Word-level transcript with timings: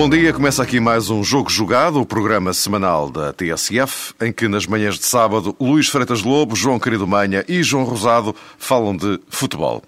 Bom 0.00 0.08
dia, 0.08 0.32
começa 0.32 0.62
aqui 0.62 0.80
mais 0.80 1.10
um 1.10 1.22
Jogo 1.22 1.50
Jogado, 1.50 2.00
o 2.00 2.06
programa 2.06 2.54
semanal 2.54 3.10
da 3.10 3.34
TSF, 3.34 4.14
em 4.22 4.32
que 4.32 4.48
nas 4.48 4.66
manhãs 4.66 4.98
de 4.98 5.04
sábado 5.04 5.54
Luís 5.60 5.88
Freitas 5.88 6.22
Lobo, 6.22 6.56
João 6.56 6.78
Querido 6.78 7.06
Manha 7.06 7.44
e 7.46 7.62
João 7.62 7.84
Rosado 7.84 8.34
falam 8.56 8.96
de 8.96 9.20
futebol. 9.28 9.82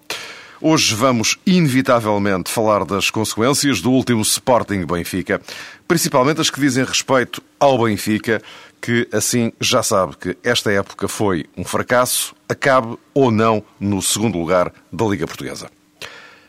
Hoje 0.61 0.95
vamos 0.95 1.39
inevitavelmente 1.47 2.51
falar 2.51 2.85
das 2.85 3.09
consequências 3.09 3.81
do 3.81 3.91
último 3.91 4.21
Sporting 4.21 4.85
Benfica, 4.85 5.41
principalmente 5.89 6.43
as 6.43 6.51
que 6.51 6.61
dizem 6.61 6.85
respeito 6.85 7.43
ao 7.59 7.83
Benfica, 7.83 8.43
que 8.83 9.09
assim 9.11 9.51
já 9.59 9.83
sabe 9.83 10.19
que 10.19 10.37
esta 10.45 10.71
época 10.71 11.09
foi 11.09 11.47
um 11.57 11.65
fracasso, 11.65 12.35
acabe 12.47 12.99
ou 13.15 13.31
não 13.31 13.65
no 13.81 14.03
segundo 14.03 14.37
lugar 14.37 14.75
da 14.93 15.07
Liga 15.07 15.27
Portuguesa. 15.27 15.71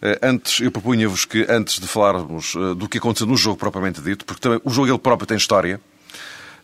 Eh, 0.05 0.19
antes, 0.21 0.59
eu 0.59 0.69
propunha-vos 0.69 1.23
que, 1.23 1.45
antes 1.49 1.79
de 1.79 1.87
falarmos 1.87 2.55
eh, 2.57 2.75
do 2.75 2.89
que 2.89 2.97
aconteceu 2.97 3.25
no 3.25 3.37
jogo 3.37 3.55
propriamente 3.55 4.01
dito, 4.01 4.25
porque 4.25 4.41
também 4.41 4.59
o 4.65 4.69
jogo 4.69 4.89
ele 4.89 4.97
próprio 4.97 5.25
tem 5.25 5.37
história, 5.37 5.79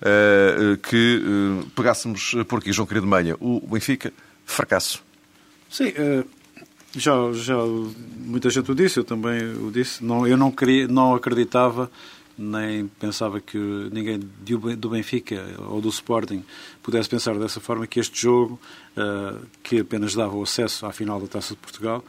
eh, 0.02 0.78
que 0.84 1.24
pegássemos 1.74 2.36
por 2.50 2.60
aqui, 2.60 2.74
João 2.74 2.86
Querido 2.86 3.08
Manha, 3.08 3.38
o 3.40 3.66
Benfica, 3.66 4.12
fracasso. 4.46 5.02
Sim, 5.70 5.94
já, 6.96 7.14
já 7.32 7.56
muita 8.18 8.50
gente 8.50 8.72
o 8.72 8.76
disse, 8.76 9.00
eu 9.00 9.06
também 9.06 9.56
o 9.56 9.72
disse. 9.72 10.04
Não, 10.04 10.28
eu 10.28 10.36
não, 10.36 10.52
queria, 10.52 10.88
não 10.88 11.16
acreditava 11.16 11.90
nem 12.38 12.88
pensava 12.88 13.42
que 13.42 13.58
ninguém 13.92 14.18
do 14.78 14.90
Benfica 14.90 15.46
ou 15.68 15.82
do 15.82 15.90
Sporting 15.90 16.44
pudesse 16.82 17.10
pensar 17.10 17.38
dessa 17.38 17.60
forma 17.60 17.86
que 17.86 18.00
este 18.00 18.22
jogo, 18.22 18.58
que 19.62 19.82
apenas 19.82 20.16
dava 20.16 20.36
o 20.36 20.44
acesso 20.44 20.86
à 20.86 20.94
final 20.94 21.20
da 21.20 21.28
Taça 21.28 21.54
de 21.54 21.60
Portugal, 21.60 22.04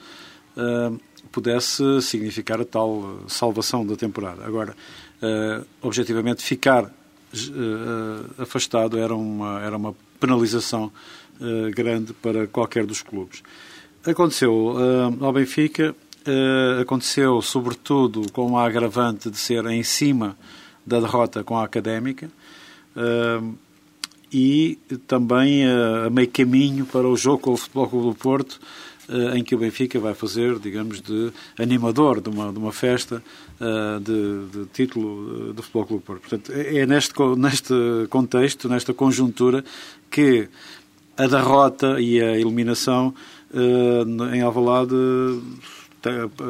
pudesse 1.30 2.02
significar 2.02 2.60
a 2.60 2.64
tal 2.64 3.20
salvação 3.28 3.86
da 3.86 3.96
temporada. 3.96 4.44
Agora, 4.44 4.74
uh, 5.22 5.66
objetivamente, 5.82 6.42
ficar 6.42 6.84
uh, 6.84 8.42
afastado 8.42 8.98
era 8.98 9.14
uma, 9.14 9.60
era 9.60 9.76
uma 9.76 9.94
penalização 10.18 10.90
uh, 11.40 11.70
grande 11.74 12.12
para 12.12 12.46
qualquer 12.46 12.84
dos 12.84 13.02
clubes. 13.02 13.42
Aconteceu 14.04 14.76
ao 15.20 15.30
Benfica, 15.30 15.94
aconteceu 16.80 17.42
sobretudo 17.42 18.32
com 18.32 18.56
a 18.56 18.64
agravante 18.64 19.30
de 19.30 19.36
ser 19.36 19.66
em 19.66 19.82
cima 19.82 20.38
da 20.86 21.00
derrota 21.00 21.44
com 21.44 21.58
a 21.58 21.64
Académica 21.64 22.30
e 24.32 24.78
também 25.06 25.66
a 25.66 26.08
meio 26.08 26.30
caminho 26.30 26.86
para 26.86 27.06
o 27.06 27.14
jogo 27.14 27.40
com 27.40 27.52
o 27.52 27.56
Futebol 27.58 27.88
Clube 27.88 28.08
do 28.08 28.14
Porto, 28.14 28.58
eh, 28.58 28.89
em 29.34 29.42
que 29.42 29.54
o 29.54 29.58
Benfica 29.58 29.98
vai 29.98 30.14
fazer, 30.14 30.58
digamos, 30.58 31.00
de 31.00 31.32
animador 31.58 32.20
de 32.20 32.28
uma, 32.28 32.52
de 32.52 32.58
uma 32.58 32.72
festa 32.72 33.22
eh, 33.60 33.98
de, 34.00 34.46
de 34.46 34.66
título 34.72 35.50
eh, 35.50 35.52
do 35.52 35.62
Futebol 35.62 35.86
Clube 35.86 36.04
Porto. 36.04 36.20
Portanto, 36.22 36.52
é, 36.52 36.78
é 36.78 36.86
neste, 36.86 37.12
neste 37.36 37.74
contexto, 38.08 38.68
nesta 38.70 38.94
conjuntura, 38.94 39.62
que 40.10 40.48
a 41.16 41.26
derrota 41.26 42.00
e 42.00 42.18
a 42.20 42.38
eliminação 42.38 43.14
em 44.32 44.40
Alvalade 44.40 44.94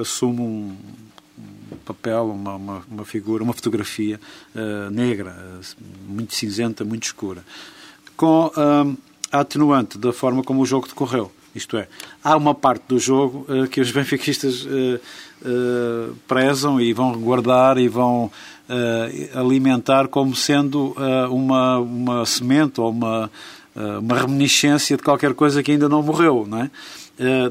assume 0.01 0.41
um 0.41 0.77
papel, 1.85 2.27
uma, 2.27 2.55
uma, 2.55 2.83
uma, 2.89 3.05
figura, 3.05 3.43
uma 3.43 3.55
fotografia 3.55 4.21
negra, 4.93 5.61
muito 6.07 6.35
cinzenta, 6.35 6.85
muito 6.85 7.05
escura. 7.05 7.43
Com 8.17 8.53
a 9.33 9.41
atenuante 9.41 9.99
da 9.99 10.13
forma 10.13 10.45
como 10.45 10.61
o 10.61 10.67
jogo 10.67 10.87
decorreu. 10.87 11.33
Isto 11.55 11.77
é, 11.77 11.89
há 12.23 12.37
uma 12.37 12.55
parte 12.55 12.85
do 12.89 12.99
jogo 12.99 13.47
uh, 13.49 13.67
que 13.67 13.81
os 13.81 13.91
benfiquistas 13.93 14.65
uh, 14.65 15.01
uh, 15.43 16.17
prezam 16.29 16.81
e 16.81 16.93
vão 16.93 17.19
guardar 17.19 17.79
e 17.79 17.89
vão 17.89 18.31
alimentar 19.35 20.07
como 20.07 20.33
sendo 20.37 20.95
uma, 21.29 21.79
uma 21.79 22.25
semente 22.25 22.81
ou 22.81 22.89
uma, 22.89 23.29
uma 23.75 24.21
reminiscência 24.21 24.97
de 24.97 25.03
qualquer 25.03 25.35
coisa 25.35 25.61
que 25.61 25.73
ainda 25.73 25.89
não 25.89 26.05
morreu, 26.05 26.47
não 26.49 26.59
é? 26.61 26.71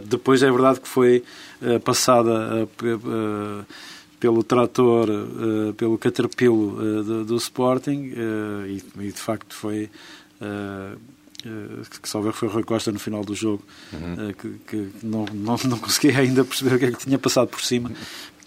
depois 0.05 0.41
é 0.41 0.49
verdade 0.49 0.79
que 0.79 0.87
foi 0.87 1.21
passada 1.83 2.69
pelo 4.17 4.43
trator, 4.43 5.09
pelo 5.75 5.97
caterpillar 5.97 7.03
do, 7.03 7.25
do, 7.25 7.35
Sporting 7.35 8.13
e, 8.65 8.81
e, 9.01 9.11
de 9.11 9.19
facto 9.19 9.53
foi 9.53 9.89
eh, 11.45 11.99
que 12.01 12.09
salvo 12.09 12.31
foi 12.33 12.49
Rui 12.49 12.63
Costa 12.63 12.91
no 12.91 12.99
final 12.99 13.23
do 13.23 13.33
jogo, 13.33 13.63
uhum. 13.93 14.33
que, 14.33 14.49
que 14.67 14.89
não, 15.03 15.25
não, 15.33 15.57
não 15.65 15.79
conseguia 15.79 16.19
ainda 16.19 16.43
perceber 16.43 16.75
o 16.75 16.79
que 16.79 16.85
é 16.85 16.91
que 16.91 16.97
tinha 16.97 17.17
passado 17.17 17.47
por 17.47 17.61
cima. 17.61 17.91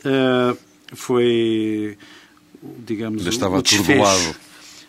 Uh, 0.05 0.57
foi, 0.93 1.97
digamos, 2.85 3.27
estava 3.27 3.59
o 3.59 3.63
desfecho. 3.63 4.35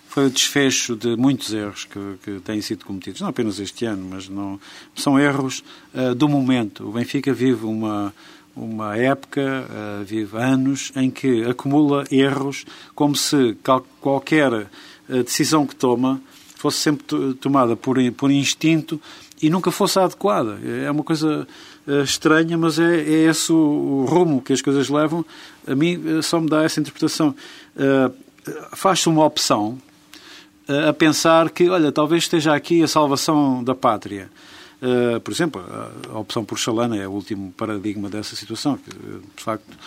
Foi 0.07 0.27
o 0.27 0.29
desfecho 0.29 0.95
de 0.95 1.15
muitos 1.15 1.51
erros 1.53 1.85
que, 1.85 1.99
que, 2.23 2.39
têm 2.41 2.61
sido 2.61 2.85
cometidos, 2.85 3.21
não 3.21 3.29
apenas 3.29 3.59
este 3.59 3.85
ano, 3.85 4.05
mas 4.11 4.29
não 4.29 4.59
são 4.95 5.17
erros 5.17 5.63
uh, 5.93 6.13
do 6.13 6.27
momento. 6.27 6.87
O 6.87 6.91
Benfica 6.91 7.33
vive 7.33 7.65
uma, 7.65 8.13
uma 8.55 8.95
época, 8.97 9.41
uh, 9.41 10.03
vive 10.03 10.37
anos, 10.37 10.91
em 10.95 11.09
que 11.09 11.43
acumula 11.45 12.03
erros 12.11 12.65
como 12.93 13.15
se 13.15 13.57
qualquer 14.01 14.67
decisão 15.07 15.65
que 15.65 15.75
toma 15.75 16.21
fosse 16.63 16.77
sempre 16.77 17.33
tomada 17.41 17.75
por, 17.75 17.97
por 18.13 18.31
instinto 18.31 18.99
e 19.41 19.49
nunca 19.49 19.69
fosse 19.69 19.99
adequada. 19.99 20.57
É 20.63 20.89
uma 20.89 21.03
coisa 21.03 21.45
eh, 21.85 22.03
estranha, 22.03 22.57
mas 22.57 22.79
é, 22.79 23.01
é 23.01 23.25
esse 23.25 23.51
o, 23.51 24.05
rumo 24.07 24.41
que 24.41 24.53
as 24.53 24.61
coisas 24.61 24.87
levam. 24.87 25.25
A 25.67 25.75
mim 25.75 26.01
eh, 26.07 26.21
só 26.21 26.39
me 26.39 26.47
dá 26.47 26.63
essa 26.63 26.79
interpretação. 26.79 27.35
Uh, 27.75 28.13
Faz-se 28.73 29.07
uma 29.07 29.25
opção 29.25 29.77
a 30.89 30.91
pensar 30.91 31.49
que, 31.49 31.69
olha, 31.69 31.93
talvez 31.93 32.23
esteja 32.23 32.53
aqui 32.53 32.83
a 32.83 32.87
salvação 32.87 33.63
da 33.63 33.73
pátria. 33.73 34.29
Por 35.23 35.31
exemplo, 35.31 35.63
a, 36.11 36.19
opção 36.19 36.43
por 36.43 36.59
Chalana 36.59 36.97
é 36.97 37.07
o 37.07 37.11
último 37.11 37.53
paradigma 37.53 38.09
dessa 38.09 38.35
situação. 38.35 38.77
De 39.37 39.41
facto, 39.41 39.77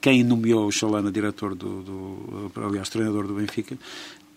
quem 0.00 0.24
nomeou 0.24 0.66
o 0.66 0.72
Chalana 0.72 1.12
diretor 1.12 1.54
do, 1.54 1.82
do, 1.82 2.52
aliás, 2.64 2.88
treinador 2.88 3.26
do 3.26 3.34
Benfica, 3.34 3.76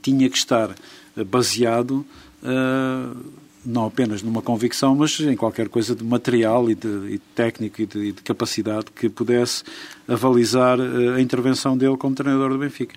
tinha 0.02 0.30
que 0.30 0.38
estar 0.38 0.72
eh, 1.16 1.24
baseado 1.24 2.06
uh, 2.44 3.40
não 3.66 3.86
apenas 3.86 4.24
numa 4.24 4.42
convicção, 4.42 4.96
mas 4.96 5.20
em 5.20 5.36
qualquer 5.36 5.68
coisa 5.68 5.94
de 5.94 6.04
material 6.04 6.70
e 6.70 6.76
de, 6.76 6.88
e 6.88 7.12
de 7.14 7.24
técnico 7.36 7.82
e 7.82 7.86
de, 7.86 8.00
e 8.00 8.12
de, 8.12 8.22
capacidade 8.22 8.86
que 8.96 9.10
pudesse 9.10 9.64
avalizar 10.08 10.80
uh, 10.80 11.16
a 11.16 11.22
intervenção 11.22 11.78
dele 11.78 11.98
como 11.98 12.16
treinador 12.16 12.52
do 12.52 12.58
Benfica. 12.58 12.96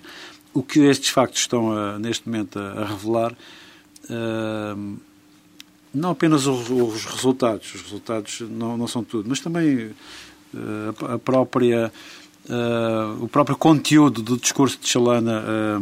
O 0.53 0.63
que 0.63 0.79
estes 0.81 1.09
factos 1.09 1.41
estão 1.41 1.71
a, 1.71 1.99
neste 1.99 2.27
momento 2.27 2.57
a, 2.59 2.81
a 2.81 2.85
revelar, 2.85 3.33
uh, 3.33 4.97
não 5.93 6.09
apenas 6.11 6.47
os, 6.47 6.69
os, 6.69 7.05
resultados, 7.05 7.75
os 7.75 7.81
resultados 7.81 8.41
não, 8.49 8.77
não 8.77 8.87
são 8.87 9.03
tudo, 9.03 9.29
mas 9.29 9.39
também 9.39 9.91
a 11.07 11.19
própria, 11.19 11.93
o 13.21 13.27
próprio 13.27 13.55
conteúdo 13.55 14.23
do 14.23 14.35
discurso 14.37 14.79
de 14.81 14.87
Chalana 14.87 15.43
eh, 15.45 15.79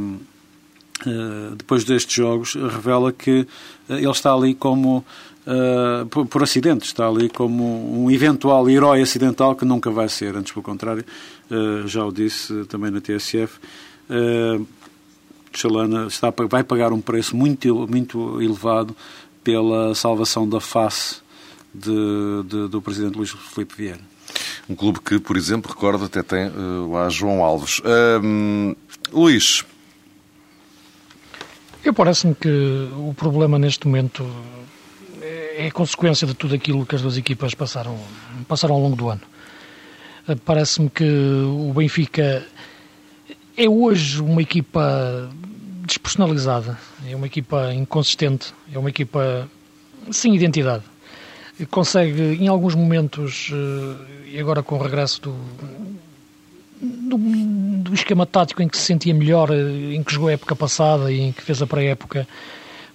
depois 1.57 1.83
destes 1.83 2.13
jogos, 2.13 2.53
revela 2.53 3.11
que 3.11 3.47
eh, 3.89 3.97
ele 3.97 4.11
está 4.11 4.33
ali 4.33 4.53
como, 4.53 5.03
uh, 5.47 6.05
por, 6.07 6.25
por, 6.27 6.43
acidente, 6.43 6.85
está 6.85 7.07
ali 7.07 7.29
como 7.29 8.03
um 8.03 8.11
eventual 8.11 8.69
herói 8.69 9.01
acidental 9.01 9.55
que 9.55 9.65
nunca 9.65 9.89
vai 9.89 10.07
ser. 10.07 10.35
Antes, 10.35 10.51
pelo 10.53 10.63
contrário, 10.63 11.03
uh, 11.49 11.87
já 11.87 12.05
o 12.05 12.11
disse 12.11 12.65
também 12.65 12.91
na 12.91 13.01
TSF, 13.01 13.57
uh, 14.09 14.67
Chalana 15.53 16.07
está, 16.07 16.31
vai 16.49 16.63
pagar 16.63 16.93
um 16.93 17.01
preço 17.01 17.35
muito, 17.35 17.87
muito 17.87 18.41
elevado 18.41 18.95
pela 19.43 19.95
salvação 19.95 20.47
da 20.47 20.59
face 20.59 21.17
de, 21.73 22.43
de, 22.45 22.67
do 22.67 22.81
presidente 22.81 23.17
Luís 23.17 23.31
Filipe 23.31 23.75
Vieira. 23.75 24.11
Um 24.69 24.75
clube 24.75 24.99
que, 25.01 25.19
por 25.19 25.35
exemplo, 25.35 25.69
recordo 25.69 26.05
até 26.05 26.21
tem 26.21 26.47
uh, 26.47 26.91
lá 26.91 27.09
João 27.09 27.43
Alves. 27.43 27.81
Luís, 29.11 29.65
eu 31.83 31.93
parece-me 31.93 32.35
que 32.35 32.49
o 32.95 33.13
problema 33.15 33.57
neste 33.57 33.87
momento 33.87 34.25
é 35.21 35.69
consequência 35.71 36.25
de 36.25 36.33
tudo 36.33 36.55
aquilo 36.55 36.85
que 36.85 36.95
as 36.95 37.01
duas 37.01 37.17
equipas 37.17 37.53
passaram, 37.53 37.97
passaram 38.47 38.75
ao 38.75 38.81
longo 38.81 38.95
do 38.95 39.09
ano. 39.09 39.21
Parece-me 40.45 40.89
que 40.89 41.03
o 41.03 41.73
Benfica 41.73 42.45
é 43.57 43.69
hoje 43.69 44.21
uma 44.21 44.41
equipa 44.41 45.29
despersonalizada, 45.85 46.77
é 47.07 47.15
uma 47.15 47.27
equipa 47.27 47.73
inconsistente, 47.73 48.53
é 48.71 48.79
uma 48.79 48.89
equipa 48.89 49.49
sem 50.11 50.35
identidade. 50.35 50.83
Consegue, 51.69 52.21
em 52.39 52.47
alguns 52.47 52.75
momentos, 52.75 53.51
e 54.25 54.39
agora 54.39 54.63
com 54.63 54.75
o 54.75 54.81
regresso 54.81 55.21
do, 55.21 55.35
do, 56.81 57.17
do, 57.91 57.95
esquema 57.95 58.25
tático 58.25 58.61
em 58.61 58.67
que 58.67 58.77
se 58.77 58.83
sentia 58.83 59.13
melhor, 59.13 59.49
em 59.51 60.01
que 60.03 60.13
jogou 60.13 60.29
a 60.29 60.33
época 60.33 60.55
passada 60.55 61.11
e 61.11 61.19
em 61.19 61.31
que 61.31 61.41
fez 61.41 61.61
a 61.61 61.67
pré-época, 61.67 62.27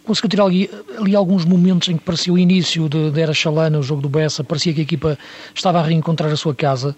conseguiu 0.05 0.31
tirar 0.31 0.45
ali, 0.45 0.71
ali, 0.99 1.17
alguns 1.17 1.45
momentos 1.45 1.89
em 1.89 1.97
que 1.97 2.05
parecia 2.05 2.33
o 2.33 2.39
início 2.39 2.89
de 2.89 3.21
Era 3.21 3.35
Chalana, 3.35 3.79
o 3.79 3.83
jogo 3.83 4.01
do 4.01 4.09
Bessa, 4.09 4.45
parecia 4.45 4.73
que 4.73 4.81
a 4.81 4.83
equipa 4.83 5.19
estava 5.55 5.81
a 5.81 5.83
reencontrar 5.83 6.31
a 6.31 6.37
sua 6.37 6.55
casa, 6.55 6.97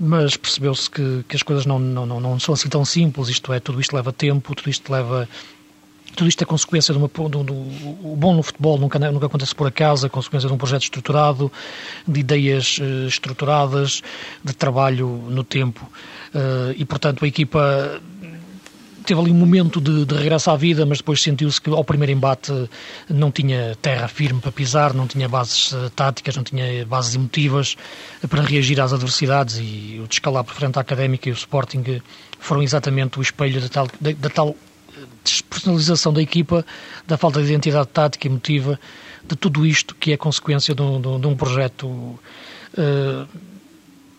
mas 0.00 0.36
percebeu-se 0.36 0.90
que, 0.90 1.24
que 1.28 1.36
as 1.36 1.42
coisas 1.42 1.66
não, 1.66 1.78
não, 1.78 2.06
não, 2.06 2.20
não 2.20 2.40
são 2.40 2.54
assim 2.54 2.68
tão 2.68 2.84
simples, 2.84 3.28
isto 3.28 3.52
é, 3.52 3.60
tudo 3.60 3.80
isto 3.80 3.94
leva 3.94 4.12
tempo, 4.12 4.54
tudo 4.54 4.70
isto 4.70 4.90
leva 4.90 5.28
tudo 6.16 6.28
isto 6.28 6.42
é 6.42 6.46
consequência 6.46 6.92
de 6.92 6.98
uma. 6.98 7.08
Do, 7.08 7.44
do, 7.44 7.52
o 7.52 8.16
bom 8.16 8.34
no 8.34 8.42
futebol 8.42 8.78
nunca, 8.78 8.98
nunca 8.98 9.26
acontece 9.26 9.54
por 9.54 9.66
acaso, 9.66 10.06
é 10.06 10.08
consequência 10.08 10.48
de 10.48 10.54
um 10.54 10.58
projeto 10.58 10.82
estruturado, 10.82 11.52
de 12.08 12.20
ideias 12.20 12.78
uh, 12.78 13.06
estruturadas, 13.06 14.02
de 14.42 14.52
trabalho 14.54 15.06
no 15.28 15.44
tempo. 15.44 15.88
Uh, 16.34 16.74
e, 16.76 16.84
portanto, 16.84 17.24
a 17.24 17.28
equipa 17.28 18.00
teve 19.04 19.20
ali 19.20 19.30
um 19.30 19.34
momento 19.34 19.80
de, 19.80 20.04
de 20.04 20.14
regresso 20.16 20.50
à 20.50 20.56
vida, 20.56 20.84
mas 20.84 20.98
depois 20.98 21.22
sentiu-se 21.22 21.60
que 21.60 21.70
ao 21.70 21.84
primeiro 21.84 22.10
embate 22.10 22.52
não 23.08 23.30
tinha 23.30 23.76
terra 23.80 24.08
firme 24.08 24.40
para 24.40 24.50
pisar, 24.50 24.92
não 24.92 25.06
tinha 25.06 25.28
bases 25.28 25.70
uh, 25.72 25.90
táticas, 25.90 26.34
não 26.34 26.42
tinha 26.42 26.84
bases 26.84 27.14
emotivas 27.14 27.76
para 28.28 28.42
reagir 28.42 28.80
às 28.80 28.92
adversidades 28.92 29.58
e 29.60 30.00
o 30.02 30.08
descalabro 30.08 30.52
frente 30.52 30.78
à 30.78 30.80
Académica 30.80 31.28
e 31.28 31.32
o 31.32 31.34
Sporting 31.34 32.02
foram 32.38 32.62
exatamente 32.62 33.18
o 33.18 33.22
espelho 33.22 33.60
da 33.60 33.68
tal, 33.68 33.88
da, 34.00 34.12
da 34.12 34.30
tal 34.30 34.56
despersonalização 35.22 36.12
da 36.12 36.22
equipa, 36.22 36.64
da 37.06 37.16
falta 37.16 37.40
de 37.42 37.48
identidade 37.48 37.88
tática 37.88 38.26
e 38.26 38.30
emotiva, 38.30 38.78
de 39.26 39.36
tudo 39.36 39.66
isto 39.66 39.94
que 39.94 40.12
é 40.12 40.16
consequência 40.16 40.74
de 40.74 40.82
um, 40.82 41.20
de 41.20 41.26
um 41.26 41.36
projeto 41.36 41.86
uh, 41.86 43.28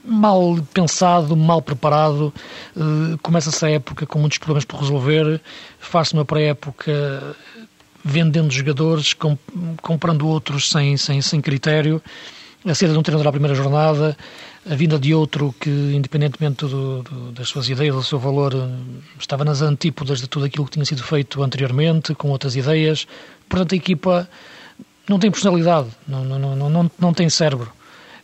mal 0.03 0.57
pensado, 0.73 1.35
mal 1.35 1.61
preparado. 1.61 2.33
Uh, 2.75 3.17
Começa-se 3.21 3.65
a 3.65 3.69
época 3.69 4.05
com 4.05 4.19
muitos 4.19 4.37
problemas 4.37 4.65
por 4.65 4.79
resolver, 4.79 5.41
faz-se 5.79 6.13
uma 6.13 6.25
pré-época 6.25 7.35
vendendo 8.03 8.51
jogadores, 8.51 9.13
comp 9.13 9.39
comprando 9.81 10.27
outros 10.27 10.69
sem, 10.69 10.95
sem, 10.95 11.21
sem 11.21 11.41
critério, 11.41 12.01
a 12.65 12.75
saída 12.75 12.93
de 12.93 12.99
um 12.99 13.03
treinador 13.03 13.27
à 13.27 13.31
primeira 13.31 13.55
jornada, 13.55 14.17
a 14.69 14.75
vinda 14.75 14.99
de 14.99 15.13
outro 15.13 15.53
que, 15.59 15.69
independentemente 15.69 16.65
do, 16.65 17.03
do, 17.03 17.31
das 17.31 17.47
suas 17.47 17.69
ideias, 17.69 17.95
do 17.95 18.03
seu 18.03 18.19
valor, 18.19 18.53
estava 19.19 19.45
nas 19.45 19.61
antípodas 19.61 20.19
de 20.19 20.27
tudo 20.27 20.45
aquilo 20.45 20.65
que 20.65 20.71
tinha 20.71 20.85
sido 20.85 21.03
feito 21.03 21.41
anteriormente, 21.43 22.13
com 22.13 22.29
outras 22.29 22.55
ideias. 22.55 23.07
Portanto, 23.47 23.73
a 23.73 23.75
equipa 23.75 24.29
não 25.07 25.19
tem 25.19 25.31
personalidade, 25.31 25.87
não, 26.07 26.23
não, 26.23 26.55
não, 26.55 26.69
não, 26.69 26.91
não 26.99 27.13
tem 27.13 27.29
cérebro. 27.29 27.71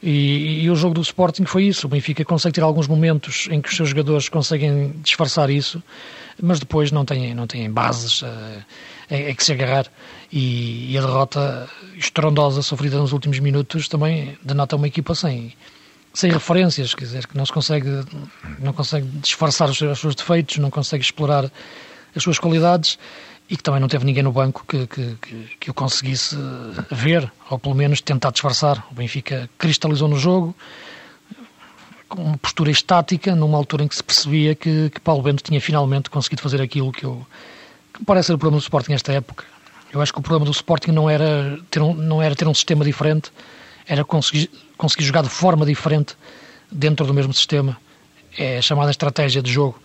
E, 0.05 0.65
e, 0.65 0.69
o 0.69 0.75
jogo 0.75 0.93
do 0.93 1.01
Sporting 1.01 1.45
foi 1.45 1.63
isso. 1.63 1.87
O 1.87 1.89
Benfica 1.89 2.25
consegue 2.25 2.55
ter 2.55 2.61
alguns 2.61 2.89
momentos 2.89 3.47
em 3.49 3.61
que 3.61 3.69
os 3.69 3.75
seus 3.77 3.87
jogadores 3.87 4.27
conseguem 4.27 4.93
disfarçar 5.01 5.49
isso, 5.49 5.81
mas 6.41 6.59
depois 6.59 6.91
não 6.91 7.05
têm, 7.05 7.33
não 7.33 7.47
têm 7.47 7.71
bases 7.71 8.21
é, 9.09 9.29
é 9.29 9.33
que 9.33 9.41
se 9.41 9.53
agarrar. 9.53 9.87
E, 10.29 10.91
e, 10.91 10.97
a 10.97 11.01
derrota 11.01 11.69
estrondosa 11.95 12.61
sofrida 12.61 12.97
nos 12.97 13.13
últimos 13.13 13.39
minutos 13.39 13.87
também 13.87 14.37
denota 14.43 14.75
uma 14.75 14.87
equipa 14.87 15.15
sem, 15.15 15.53
sem 16.13 16.29
referências, 16.31 16.93
quer 16.93 17.05
dizer, 17.05 17.25
que 17.25 17.37
não 17.37 17.45
se 17.45 17.53
consegue, 17.53 17.87
não 18.59 18.73
consegue 18.73 19.07
disfarçar 19.19 19.69
os 19.69 19.77
seus, 19.77 19.93
os 19.93 19.99
seus 19.99 20.15
defeitos, 20.15 20.57
não 20.57 20.69
consegue 20.69 21.01
explorar 21.01 21.49
as 22.13 22.21
suas 22.21 22.37
qualidades 22.37 22.99
e 23.53 23.55
que 23.55 23.61
também 23.61 23.79
não 23.79 23.87
teve 23.87 24.03
ninguém 24.03 24.23
no 24.23 24.31
banco 24.31 24.65
que, 24.67 24.87
que, 24.87 25.15
que, 25.59 25.69
o 25.69 25.75
conseguisse 25.75 26.35
ver, 26.89 27.31
ou 27.51 27.59
pelo 27.59 27.75
menos 27.75 28.01
tentar 28.01 28.31
disfarçar. 28.31 28.83
O 28.89 28.95
Benfica 28.95 29.47
cristalizou 29.59 30.07
no 30.07 30.17
jogo, 30.17 30.55
com 32.09 32.23
uma 32.23 32.37
postura 32.39 32.71
estática, 32.71 33.35
numa 33.35 33.55
altura 33.55 33.83
em 33.83 33.87
que 33.87 33.95
se 33.95 34.03
percebia 34.03 34.55
que, 34.55 34.89
que 34.89 34.99
Paulo 34.99 35.21
Bento 35.21 35.43
tinha 35.43 35.61
finalmente 35.61 36.09
conseguido 36.09 36.41
fazer 36.41 36.63
aquilo 36.63 36.91
que, 36.91 37.05
eu, 37.05 37.23
que 37.93 37.99
me 37.99 38.05
parece 38.07 38.25
ser 38.25 38.33
o 38.33 38.39
problema 38.39 38.59
do 38.59 38.63
Sporting 38.63 38.91
nesta 38.91 39.13
época. 39.13 39.45
Eu 39.93 40.01
acho 40.01 40.11
que 40.11 40.17
o 40.17 40.23
problema 40.23 40.45
do 40.45 40.51
Sporting 40.51 40.89
não 40.89 41.07
era 41.07 41.59
ter 41.69 41.79
um, 41.79 41.93
não 41.93 42.23
era 42.23 42.35
ter 42.35 42.47
um 42.47 42.55
sistema 42.55 42.83
diferente, 42.83 43.31
era 43.87 44.03
conseguir, 44.03 44.49
conseguir 44.75 45.03
jogar 45.03 45.21
de 45.21 45.29
forma 45.29 45.63
diferente 45.63 46.17
dentro 46.71 47.05
do 47.05 47.13
mesmo 47.13 47.31
sistema. 47.31 47.77
É 48.35 48.57
a 48.57 48.61
chamada 48.63 48.89
estratégia 48.89 49.43
de 49.43 49.51
jogo. 49.51 49.79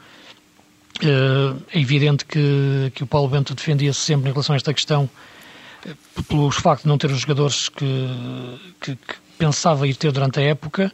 Eh, 1.03 1.55
é 1.75 1.81
evidente 1.81 2.25
que, 2.25 2.91
que 2.95 3.05
o 3.05 3.07
Paulo 3.07 3.29
Bento 3.29 3.55
defendia-se 3.55 4.01
sempre 4.01 4.31
em 4.31 4.33
relação 4.33 4.55
a 4.55 4.57
esta 4.57 4.75
questão 4.75 5.09
eh, 5.87 5.95
pelo 6.29 6.51
facto 6.51 6.83
de 6.83 6.89
não 6.89 6.99
ter 6.99 7.11
os 7.11 7.21
jogadores 7.21 7.69
que, 7.69 8.09
que, 8.81 8.97
que, 8.97 9.15
pensava 9.39 9.87
ir 9.87 9.95
ter 9.95 10.11
durante 10.11 10.41
a 10.41 10.43
época, 10.43 10.93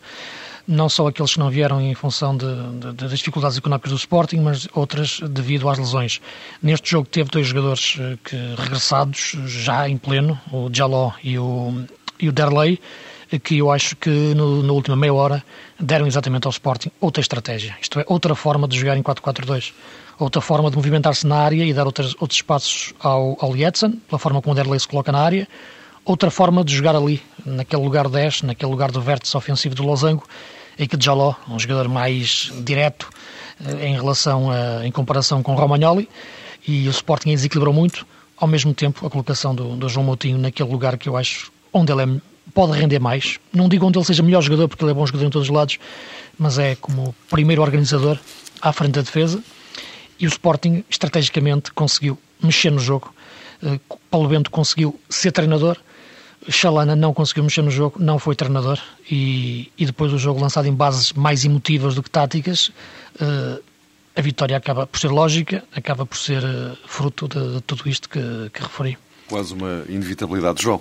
não 0.68 0.86
só 0.86 1.06
aqueles 1.06 1.32
que 1.32 1.38
não 1.38 1.48
vieram 1.48 1.80
em 1.80 1.94
função 1.94 2.36
de, 2.36 2.44
de, 2.78 2.92
das 2.92 3.18
dificuldades 3.18 3.56
económicas 3.56 3.90
do 3.90 3.96
Sporting, 3.96 4.40
mas 4.40 4.68
outras 4.74 5.18
devido 5.20 5.66
às 5.70 5.78
lesões. 5.78 6.20
Neste 6.62 6.90
jogo 6.90 7.08
teve 7.08 7.30
dois 7.30 7.46
jogadores 7.46 7.96
eh, 7.98 8.18
que, 8.22 8.36
regressados 8.58 9.34
já 9.46 9.88
em 9.88 9.96
pleno, 9.96 10.38
o 10.52 10.68
Jaló 10.70 11.12
e 11.22 11.38
o, 11.38 11.86
e 12.20 12.28
o 12.28 12.32
Derlei, 12.32 12.78
que 13.43 13.59
eu 13.59 13.71
acho 13.71 13.97
que 13.97 14.11
no, 14.11 14.62
na 14.62 14.73
última 14.73 14.97
meia 14.97 15.15
hora 15.15 15.44
deram 15.79 16.06
exatamente 16.06 16.47
ao 16.47 16.50
Sporting 16.50 16.91
outra 17.00 17.21
estratégia. 17.21 17.76
Isto 17.81 18.00
é, 18.00 18.05
outra 18.06 18.35
forma 18.35 18.69
de 18.69 18.79
jogar 18.79 18.97
em 18.97 19.03
4-4-2. 19.03 19.73
Outra 20.19 20.41
forma 20.41 20.71
de 20.71 20.76
movimentar-se 20.76 21.26
na 21.26 21.37
área 21.37 21.65
e 21.65 21.73
dar 21.73 21.87
outros, 21.87 22.15
outros 22.21 22.38
espaços 22.38 22.94
ao, 23.00 23.37
ao 23.41 23.53
Lietzen, 23.53 24.00
pela 24.09 24.19
forma 24.19 24.41
como 24.41 24.53
o 24.53 24.55
Derlei 24.55 24.79
se 24.79 24.87
coloca 24.87 25.11
na 25.11 25.21
área. 25.21 25.49
Outra 26.05 26.31
forma 26.31 26.62
de 26.62 26.75
jogar 26.75 26.94
ali, 26.94 27.21
naquele 27.44 27.82
lugar 27.82 28.09
10, 28.09 28.43
naquele 28.43 28.71
lugar 28.71 28.93
do 28.93 29.00
vértice 29.00 29.37
ofensivo 29.37 29.75
do 29.75 29.82
Losango, 29.82 30.25
em 30.79 30.87
que 30.87 30.97
Jaló, 31.00 31.35
um 31.49 31.59
jogador 31.59 31.88
mais 31.88 32.53
direto 32.62 33.09
eh, 33.65 33.88
em 33.88 33.94
relação 33.94 34.50
a, 34.50 34.87
em 34.87 34.93
comparação 34.93 35.43
com 35.43 35.55
Romagnoli, 35.55 36.09
e 36.67 36.87
o 36.87 36.91
Sporting 36.91 37.31
desequilibrou 37.31 37.73
muito, 37.73 38.06
ao 38.37 38.47
mesmo 38.47 38.75
tempo 38.75 39.06
a 39.06 39.11
colocação 39.11 39.55
do, 39.55 39.76
do 39.76 39.88
João 39.88 40.05
Moutinho 40.05 40.38
naquele 40.38 40.69
lugar 40.69 40.99
que 40.99 41.09
eu 41.09 41.17
acho 41.17 41.50
onde 41.73 41.93
ele 41.93 42.03
é, 42.03 42.21
pode 42.52 42.79
render 42.79 42.99
mais. 42.99 43.38
Não 43.52 43.69
digo 43.69 43.87
onde 43.87 43.99
ele 43.99 44.05
seja 44.05 44.23
melhor 44.23 44.43
jogador, 44.43 44.69
porque 44.69 44.85
ele 44.85 44.91
é 44.91 44.94
bom 44.94 45.06
jogador 45.06 45.26
em 45.26 45.31
todos 45.31 45.49
os 45.49 45.55
lados, 45.55 45.79
mas 46.38 46.58
é 46.58 46.75
como 46.76 47.14
primeiro 47.31 47.62
organizador 47.62 48.19
à 48.61 48.73
frente 48.73 48.93
da 48.93 49.02
defesa. 49.02 49.43
E 50.19 50.26
o 50.26 50.29
Sporting, 50.29 50.85
estrategicamente, 50.88 51.73
conseguiu 51.73 52.19
mexer 52.43 52.70
no 52.70 52.79
jogo. 52.79 53.14
Uh, 53.62 53.99
Paulo 54.11 54.29
Bento 54.29 54.50
conseguiu 54.50 54.99
ser 55.08 55.32
treinador. 55.32 55.76
Chalana 56.49 56.95
não 56.95 57.14
conseguiu 57.14 57.45
mexer 57.45 57.62
no 57.62 57.71
jogo, 57.71 57.99
não 57.99 58.18
foi 58.18 58.37
treinador. 58.37 58.78
E, 59.11 59.73
e 59.78 59.87
depois 59.87 60.12
o 60.12 60.18
jogo 60.18 60.40
lançado 60.40 60.68
em 60.68 60.75
bases 60.75 61.12
mais 61.12 61.45
emotivas 61.45 61.95
do 61.95 62.02
que 62.02 62.11
táticas, 62.11 62.68
uh, 63.21 63.62
a 64.16 64.21
vitória 64.21 64.57
acaba 64.57 64.87
por 64.87 64.99
ser 64.99 65.09
lógica, 65.09 65.64
acaba 65.75 66.07
por 66.07 66.16
ser 66.16 66.45
uh, 66.45 66.76
fruto 66.87 67.26
de, 67.26 67.54
de, 67.54 67.61
tudo 67.62 67.88
isto 67.88 68.09
que, 68.09 68.50
que 68.52 68.62
referi 68.62 68.97
quase 69.28 69.54
uma 69.54 69.85
inevitabilidade. 69.88 70.62
João, 70.62 70.81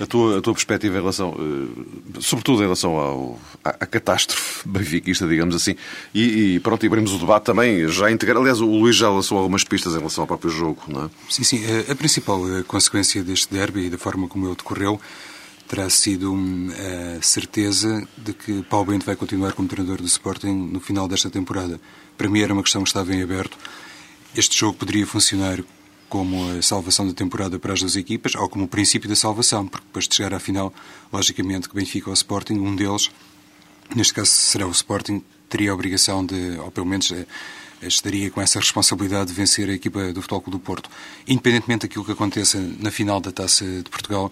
a 0.00 0.06
tua, 0.06 0.38
a 0.38 0.40
tua 0.40 0.52
perspectiva 0.54 0.96
em 0.96 1.00
relação, 1.00 1.30
uh, 1.30 2.22
sobretudo 2.22 2.60
em 2.60 2.64
relação 2.64 2.96
ao, 2.96 3.40
à, 3.64 3.70
à 3.70 3.86
catástrofe 3.86 4.68
benfiquista, 4.68 5.26
digamos 5.26 5.54
assim, 5.54 5.74
e, 6.14 6.54
e 6.54 6.60
pronto, 6.60 6.82
e 6.84 6.86
abrimos 6.86 7.12
o 7.12 7.18
debate 7.18 7.44
também, 7.44 7.88
já 7.88 8.10
integrar. 8.10 8.38
Aliás, 8.38 8.60
o 8.60 8.66
Luís 8.66 8.96
já 8.96 9.08
lançou 9.08 9.38
algumas 9.38 9.64
pistas 9.64 9.94
em 9.94 9.98
relação 9.98 10.22
ao 10.22 10.28
próprio 10.28 10.50
jogo, 10.50 10.82
não 10.88 11.04
é? 11.04 11.10
Sim, 11.28 11.44
sim. 11.44 11.62
A, 11.64 11.92
a 11.92 11.94
principal 11.94 12.40
consequência 12.66 13.22
deste 13.22 13.52
derby 13.52 13.86
e 13.86 13.90
da 13.90 13.98
forma 13.98 14.28
como 14.28 14.46
ele 14.46 14.56
decorreu 14.56 15.00
terá 15.72 15.88
sido 15.88 16.36
a 17.18 17.22
certeza 17.22 18.06
de 18.18 18.34
que 18.34 18.62
Paulo 18.64 18.92
Bento 18.92 19.06
vai 19.06 19.16
continuar 19.16 19.52
como 19.54 19.66
treinador 19.66 20.02
do 20.02 20.06
Sporting 20.06 20.52
no 20.70 20.80
final 20.80 21.08
desta 21.08 21.30
temporada. 21.30 21.80
Para 22.18 22.28
mim 22.28 22.40
era 22.40 22.52
uma 22.52 22.62
questão 22.62 22.82
que 22.82 22.90
estava 22.90 23.14
em 23.14 23.22
aberto. 23.22 23.56
Este 24.36 24.58
jogo 24.58 24.76
poderia 24.76 25.06
funcionar 25.06 25.60
como 26.12 26.58
a 26.58 26.60
salvação 26.60 27.06
da 27.06 27.14
temporada 27.14 27.58
para 27.58 27.72
as 27.72 27.80
duas 27.80 27.96
equipas, 27.96 28.34
ou 28.34 28.46
como 28.46 28.66
o 28.66 28.68
princípio 28.68 29.08
da 29.08 29.16
salvação, 29.16 29.66
porque 29.66 29.86
depois 29.86 30.06
de 30.06 30.14
chegar 30.14 30.34
à 30.34 30.38
final, 30.38 30.70
logicamente 31.10 31.70
que 31.70 31.74
Benfica 31.74 32.10
ou 32.10 32.12
Sporting, 32.12 32.52
um 32.52 32.76
deles, 32.76 33.10
neste 33.96 34.12
caso 34.12 34.28
será 34.28 34.66
o 34.66 34.70
Sporting, 34.72 35.24
teria 35.48 35.70
a 35.70 35.74
obrigação 35.74 36.22
de, 36.26 36.58
ou 36.58 36.70
pelo 36.70 36.84
menos 36.84 37.10
eh, 37.12 37.24
estaria 37.80 38.30
com 38.30 38.42
essa 38.42 38.58
responsabilidade 38.58 39.28
de 39.28 39.32
vencer 39.32 39.70
a 39.70 39.72
equipa 39.72 40.12
do 40.12 40.20
Futebol 40.20 40.42
Clube 40.42 40.58
do 40.58 40.62
Porto. 40.62 40.90
Independentemente 41.26 41.86
daquilo 41.86 42.04
que 42.04 42.12
aconteça 42.12 42.58
na 42.78 42.90
final 42.90 43.18
da 43.18 43.32
Taça 43.32 43.64
de 43.64 43.88
Portugal, 43.88 44.30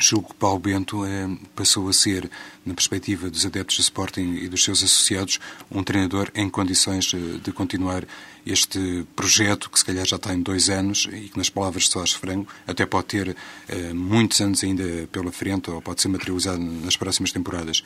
julgo 0.00 0.28
que 0.28 0.34
Paulo 0.34 0.58
Bento 0.58 1.04
eh, 1.04 1.28
passou 1.54 1.88
a 1.88 1.92
ser, 1.92 2.30
na 2.64 2.74
perspectiva 2.74 3.30
dos 3.30 3.46
adeptos 3.46 3.76
do 3.76 3.82
Sporting 3.82 4.38
e 4.42 4.48
dos 4.48 4.62
seus 4.62 4.82
associados, 4.82 5.38
um 5.70 5.82
treinador 5.82 6.30
em 6.34 6.48
condições 6.48 7.12
eh, 7.14 7.38
de 7.42 7.52
continuar 7.52 8.04
este 8.44 9.04
projeto, 9.16 9.70
que 9.70 9.78
se 9.78 9.84
calhar 9.84 10.06
já 10.06 10.18
tem 10.18 10.40
dois 10.40 10.68
anos 10.68 11.08
e 11.12 11.28
que, 11.28 11.36
nas 11.36 11.50
palavras 11.50 11.84
de 11.84 11.90
Soares 11.90 12.12
Frango, 12.12 12.46
até 12.66 12.86
pode 12.86 13.06
ter 13.06 13.36
eh, 13.68 13.92
muitos 13.92 14.40
anos 14.40 14.62
ainda 14.62 15.08
pela 15.10 15.32
frente 15.32 15.70
ou 15.70 15.80
pode 15.80 16.00
ser 16.00 16.08
materializado 16.08 16.58
nas 16.58 16.96
próximas 16.96 17.32
temporadas. 17.32 17.82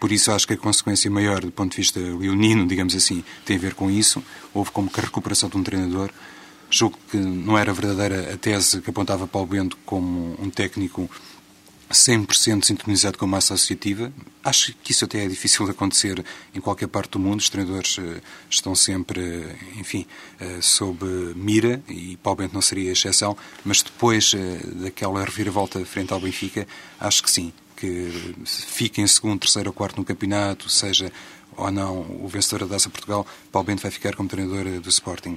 Por 0.00 0.10
isso, 0.10 0.32
acho 0.32 0.46
que 0.46 0.54
a 0.54 0.56
consequência 0.56 1.10
maior, 1.10 1.40
do 1.40 1.52
ponto 1.52 1.70
de 1.70 1.76
vista 1.76 2.00
leonino, 2.00 2.66
digamos 2.66 2.94
assim, 2.94 3.24
tem 3.44 3.56
a 3.56 3.60
ver 3.60 3.74
com 3.74 3.90
isso. 3.90 4.22
Houve 4.52 4.72
como 4.72 4.90
que 4.90 5.00
a 5.00 5.04
recuperação 5.04 5.48
de 5.48 5.56
um 5.56 5.62
treinador 5.62 6.10
Julgo 6.72 6.98
que 7.10 7.18
não 7.18 7.58
era 7.58 7.70
verdadeira 7.70 8.32
a 8.32 8.36
tese 8.38 8.80
que 8.80 8.88
apontava 8.88 9.26
Paulo 9.26 9.46
Bento 9.46 9.76
como 9.84 10.34
um 10.40 10.48
técnico 10.48 11.08
100% 11.90 12.64
sintonizado 12.64 13.18
com 13.18 13.24
a 13.24 13.28
massa 13.28 13.54
associativa. 13.54 14.12
Acho 14.42 14.74
que 14.82 14.92
isso 14.92 15.04
até 15.04 15.24
é 15.24 15.28
difícil 15.28 15.64
de 15.64 15.72
acontecer 15.72 16.24
em 16.54 16.60
qualquer 16.60 16.88
parte 16.88 17.12
do 17.12 17.18
mundo. 17.18 17.40
Os 17.40 17.48
treinadores 17.48 17.98
uh, 17.98 18.20
estão 18.48 18.74
sempre, 18.74 19.20
uh, 19.20 19.56
enfim, 19.78 20.06
uh, 20.40 20.62
sob 20.62 21.04
mira 21.36 21.82
e 21.88 22.18
Bento 22.36 22.54
não 22.54 22.62
seria 22.62 22.90
a 22.90 22.92
exceção. 22.92 23.36
Mas 23.64 23.82
depois 23.82 24.34
daquela 24.74 25.24
reviravolta 25.24 25.84
frente 25.84 26.12
ao 26.12 26.20
Benfica, 26.20 26.66
acho 26.98 27.22
que 27.22 27.30
sim, 27.30 27.52
que 27.76 28.34
fique 28.44 29.00
em 29.00 29.06
segundo, 29.06 29.40
terceiro 29.40 29.70
ou 29.70 29.74
quarto 29.74 29.98
no 29.98 30.04
campeonato, 30.04 30.68
seja 30.68 31.12
ou 31.56 31.70
não 31.70 32.00
o 32.22 32.28
vencedor 32.28 32.66
da 32.66 32.74
Taça 32.74 32.88
Portugal, 32.88 33.26
Bento 33.62 33.82
vai 33.82 33.90
ficar 33.90 34.16
como 34.16 34.28
treinador 34.28 34.80
do 34.80 34.88
Sporting. 34.88 35.36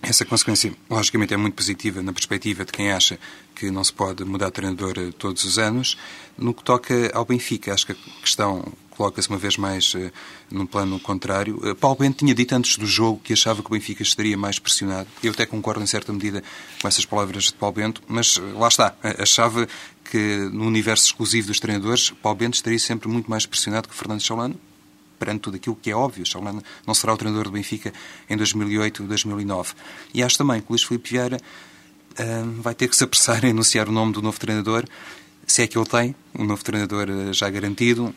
Essa 0.00 0.24
consequência, 0.24 0.72
logicamente, 0.88 1.34
é 1.34 1.36
muito 1.36 1.54
positiva 1.54 2.00
na 2.02 2.12
perspectiva 2.12 2.64
de 2.64 2.70
quem 2.72 2.92
acha 2.92 3.18
que 3.54 3.70
não 3.70 3.82
se 3.82 3.92
pode 3.92 4.24
mudar 4.24 4.46
de 4.46 4.52
treinador 4.52 4.94
todos 5.18 5.44
os 5.44 5.58
anos. 5.58 5.98
No 6.36 6.54
que 6.54 6.62
toca 6.62 7.10
ao 7.12 7.24
Benfica, 7.24 7.74
acho 7.74 7.86
que 7.86 7.92
a 7.92 8.20
questão 8.22 8.64
coloca-se 8.90 9.28
uma 9.28 9.38
vez 9.38 9.56
mais 9.56 9.94
uh, 9.94 10.10
num 10.50 10.66
plano 10.66 11.00
contrário. 11.00 11.56
Uh, 11.56 11.74
Paulo 11.74 11.96
Bento 11.98 12.18
tinha 12.18 12.34
dito 12.34 12.54
antes 12.54 12.76
do 12.76 12.86
jogo 12.86 13.20
que 13.22 13.32
achava 13.32 13.60
que 13.60 13.68
o 13.68 13.72
Benfica 13.72 14.02
estaria 14.02 14.36
mais 14.36 14.58
pressionado. 14.58 15.08
Eu 15.22 15.32
até 15.32 15.44
concordo 15.44 15.82
em 15.82 15.86
certa 15.86 16.12
medida 16.12 16.42
com 16.80 16.86
essas 16.86 17.04
palavras 17.04 17.44
de 17.44 17.54
Paulo 17.54 17.74
Bento, 17.74 18.02
mas 18.06 18.36
uh, 18.36 18.58
lá 18.58 18.68
está. 18.68 18.96
Achava 19.18 19.68
que 20.10 20.48
no 20.52 20.64
universo 20.66 21.06
exclusivo 21.06 21.48
dos 21.48 21.60
treinadores, 21.60 22.10
Paulo 22.10 22.38
Bento 22.38 22.54
estaria 22.54 22.78
sempre 22.78 23.08
muito 23.08 23.28
mais 23.28 23.46
pressionado 23.46 23.88
que 23.88 23.94
Fernando 23.94 24.20
Chalano 24.20 24.58
perante 25.18 25.40
tudo 25.40 25.56
aquilo 25.56 25.76
que 25.76 25.90
é 25.90 25.96
óbvio. 25.96 26.24
Chalana 26.24 26.62
não 26.86 26.94
será 26.94 27.12
o 27.12 27.16
treinador 27.16 27.44
do 27.44 27.50
Benfica 27.50 27.92
em 28.28 28.36
2008 28.36 29.02
2009. 29.02 29.74
E 30.14 30.22
acho 30.22 30.38
também 30.38 30.60
que 30.60 30.66
Luís 30.70 30.82
Filipe 30.82 31.10
Vieira 31.10 31.38
uh, 32.18 32.62
vai 32.62 32.74
ter 32.74 32.88
que 32.88 32.96
se 32.96 33.04
apressar 33.04 33.44
em 33.44 33.50
anunciar 33.50 33.88
o 33.88 33.92
nome 33.92 34.12
do 34.12 34.22
novo 34.22 34.38
treinador, 34.38 34.84
se 35.46 35.62
é 35.62 35.66
que 35.66 35.78
ele 35.78 35.86
tem, 35.86 36.14
um 36.38 36.44
novo 36.44 36.62
treinador 36.62 37.08
uh, 37.08 37.32
já 37.32 37.48
garantido. 37.48 38.14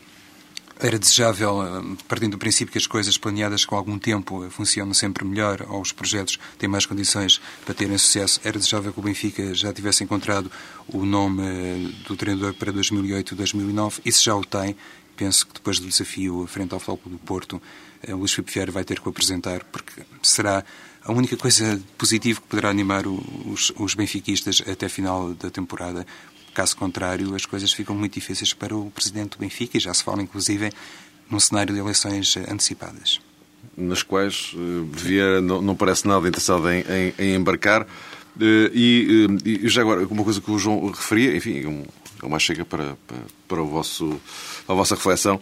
Era 0.80 0.98
desejável, 0.98 1.60
uh, 1.60 1.96
partindo 2.08 2.32
do 2.32 2.38
princípio 2.38 2.72
que 2.72 2.78
as 2.78 2.86
coisas 2.86 3.16
planeadas 3.16 3.64
com 3.64 3.76
algum 3.76 3.98
tempo 3.98 4.48
funcionam 4.50 4.92
sempre 4.94 5.24
melhor, 5.24 5.64
ou 5.68 5.80
os 5.80 5.92
projetos 5.92 6.38
têm 6.58 6.68
mais 6.68 6.86
condições 6.86 7.40
para 7.64 7.74
terem 7.74 7.96
sucesso, 7.98 8.40
era 8.42 8.58
desejável 8.58 8.92
que 8.92 8.98
o 8.98 9.02
Benfica 9.02 9.54
já 9.54 9.72
tivesse 9.72 10.02
encontrado 10.02 10.50
o 10.88 11.04
nome 11.04 11.94
do 12.06 12.16
treinador 12.16 12.54
para 12.54 12.72
2008-2009. 12.72 14.00
Isso 14.04 14.24
já 14.24 14.34
o 14.34 14.44
tem 14.44 14.76
penso 15.16 15.46
que 15.46 15.54
depois 15.54 15.78
do 15.78 15.88
desafio 15.88 16.46
frente 16.46 16.72
ao 16.74 16.80
Futebol 16.80 17.12
do 17.12 17.18
Porto, 17.18 17.62
eh, 18.02 18.14
o 18.14 18.18
Luís 18.18 18.32
Filipe 18.32 18.52
Vieira 18.52 18.72
vai 18.72 18.84
ter 18.84 19.00
que 19.00 19.06
o 19.06 19.10
apresentar, 19.10 19.64
porque 19.64 20.02
será 20.22 20.64
a 21.04 21.12
única 21.12 21.36
coisa 21.36 21.80
positiva 21.98 22.40
que 22.40 22.46
poderá 22.46 22.70
animar 22.70 23.06
os, 23.06 23.72
os 23.76 23.94
benfiquistas 23.94 24.62
até 24.66 24.88
final 24.88 25.34
da 25.34 25.50
temporada. 25.50 26.06
Caso 26.54 26.76
contrário, 26.76 27.34
as 27.34 27.46
coisas 27.46 27.72
ficam 27.72 27.96
muito 27.96 28.14
difíceis 28.14 28.52
para 28.52 28.76
o 28.76 28.90
presidente 28.90 29.30
do 29.30 29.38
Benfica 29.38 29.78
e 29.78 29.80
já 29.80 29.92
se 29.94 30.04
fala, 30.04 30.22
inclusive, 30.22 30.70
num 31.30 31.40
cenário 31.40 31.74
de 31.74 31.80
eleições 31.80 32.36
antecipadas. 32.36 33.20
Nas 33.76 34.02
quais 34.02 34.52
uh, 34.54 34.84
Vieira 34.92 35.40
não, 35.40 35.62
não, 35.62 35.74
parece 35.74 36.06
nada 36.06 36.28
interessado 36.28 36.70
em, 36.70 36.80
em, 36.82 37.14
em 37.18 37.34
embarcar. 37.36 37.82
Uh, 37.82 38.70
e, 38.72 39.26
e, 39.44 39.68
já 39.68 39.80
agora, 39.80 40.06
uma 40.06 40.24
coisa 40.24 40.40
que 40.40 40.50
o 40.50 40.58
João 40.58 40.90
referia, 40.90 41.34
enfim, 41.34 41.64
um, 41.64 41.84
é 42.22 42.26
uma 42.26 42.38
chega 42.38 42.64
para, 42.64 42.96
para, 43.06 43.18
para 43.48 43.62
o 43.62 43.66
vosso 43.66 44.20
a 44.68 44.74
vossa 44.74 44.94
reflexão. 44.94 45.40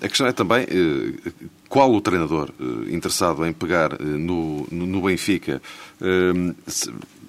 A 0.00 0.08
questão 0.08 0.26
é 0.26 0.32
também 0.32 0.62
eh, 0.62 1.32
qual 1.68 1.92
o 1.92 2.00
treinador 2.00 2.50
eh, 2.58 2.94
interessado 2.94 3.44
em 3.44 3.52
pegar 3.52 3.92
eh, 3.92 4.02
no, 4.02 4.66
no 4.70 5.02
Benfica 5.02 5.60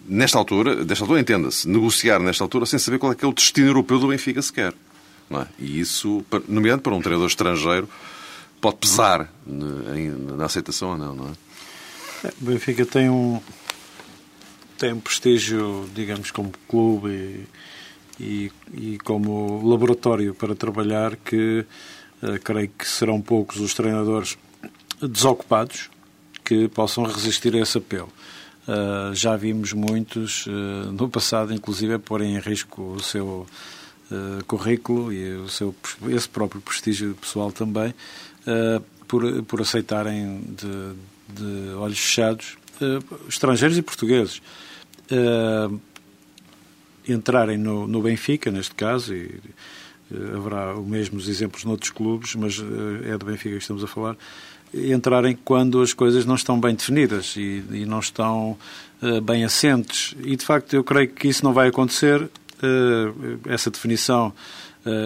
nesta 0.08 0.38
altura, 0.38 0.86
desta 0.86 1.04
altura 1.04 1.20
entenda-se, 1.20 1.68
negociar 1.68 2.20
nesta 2.20 2.44
altura 2.44 2.66
sem 2.66 2.80
saber 2.80 3.00
qual 3.00 3.12
é 3.12 3.16
que 3.16 3.26
é 3.26 3.28
o 3.28 3.34
destino 3.34 3.68
europeu 3.68 4.00
do 4.00 4.08
Benfica 4.08 4.42
sequer. 4.42 4.74
Não 5.30 5.42
é? 5.42 5.48
E 5.60 5.80
isso, 5.80 6.24
nomeadamente 6.48 6.84
para 6.84 6.96
um 6.96 7.02
treinador 7.02 7.28
estrangeiro, 7.28 7.90
pode 8.62 8.78
pesar 8.78 9.30
na 9.46 10.46
aceitação 10.46 10.92
ou 10.92 10.98
não, 10.98 11.16
não 11.16 11.28
é? 11.28 12.28
é 12.28 12.34
o 12.40 12.46
Benfica 12.46 12.86
tem 12.86 13.10
um, 13.10 13.42
tem 14.78 14.94
um 14.94 15.00
prestígio, 15.00 15.90
digamos, 15.94 16.32
como 16.32 16.52
clube 16.68 17.10
e 17.10 17.48
e, 18.20 18.52
e 18.74 18.98
como 19.00 19.68
laboratório 19.68 20.34
para 20.34 20.56
trabalhar 20.56 21.16
que 21.16 21.66
uh, 22.22 22.40
creio 22.44 22.70
que 22.70 22.88
serão 22.88 23.22
poucos 23.22 23.58
os 23.58 23.74
treinadores 23.74 24.38
desocupados 25.02 25.90
que 26.44 26.68
possam 26.68 27.04
resistir 27.04 27.56
a 27.56 27.60
esse 27.60 27.78
apelo. 27.78 28.10
Uh, 28.68 29.14
já 29.14 29.36
vimos 29.36 29.74
muitos 29.74 30.46
uh, 30.48 30.92
no 30.92 31.10
passado, 31.10 31.54
inclusive, 31.54 31.98
porem 32.00 32.36
em 32.36 32.40
risco 32.40 32.82
o 32.82 33.02
seu 33.02 33.46
currículo 34.46 35.12
e 35.12 35.34
o 35.38 35.50
seu, 35.50 35.74
esse 36.10 36.30
próprio 36.30 36.62
prestígio 36.62 37.16
pessoal 37.16 37.52
também, 37.52 37.92
por, 39.08 39.42
por 39.46 39.62
aceitarem 39.62 40.42
de, 40.42 40.94
de 41.34 41.74
olhos 41.74 41.98
fechados 41.98 42.56
estrangeiros 43.28 43.80
e 43.80 43.82
portugueses 43.82 44.44
entrarem 47.08 47.58
no, 47.58 47.88
no 47.88 48.02
Benfica, 48.02 48.52
neste 48.52 48.76
caso, 48.76 49.14
e 49.14 49.40
uh, 50.12 50.38
haverá 50.38 50.78
os 50.78 50.86
mesmos 50.86 51.28
exemplos 51.28 51.64
noutros 51.64 51.92
clubes, 51.92 52.36
mas 52.36 52.58
uh, 52.60 52.66
é 53.06 53.18
do 53.18 53.26
Benfica 53.26 53.56
que 53.56 53.62
estamos 53.62 53.84
a 53.84 53.88
falar, 53.88 54.18
entrarem 54.74 55.38
quando 55.44 55.82
as 55.82 55.94
coisas 55.94 56.26
não 56.26 56.36
estão 56.36 56.60
bem 56.60 56.76
definidas 56.76 57.36
e, 57.38 57.64
e 57.72 57.86
não 57.86 58.00
estão 58.00 58.58
uh, 59.02 59.22
bem 59.22 59.44
assentes. 59.46 60.16
E, 60.24 60.36
de 60.36 60.46
facto, 60.46 60.74
eu 60.74 60.84
creio 60.84 61.10
que 61.10 61.28
isso 61.28 61.44
não 61.44 61.54
vai 61.54 61.70
acontecer, 61.70 62.30
essa 63.48 63.70
definição 63.70 64.34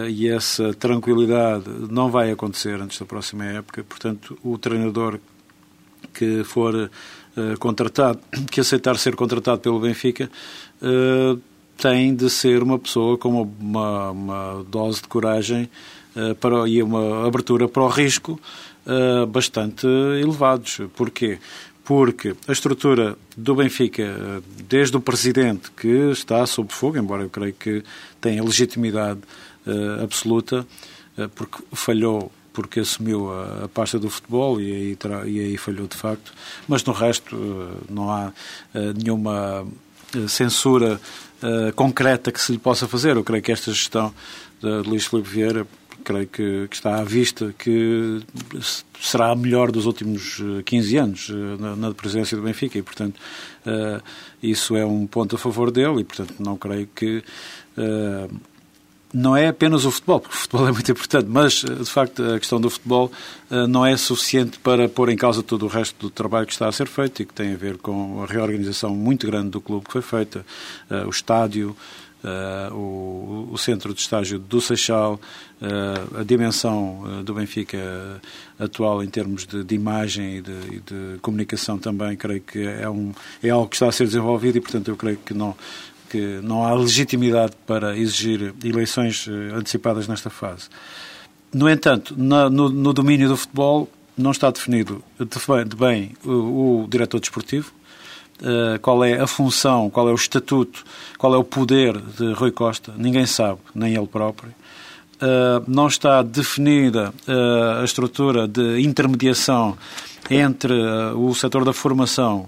e 0.07 0.29
essa 0.29 0.71
tranquilidade 0.75 1.65
não 1.89 2.09
vai 2.09 2.31
acontecer 2.31 2.79
antes 2.79 2.99
da 2.99 3.05
próxima 3.05 3.43
época. 3.43 3.83
Portanto, 3.83 4.37
o 4.43 4.57
treinador 4.57 5.19
que 6.13 6.43
for 6.43 6.89
contratado, 7.57 8.19
que 8.51 8.61
aceitar 8.61 8.97
ser 8.97 9.15
contratado 9.15 9.59
pelo 9.61 9.79
Benfica, 9.79 10.29
tem 11.79 12.13
de 12.13 12.29
ser 12.29 12.61
uma 12.61 12.77
pessoa 12.77 13.17
com 13.17 13.41
uma, 13.41 14.11
uma 14.11 14.65
dose 14.67 15.01
de 15.01 15.07
coragem 15.07 15.69
uh, 16.15 16.35
para, 16.35 16.67
e 16.67 16.83
uma 16.83 17.25
abertura 17.25 17.69
para 17.69 17.83
o 17.83 17.87
risco 17.87 18.39
uh, 18.85 19.25
bastante 19.25 19.87
elevados. 20.21 20.81
Porquê? 20.95 21.39
Porque 21.83 22.35
a 22.47 22.51
estrutura 22.51 23.17
do 23.35 23.55
Benfica, 23.55 24.43
desde 24.67 24.95
o 24.97 25.01
presidente 25.01 25.71
que 25.71 26.11
está 26.11 26.45
sob 26.45 26.71
fogo, 26.71 26.97
embora 26.97 27.23
eu 27.23 27.29
creio 27.29 27.53
que 27.53 27.83
tenha 28.21 28.43
legitimidade 28.43 29.21
uh, 29.65 30.03
absoluta, 30.03 30.67
porque 31.35 31.63
falhou 31.73 32.31
porque 32.53 32.81
assumiu 32.81 33.31
a, 33.31 33.65
a, 33.65 33.67
pasta 33.69 33.97
do 33.97 34.09
futebol 34.09 34.59
e 34.59 34.71
aí, 34.71 34.97
e 35.27 35.39
aí 35.39 35.57
falhou 35.57 35.87
de 35.87 35.95
facto, 35.95 36.33
mas 36.67 36.83
no 36.83 36.93
resto 36.93 37.37
não 37.89 38.09
há 38.09 38.33
nenhuma 38.97 39.65
censura 40.27 40.99
uh, 41.43 41.73
concreta 41.73 42.31
que 42.31 42.41
se 42.41 42.51
lhe 42.51 42.57
possa 42.57 42.87
fazer. 42.87 43.15
Eu 43.15 43.23
creio 43.23 43.43
que 43.43 43.51
esta 43.51 43.71
gestão 43.71 44.13
de 44.61 44.87
Luís 44.87 45.05
Filipe 45.05 45.29
Vieira 45.29 45.67
creio 46.03 46.27
que, 46.27 46.67
que, 46.67 46.75
está 46.75 46.99
à 46.99 47.03
vista 47.03 47.53
que 47.57 48.21
será 48.99 49.31
a 49.31 49.35
melhor 49.35 49.71
dos 49.71 49.85
últimos 49.85 50.41
15 50.65 50.95
eh, 50.95 50.99
anos 50.99 51.29
eh, 51.29 51.61
na, 51.61 51.75
na 51.75 51.93
presidência 51.93 52.35
do 52.35 52.43
Benfica 52.43 52.77
e, 52.77 52.81
portanto, 52.81 53.15
uh, 53.65 54.01
isso 54.41 54.75
é 54.75 54.85
um 54.85 55.05
ponto 55.05 55.35
a 55.35 55.39
favor 55.39 55.71
dele 55.71 56.01
e, 56.01 56.03
portanto, 56.03 56.35
não 56.39 56.57
creio 56.57 56.87
que 56.95 57.23
uh, 57.77 58.39
não 59.13 59.35
é 59.35 59.47
apenas 59.47 59.85
o 59.85 59.91
futebol, 59.91 60.19
porque 60.19 60.35
o 60.35 60.39
futebol 60.39 60.67
é 60.67 60.71
muito 60.71 60.91
importante, 60.91 61.27
mas, 61.27 61.53
de 61.63 61.89
facto, 61.89 62.23
a 62.23 62.39
questão 62.39 62.61
do 62.61 62.69
futebol 62.69 63.11
uh, 63.49 63.67
não 63.67 63.85
é 63.85 63.97
suficiente 63.97 64.59
para 64.59 64.87
pôr 64.87 65.09
em 65.09 65.17
causa 65.17 65.41
todo 65.41 65.65
o 65.65 65.67
resto 65.67 65.95
do 65.99 66.09
trabalho 66.09 66.45
que 66.45 66.53
está 66.53 66.67
a 66.67 66.71
ser 66.71 66.87
feito 66.87 67.21
e 67.21 67.25
que 67.25 67.33
tem 67.33 67.53
a 67.53 67.57
ver 67.57 67.77
com 67.77 68.23
a 68.23 68.25
reorganização 68.25 68.95
muito 68.95 69.25
grande 69.25 69.49
do 69.49 69.61
clube 69.61 69.85
que 69.85 69.91
foi 69.91 70.01
feita, 70.01 70.45
uh, 70.91 71.07
o 71.07 71.09
estádio, 71.09 71.75
o, 72.73 73.47
o, 73.49 73.57
centro 73.57 73.93
de 73.93 74.01
estágio 74.01 74.37
do 74.37 74.59
Seixal, 74.59 75.17
a 76.19 76.21
dimensão 76.21 77.23
do 77.23 77.33
Benfica 77.33 77.77
atual 78.59 79.01
em 79.01 79.07
termos 79.07 79.47
de, 79.47 79.63
de 79.63 79.73
imagem 79.73 80.35
e 80.35 80.41
de, 80.41 80.51
e 80.51 80.79
de, 80.81 81.19
comunicação 81.21 81.77
também, 81.77 82.17
creio 82.17 82.41
que 82.41 82.59
é, 82.59 82.89
um, 82.89 83.13
é 83.41 83.49
algo 83.49 83.69
que 83.69 83.77
está 83.77 83.87
a 83.87 83.91
ser 83.93 84.05
desenvolvido 84.05 84.57
e, 84.57 84.61
portanto, 84.61 84.89
eu 84.89 84.97
creio 84.97 85.17
que 85.17 85.33
não 85.33 85.55
que 86.09 86.39
não 86.41 86.65
há 86.65 86.73
legitimidade 86.73 87.53
para 87.67 87.97
exigir 87.97 88.53
eleições 88.63 89.27
eh, 89.27 89.55
antecipadas 89.55 90.07
nesta 90.07 90.29
fase. 90.29 90.69
No 91.53 91.69
entanto, 91.69 92.13
no, 92.17 92.49
no, 92.49 92.93
domínio 92.93 93.27
do 93.27 93.37
futebol 93.37 93.89
não 94.17 94.31
está 94.31 94.51
definido 94.51 95.03
de 95.19 95.75
bem 95.75 96.11
o, 96.23 96.83
o 96.83 96.87
diretor 96.87 97.19
desportivo, 97.19 97.71
uh, 98.41 98.79
qual 98.79 99.03
é 99.03 99.19
a 99.19 99.27
função, 99.27 99.89
qual 99.89 100.07
é 100.09 100.11
o 100.11 100.15
estatuto, 100.15 100.83
qual 101.17 101.33
é 101.33 101.37
o 101.37 101.43
poder 101.43 101.97
de 101.99 102.33
Rui 102.33 102.51
Costa, 102.51 102.93
ninguém 102.97 103.25
sabe, 103.25 103.59
nem 103.73 103.95
ele 103.95 104.07
próprio. 104.07 104.53
Uh, 105.15 105.63
não 105.67 105.87
está 105.87 106.21
definida 106.21 107.13
uh, 107.27 107.81
a 107.81 107.83
estrutura 107.83 108.47
de 108.47 108.81
intermediação 108.81 109.77
entre 110.29 110.73
o 111.15 111.33
setor 111.33 111.65
da 111.65 111.73
formação 111.73 112.47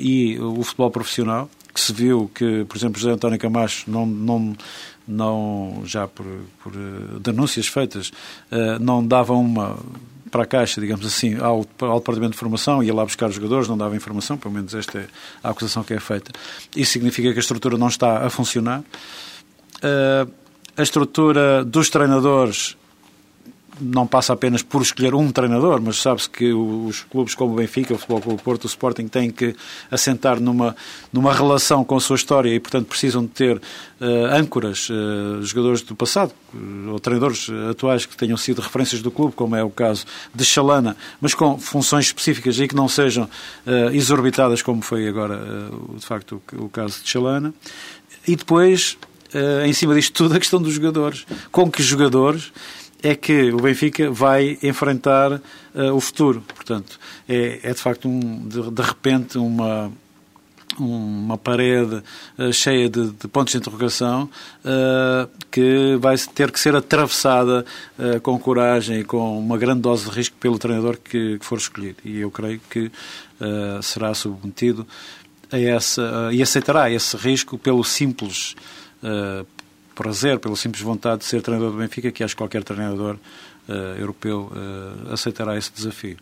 e 0.00 0.38
o 0.38 0.62
futebol 0.62 0.90
profissional, 0.90 1.50
que 1.76 1.80
se 1.82 1.92
viu 1.92 2.30
que, 2.34 2.64
por 2.64 2.74
exemplo, 2.74 2.98
José 2.98 3.12
António 3.12 3.38
Camacho 3.38 3.90
não, 3.90 4.06
não, 4.06 4.56
não 5.06 5.82
já 5.84 6.08
por, 6.08 6.24
por 6.62 6.72
denúncias 7.20 7.66
feitas, 7.66 8.08
uh, 8.50 8.78
não 8.80 9.06
dava 9.06 9.34
uma 9.34 9.76
para 10.30 10.44
a 10.44 10.46
Caixa, 10.46 10.80
digamos 10.80 11.04
assim, 11.04 11.36
ao, 11.36 11.66
ao 11.80 11.98
Departamento 11.98 12.32
de 12.32 12.38
Formação, 12.38 12.82
ia 12.82 12.94
lá 12.94 13.04
buscar 13.04 13.28
os 13.28 13.34
jogadores, 13.34 13.68
não 13.68 13.76
dava 13.76 13.94
informação, 13.94 14.38
pelo 14.38 14.54
menos 14.54 14.74
esta 14.74 15.00
é 15.00 15.06
a 15.44 15.50
acusação 15.50 15.84
que 15.84 15.92
é 15.92 16.00
feita. 16.00 16.32
Isso 16.74 16.92
significa 16.92 17.30
que 17.30 17.38
a 17.38 17.40
estrutura 17.40 17.76
não 17.76 17.88
está 17.88 18.24
a 18.24 18.30
funcionar. 18.30 18.80
Uh, 18.80 20.32
a 20.74 20.82
estrutura 20.82 21.62
dos 21.62 21.90
treinadores 21.90 22.74
não 23.80 24.06
passa 24.06 24.32
apenas 24.32 24.62
por 24.62 24.82
escolher 24.82 25.14
um 25.14 25.30
treinador, 25.30 25.80
mas 25.80 26.00
sabe-se 26.00 26.28
que 26.28 26.52
os 26.52 27.02
clubes 27.04 27.34
como 27.34 27.52
o 27.52 27.56
Benfica, 27.56 27.94
o 27.94 27.98
Futebol 27.98 28.20
Clube 28.20 28.42
Porto, 28.42 28.64
o 28.64 28.66
Sporting 28.66 29.08
têm 29.08 29.30
que 29.30 29.54
assentar 29.90 30.40
numa, 30.40 30.74
numa 31.12 31.32
relação 31.32 31.84
com 31.84 31.96
a 31.96 32.00
sua 32.00 32.16
história 32.16 32.54
e, 32.54 32.60
portanto, 32.60 32.86
precisam 32.86 33.22
de 33.22 33.28
ter 33.28 33.56
uh, 33.56 34.04
âncoras, 34.32 34.88
uh, 34.88 35.42
jogadores 35.42 35.82
do 35.82 35.94
passado, 35.94 36.32
uh, 36.54 36.90
ou 36.92 36.98
treinadores 36.98 37.48
atuais 37.70 38.06
que 38.06 38.16
tenham 38.16 38.36
sido 38.36 38.60
referências 38.60 39.02
do 39.02 39.10
clube, 39.10 39.34
como 39.34 39.54
é 39.54 39.62
o 39.62 39.70
caso 39.70 40.04
de 40.34 40.44
Chalana, 40.44 40.96
mas 41.20 41.34
com 41.34 41.58
funções 41.58 42.06
específicas 42.06 42.58
e 42.58 42.68
que 42.68 42.74
não 42.74 42.88
sejam 42.88 43.28
exorbitadas, 43.92 44.62
como 44.62 44.82
foi 44.82 45.08
agora, 45.08 45.40
de 45.94 46.04
facto, 46.04 46.40
o, 46.52 46.64
o 46.64 46.68
caso 46.68 47.02
de 47.02 47.08
Chalana. 47.08 47.52
E 48.26 48.36
depois, 48.36 48.96
em 49.64 49.72
cima 49.72 49.94
disto 49.94 50.12
tudo, 50.12 50.34
a 50.34 50.38
questão 50.38 50.60
dos 50.60 50.74
jogadores. 50.74 51.26
Com 51.50 51.70
que 51.70 51.82
jogadores 51.82 52.52
é 53.02 53.14
que 53.14 53.52
o 53.52 53.58
Benfica 53.58 54.10
vai 54.10 54.58
enfrentar 54.62 55.32
uh, 55.32 55.92
o 55.94 56.00
futuro. 56.00 56.42
Portanto, 56.54 56.98
é, 57.28 57.60
é 57.62 57.72
de 57.72 57.80
facto, 57.80 58.08
um, 58.08 58.48
de, 58.48 58.70
de 58.70 58.82
repente, 58.82 59.38
uma, 59.38 59.92
uma 60.78 61.38
parede 61.38 62.02
uh, 62.38 62.52
cheia 62.52 62.88
de, 62.88 63.10
de, 63.10 63.28
pontos 63.28 63.52
de 63.52 63.58
interrogação 63.58 64.28
uh, 64.64 65.28
que 65.50 65.96
vai 66.00 66.16
ter 66.34 66.50
que 66.50 66.60
ser 66.60 66.74
atravessada 66.74 67.64
uh, 67.98 68.20
com 68.20 68.38
coragem 68.38 69.00
e 69.00 69.04
com 69.04 69.38
uma 69.38 69.56
grande 69.56 69.80
dose 69.80 70.04
de 70.04 70.10
risco 70.10 70.36
pelo 70.38 70.58
treinador 70.58 70.98
que, 70.98 71.38
que 71.38 71.44
for 71.44 71.58
escolhido. 71.58 71.96
E 72.04 72.18
eu 72.20 72.30
creio 72.30 72.60
que 72.70 72.90
será 73.82 74.14
submetido 74.14 74.86
a 75.52 75.60
essa 75.60 76.30
e 76.32 76.42
aceitará 76.42 76.90
esse 76.90 77.14
risco 77.18 77.58
pelo 77.58 77.84
simples 77.84 78.56
prazer, 79.96 80.38
pela 80.38 80.54
simples 80.54 80.82
vontade 80.82 81.20
de 81.20 81.24
ser 81.24 81.40
treinador 81.42 81.72
do 81.72 81.78
Benfica, 81.78 82.12
que 82.12 82.22
acho 82.22 82.36
que 82.36 82.40
qualquer 82.40 82.62
treinador 82.62 83.16
uh, 83.66 83.72
europeu 83.98 84.52
uh, 84.52 85.12
aceitará 85.12 85.56
esse 85.56 85.72
desafio. 85.72 86.18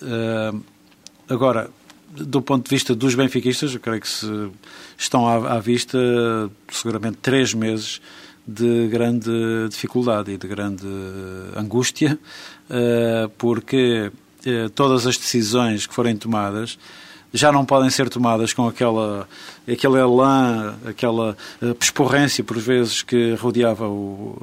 Uh, 0.00 0.62
agora, 1.28 1.68
do 2.08 2.40
ponto 2.40 2.64
de 2.64 2.70
vista 2.70 2.94
dos 2.94 3.14
benfiquistas, 3.14 3.74
eu 3.74 3.80
creio 3.80 4.00
que 4.00 4.08
se 4.08 4.26
estão 4.96 5.28
à, 5.28 5.56
à 5.56 5.60
vista 5.60 5.98
seguramente 6.70 7.18
três 7.18 7.52
meses 7.52 8.00
de 8.46 8.88
grande 8.88 9.30
dificuldade 9.68 10.32
e 10.32 10.36
de 10.36 10.48
grande 10.48 10.88
angústia, 11.54 12.18
porque 13.38 14.10
todas 14.74 15.06
as 15.06 15.16
decisões 15.16 15.86
que 15.86 15.94
forem 15.94 16.16
tomadas 16.16 16.76
já 17.32 17.52
não 17.52 17.64
podem 17.64 17.90
ser 17.90 18.08
tomadas 18.08 18.52
com 18.52 18.66
aquela, 18.66 19.28
aquele 19.70 19.98
elan, 19.98 20.74
aquela 20.84 21.36
uh, 21.62 21.74
pesporrência, 21.74 22.42
por 22.42 22.58
vezes, 22.58 23.02
que 23.02 23.34
rodeava 23.34 23.88
o, 23.88 24.36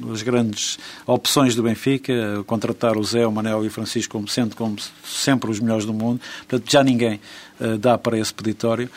uh, 0.00 0.12
as 0.12 0.22
grandes 0.22 0.78
opções 1.06 1.54
do 1.54 1.62
Benfica, 1.62 2.12
contratar 2.46 2.96
o 2.96 3.04
Zé, 3.04 3.26
o 3.26 3.32
Manel 3.32 3.64
e 3.64 3.68
o 3.68 3.70
Francisco 3.70 4.12
como 4.12 4.28
sendo 4.28 4.54
como 4.54 4.76
sempre 5.04 5.50
os 5.50 5.60
melhores 5.60 5.84
do 5.84 5.92
mundo. 5.92 6.20
Portanto, 6.48 6.70
já 6.70 6.84
ninguém 6.84 7.20
uh, 7.60 7.76
dá 7.78 7.98
para 7.98 8.18
esse 8.18 8.32
peditório. 8.32 8.88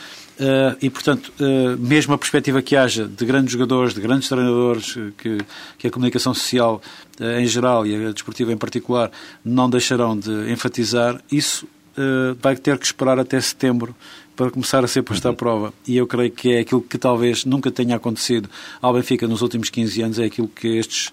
Uh, 0.42 0.76
e, 0.82 0.90
portanto, 0.90 1.32
uh, 1.40 1.78
mesmo 1.78 2.16
a 2.16 2.18
perspectiva 2.18 2.64
que 2.64 2.76
haja 2.76 3.08
de 3.08 3.26
grandes 3.26 3.54
jogadores, 3.54 3.94
de 3.94 4.02
grandes 4.02 4.28
treinadores, 4.28 4.98
que, 5.16 5.38
que 5.78 5.88
a 5.88 5.92
comunicação 5.92 6.34
social 6.34 6.82
uh, 7.20 7.40
em 7.40 7.46
geral 7.46 7.86
e 7.86 8.08
a 8.08 8.12
desportiva 8.12 8.52
em 8.52 8.58
particular 8.58 9.12
não 9.46 9.70
deixarão 9.70 10.18
de 10.18 10.52
enfatizar, 10.52 11.22
isso 11.32 11.68
uh, 11.98 12.36
vai 12.42 12.56
ter 12.56 12.78
que 12.78 12.86
esperar 12.86 13.20
até 13.20 13.40
setembro 13.40 13.96
para 14.36 14.50
começar 14.50 14.84
a 14.84 14.88
ser 14.88 15.04
posta 15.04 15.30
à 15.30 15.34
prova. 15.34 15.74
E 15.88 15.98
eu 15.98 16.08
creio 16.08 16.32
que 16.32 16.54
é 16.54 16.60
aquilo 16.60 16.82
que 16.82 16.98
talvez 16.98 17.46
nunca 17.46 17.72
tenha 17.72 17.96
acontecido 17.96 18.50
ao 18.82 18.94
Benfica 18.94 19.28
nos 19.28 19.42
últimos 19.42 19.70
15 19.70 20.02
anos, 20.02 20.20
é 20.20 20.26
aquilo 20.26 20.48
que 20.48 20.68
estes 20.78 21.08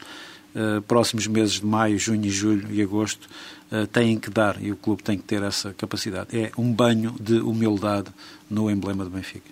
uh, 0.54 0.80
próximos 0.82 1.26
meses 1.26 1.60
de 1.60 1.66
maio, 1.66 1.98
junho, 1.98 2.30
julho 2.30 2.68
e 2.72 2.82
agosto 2.82 3.28
uh, 3.72 3.86
têm 3.86 4.18
que 4.18 4.30
dar 4.30 4.62
e 4.62 4.72
o 4.72 4.76
clube 4.76 5.02
tem 5.02 5.18
que 5.18 5.24
ter 5.24 5.42
essa 5.42 5.74
capacidade. 5.74 6.36
É 6.36 6.50
um 6.56 6.72
banho 6.72 7.14
de 7.20 7.40
humildade 7.40 8.08
no 8.48 8.70
emblema 8.70 9.04
do 9.04 9.10
Benfica. 9.10 9.50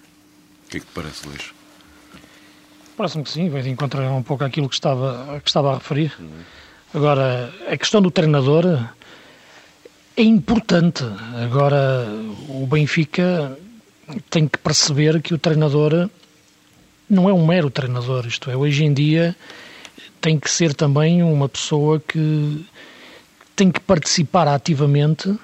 O 0.66 0.70
que 0.70 0.78
é 0.78 0.80
que 0.80 0.86
te 0.86 0.92
parece, 0.92 1.26
Luís? 1.26 1.52
Parece-me 2.96 3.24
que 3.24 3.30
sim, 3.30 3.50
vai 3.50 3.60
de 3.60 3.68
encontro 3.68 4.02
um 4.02 4.22
pouco 4.22 4.42
aquilo 4.42 4.68
que 4.68 4.74
estava, 4.74 5.38
que 5.40 5.48
estava 5.48 5.72
a 5.72 5.74
referir. 5.74 6.16
Agora, 6.94 7.52
a 7.68 7.76
questão 7.76 8.00
do 8.00 8.10
treinador 8.10 8.88
é 10.16 10.22
importante. 10.22 11.04
Agora, 11.42 12.06
o 12.48 12.66
Benfica 12.66 13.56
tem 14.30 14.48
que 14.48 14.58
perceber 14.58 15.20
que 15.20 15.34
o 15.34 15.38
treinador 15.38 16.08
não 17.08 17.28
é 17.28 17.32
um 17.32 17.46
mero 17.46 17.70
treinador, 17.70 18.26
isto 18.26 18.50
é, 18.50 18.56
hoje 18.56 18.84
em 18.84 18.92
dia 18.92 19.36
tem 20.20 20.40
que 20.40 20.50
ser 20.50 20.74
também 20.74 21.22
uma 21.22 21.48
pessoa 21.48 22.00
que 22.00 22.66
tem 23.54 23.70
que 23.70 23.78
participar 23.78 24.48
ativamente 24.48 25.38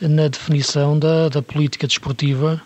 na 0.00 0.26
definição 0.26 0.98
da, 0.98 1.28
da 1.28 1.40
política 1.40 1.86
desportiva 1.86 2.60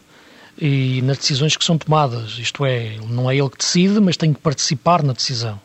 e 0.58 1.02
nas 1.02 1.18
decisões 1.18 1.56
que 1.56 1.64
são 1.64 1.76
tomadas. 1.76 2.38
Isto 2.38 2.64
é, 2.64 2.96
não 3.08 3.30
é 3.30 3.36
ele 3.36 3.50
que 3.50 3.58
decide, 3.58 4.00
mas 4.00 4.16
tem 4.16 4.32
que 4.32 4.40
participar 4.40 5.02
na 5.02 5.12
decisão. 5.12 5.60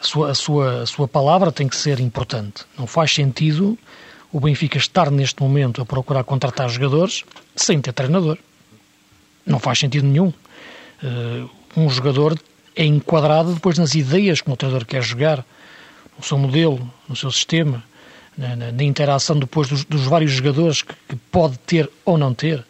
A 0.00 0.04
sua, 0.04 0.30
a 0.30 0.34
sua, 0.34 0.82
a 0.82 0.86
sua 0.86 1.08
palavra 1.08 1.50
tem 1.50 1.66
que 1.66 1.76
ser 1.76 1.98
importante. 1.98 2.64
Não 2.78 2.86
faz 2.86 3.12
sentido 3.12 3.78
o 4.32 4.40
Benfica 4.40 4.78
estar 4.78 5.10
neste 5.10 5.42
momento 5.42 5.80
a 5.80 5.86
procurar 5.86 6.24
contratar 6.24 6.68
jogadores 6.68 7.24
sem 7.56 7.80
ter 7.80 7.92
treinador. 7.92 8.38
Não 9.46 9.58
faz 9.58 9.78
sentido 9.78 10.06
nenhum. 10.06 10.32
Uh, 11.02 11.48
um 11.76 11.88
jogador 11.88 12.38
é 12.76 12.84
enquadrado 12.84 13.54
depois 13.54 13.78
nas 13.78 13.94
ideias 13.94 14.40
que 14.40 14.50
o 14.50 14.56
treinador 14.56 14.86
quer 14.86 15.02
jogar, 15.02 15.44
no 16.16 16.24
seu 16.24 16.36
modelo, 16.36 16.90
no 17.08 17.16
seu 17.16 17.30
sistema, 17.30 17.82
na, 18.36 18.54
na, 18.54 18.72
na 18.72 18.82
interação 18.82 19.38
depois 19.38 19.68
dos, 19.68 19.84
dos 19.84 20.02
vários 20.02 20.32
jogadores 20.32 20.82
que, 20.82 20.94
que, 21.08 21.16
pode 21.30 21.58
ter 21.60 21.90
ou 22.04 22.18
não 22.18 22.34
ter. 22.34 22.64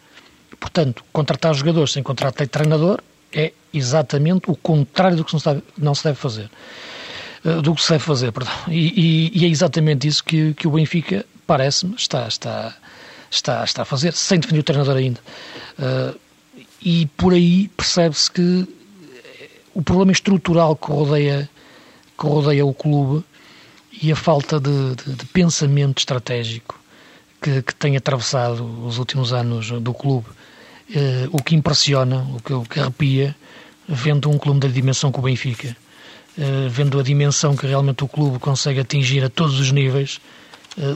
Portanto, 0.59 1.03
contratar 1.11 1.53
jogadores 1.53 1.93
sem 1.93 2.03
contratar 2.03 2.47
treinador 2.47 3.01
é 3.33 3.51
exatamente 3.73 4.49
o 4.49 4.55
contrário 4.55 5.17
do 5.17 5.25
que 5.25 5.33
não 5.33 5.39
se 5.39 5.45
deve, 5.45 5.63
não 5.77 5.95
se 5.95 6.03
deve 6.03 6.15
fazer. 6.15 6.49
Uh, 7.43 7.61
do 7.61 7.75
que 7.75 7.81
se 7.83 7.89
deve 7.89 8.03
fazer, 8.03 8.31
perdão. 8.31 8.53
E, 8.67 9.31
e, 9.33 9.41
e 9.41 9.45
é 9.45 9.47
exatamente 9.47 10.07
isso 10.07 10.23
que, 10.23 10.53
que 10.53 10.67
o 10.67 10.71
Benfica 10.71 11.25
parece-me, 11.49 11.95
está, 11.95 12.27
está, 12.27 12.75
está, 13.31 13.63
está 13.63 13.81
a 13.81 13.85
fazer, 13.85 14.13
sem 14.13 14.39
definir 14.39 14.59
o 14.59 14.63
treinador 14.63 14.97
ainda. 14.97 15.19
Uh, 15.79 16.19
e 16.79 17.07
por 17.17 17.33
aí 17.33 17.69
percebe-se 17.69 18.29
que 18.29 18.67
o 19.73 19.81
problema 19.81 20.11
estrutural 20.11 20.75
que 20.75 20.91
rodeia, 20.91 21.49
que 22.19 22.27
rodeia 22.27 22.63
o 22.63 22.71
clube 22.71 23.25
e 23.99 24.11
a 24.11 24.15
falta 24.15 24.59
de, 24.59 24.95
de, 24.95 25.15
de 25.15 25.25
pensamento 25.25 25.97
estratégico 25.97 26.79
que, 27.41 27.63
que, 27.63 27.73
tem 27.73 27.97
atravessado 27.97 28.63
os 28.85 28.99
últimos 28.99 29.33
anos 29.33 29.71
do 29.71 29.93
clube, 29.93 30.27
uh, 30.29 31.29
o 31.31 31.41
que 31.41 31.55
impressiona, 31.55 32.27
o 32.35 32.39
que, 32.39 32.53
o 32.53 32.61
que 32.61 32.79
arrepia, 32.79 33.35
vendo 33.87 34.29
um 34.29 34.37
clube 34.37 34.59
da 34.59 34.67
dimensão 34.67 35.11
que 35.11 35.17
o 35.17 35.23
Benfica, 35.23 35.75
uh, 36.37 36.69
vendo 36.69 36.99
a 36.99 37.03
dimensão 37.03 37.55
que 37.55 37.65
realmente 37.65 38.03
o 38.03 38.07
clube 38.07 38.37
consegue 38.37 38.81
atingir 38.81 39.23
a 39.23 39.29
todos 39.29 39.59
os 39.59 39.71
níveis, 39.71 40.21
eh, 40.21 40.38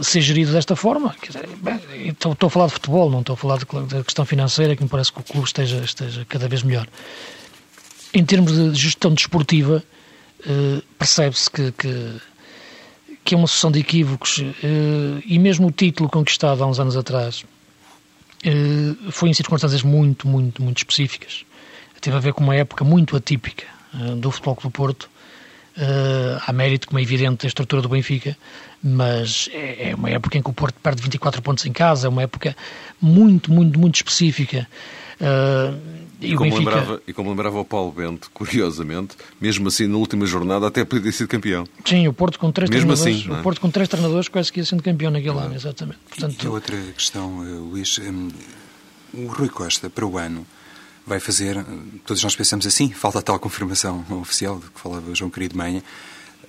ser 0.02 0.22
gerido 0.22 0.52
desta 0.52 0.76
forma. 0.76 1.16
Estou, 2.06 2.34
estou, 2.34 2.48
a 2.48 2.50
falar 2.50 2.68
de 2.68 2.74
futebol, 2.74 3.10
não 3.10 3.20
estou 3.20 3.34
a 3.34 3.38
falar 3.38 3.60
da 3.60 4.04
questão 4.04 4.26
financeira, 4.26 4.76
que 4.76 4.84
me 4.84 4.90
parece 4.90 5.12
que 5.12 5.20
o 5.20 5.24
clube 5.24 5.46
esteja, 5.46 5.78
esteja 5.84 6.26
cada 6.26 6.48
vez 6.48 6.64
melhor. 6.64 6.88
Em 8.14 8.24
termos 8.24 8.54
de 8.54 8.74
gestão 8.76 9.14
desportiva, 9.14 9.84
eh, 10.46 10.82
percebe-se 10.98 11.50
que, 11.50 11.72
que, 11.72 12.22
que, 13.26 13.36
é 13.36 13.38
uma 13.38 13.48
sucessão 13.48 13.72
de 13.72 13.80
equívocos 13.80 14.40
eh, 14.40 15.24
e 15.26 15.38
mesmo 15.40 15.68
o 15.68 15.72
título 15.72 16.10
conquistado 16.10 16.64
há 16.64 16.68
uns 16.68 16.80
anos 16.80 16.96
atrás 16.96 17.44
foi 19.10 19.30
em 19.30 19.34
circunstâncias 19.34 19.84
muito, 19.84 20.28
muito, 20.28 20.62
muito 20.62 20.78
específicas. 20.80 21.46
Teve 22.02 22.18
a 22.18 22.20
ver 22.20 22.34
com 22.34 22.44
uma 22.44 22.54
época 22.54 22.84
muito 22.84 23.16
atípica 23.16 23.64
do 24.18 24.30
Futebol 24.32 24.58
Clube 24.58 24.74
do 24.74 24.78
Porto, 24.78 25.10
Uh, 25.76 26.38
há 26.46 26.54
mérito, 26.54 26.88
como 26.88 27.00
é 27.00 27.02
evidente, 27.02 27.42
da 27.42 27.48
estrutura 27.48 27.82
do 27.82 27.90
Benfica, 27.90 28.38
mas 28.84 29.50
é, 29.54 29.92
é, 29.92 29.96
uma 29.96 30.10
época 30.10 30.38
em 30.38 30.42
que 30.42 30.50
o 30.50 30.54
Porto 30.54 30.76
perde 30.84 31.02
24 31.02 31.42
pontos 31.42 31.66
em 31.66 31.72
casa, 31.72 32.08
é 32.08 32.10
uma 32.10 32.24
época 32.24 32.56
muito, 33.02 33.52
muito, 33.52 33.80
muito 33.80 33.96
específica. 33.96 34.68
Uh, 35.22 35.80
e, 36.20 36.34
e, 36.34 36.36
como 36.36 36.50
Benfica... 36.50 36.70
lembrava, 36.70 37.02
e 37.08 37.14
como 37.14 37.30
lembrava 37.30 37.60
o 37.60 37.66
Paulo 37.66 37.92
Bento, 37.92 38.30
curiosamente, 38.34 39.16
mesmo 39.40 39.68
assim 39.68 39.88
na 39.88 39.98
última 39.98 40.26
jornada 40.26 40.68
até 40.68 40.84
podia 40.84 41.06
ter 41.06 41.12
sido 41.14 41.28
campeão. 41.30 41.66
Sim, 41.86 42.08
o 42.08 42.14
Porto 42.14 42.38
com 42.38 42.52
três 42.52 42.70
mesmo 42.70 42.94
treinadores, 42.94 43.22
assim, 43.22 43.34
é? 43.34 43.40
o 43.40 43.44
Porto 43.44 43.62
com 43.62 43.70
três 43.70 43.88
treinadores 43.88 44.28
quase 44.28 44.52
que 44.52 44.60
ia 44.60 44.66
sendo 44.66 44.84
campeão 44.84 45.12
naquele 45.12 45.38
ano, 45.38 45.56
exatamente. 45.56 46.00
Portanto... 46.10 46.44
E, 46.44 46.46
e 46.46 46.50
outra 46.50 46.78
questão, 46.94 47.44
eh, 47.46 47.50
Luís, 47.52 48.00
hum, 48.00 48.30
o 49.14 49.28
Rui 49.28 49.48
Costa, 49.48 49.90
para 49.90 50.06
o 50.06 50.18
ano, 50.18 50.46
vai 51.06 51.20
fazer, 51.20 51.64
todos 52.06 52.24
nós 52.24 52.36
pensamos 52.36 52.66
assim, 52.66 52.90
falta 52.92 53.20
a 53.20 53.22
tal 53.22 53.40
confirmação 53.40 54.04
oficial 54.22 54.60
de 54.60 54.70
que 54.70 54.80
falava 54.80 55.14
João 55.14 55.30
Querido 55.30 55.58
Manha, 55.58 55.84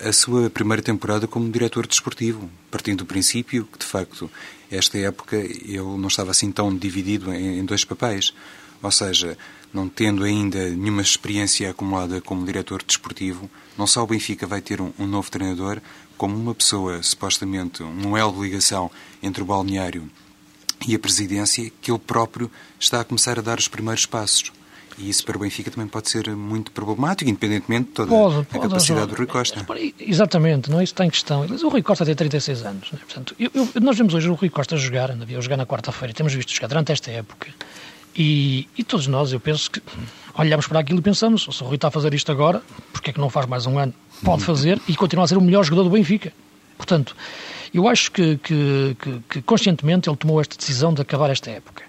a 0.01 0.13
sua 0.13 0.51
primeira 0.51 0.83
temporada 0.83 1.27
como 1.27 1.51
diretor 1.51 1.87
desportivo, 1.87 2.51
partindo 2.71 2.99
do 2.99 3.07
princípio 3.07 3.67
que, 3.71 3.79
de 3.79 3.85
facto, 3.85 4.31
esta 4.71 4.99
época 4.99 5.37
ele 5.37 5.79
não 5.79 6.09
estava 6.09 6.31
assim 6.31 6.51
tão 6.51 6.75
dividido 6.77 7.33
em, 7.33 7.65
dois 7.65 7.85
papéis. 7.85 8.35
Ou 8.83 8.91
seja, 8.91 9.39
não 9.73 9.89
tendo 9.89 10.25
ainda 10.25 10.69
nenhuma 10.71 11.03
experiência 11.03 11.71
acumulada 11.71 12.21
como 12.21 12.45
diretor 12.45 12.83
desportivo, 12.83 13.51
não 13.79 13.87
só 13.87 14.03
o 14.03 14.07
Benfica 14.07 14.47
vai 14.47 14.61
ter 14.61 14.81
um, 14.81 14.93
um 14.99 15.07
novo 15.07 15.31
treinador, 15.31 15.81
como 16.17 16.37
uma 16.37 16.55
pessoa, 16.55 17.03
supostamente, 17.03 17.83
um 17.83 18.17
elo 18.17 18.33
de 18.33 18.41
ligação 18.41 18.91
entre 19.23 19.43
o 19.43 19.47
balneário 19.47 20.11
e 20.87 20.95
a 20.95 20.99
presidência, 20.99 21.73
que 21.81 21.91
ele 21.91 21.99
próprio 21.99 22.51
está 22.79 23.01
a 23.01 23.05
começar 23.05 23.39
a 23.39 23.43
dar 23.43 23.59
os 23.59 23.69
primeiros 23.69 24.07
passos. 24.07 24.53
E 24.99 25.09
isso 25.09 25.25
para 25.25 25.37
o 25.37 25.41
Benfica 25.41 25.71
também 25.71 25.89
pode 25.89 26.09
ser 26.09 26.29
muito 26.37 26.71
problemático, 26.71 27.29
independentemente 27.29 27.89
de 27.89 27.95
toda 27.95 28.09
pode, 28.09 28.35
a 28.35 28.45
pode, 28.45 28.69
capacidade 28.69 29.07
do 29.09 29.17
Rui 29.17 29.27
Costa. 29.27 29.67
Exatamente, 29.99 30.71
não 30.71 30.81
é 30.81 30.85
isso 30.85 30.93
está 30.93 31.05
em 31.05 31.11
questão. 31.11 31.47
Mas 31.49 31.63
o 31.63 31.69
Rui 31.69 31.83
Costa 31.83 32.05
tem 32.05 32.15
36 32.15 32.65
anos. 32.65 32.93
Né? 32.93 32.99
Portanto, 33.05 33.35
eu, 33.39 33.51
eu, 33.55 33.69
nós 33.81 33.97
vemos 33.97 34.15
hoje 34.15 34.29
o 34.29 34.35
Rui 34.35 34.49
Costa 34.49 34.77
jogar, 34.77 35.11
ainda 35.11 35.25
havia 35.25 35.41
jogar 35.41 35.57
na 35.57 35.67
quarta-feira, 35.67 36.15
temos 36.15 36.33
visto 36.33 36.53
jogar 36.53 36.69
durante 36.69 36.93
esta 36.93 37.11
época. 37.11 37.49
E, 38.17 38.69
e, 38.79 38.85
todos 38.85 39.09
nós, 39.09 39.33
eu 39.33 39.41
penso 39.41 39.69
que 39.69 39.83
olhamos 40.39 40.69
para 40.69 40.79
aquilo 40.79 41.01
e 41.01 41.03
pensamos: 41.03 41.49
se 41.51 41.63
o 41.63 41.67
Rui 41.67 41.75
está 41.75 41.89
a 41.89 41.91
fazer 41.91 42.15
isto 42.15 42.31
agora, 42.31 42.63
porque 42.93 43.11
é 43.11 43.13
que 43.13 43.19
não 43.19 43.29
faz 43.29 43.47
mais 43.47 43.67
um 43.67 43.79
ano? 43.79 43.93
Pode 44.23 44.43
uhum. 44.43 44.47
fazer 44.47 44.81
e 44.87 44.95
continua 44.95 45.25
a 45.25 45.29
ser 45.29 45.37
o 45.37 45.41
melhor 45.41 45.65
jogador 45.65 45.85
do 45.85 45.91
Benfica. 45.91 46.33
Portanto, 46.77 47.17
eu 47.73 47.89
acho 47.89 48.13
que, 48.13 48.37
que, 48.37 48.97
que, 49.01 49.21
que 49.29 49.43
conscientemente 49.43 50.09
ele 50.09 50.17
tomou 50.17 50.41
esta 50.41 50.57
decisão 50.57 50.95
de 50.95 51.03
acabar 51.03 51.31
esta 51.31 51.51
época. 51.51 51.83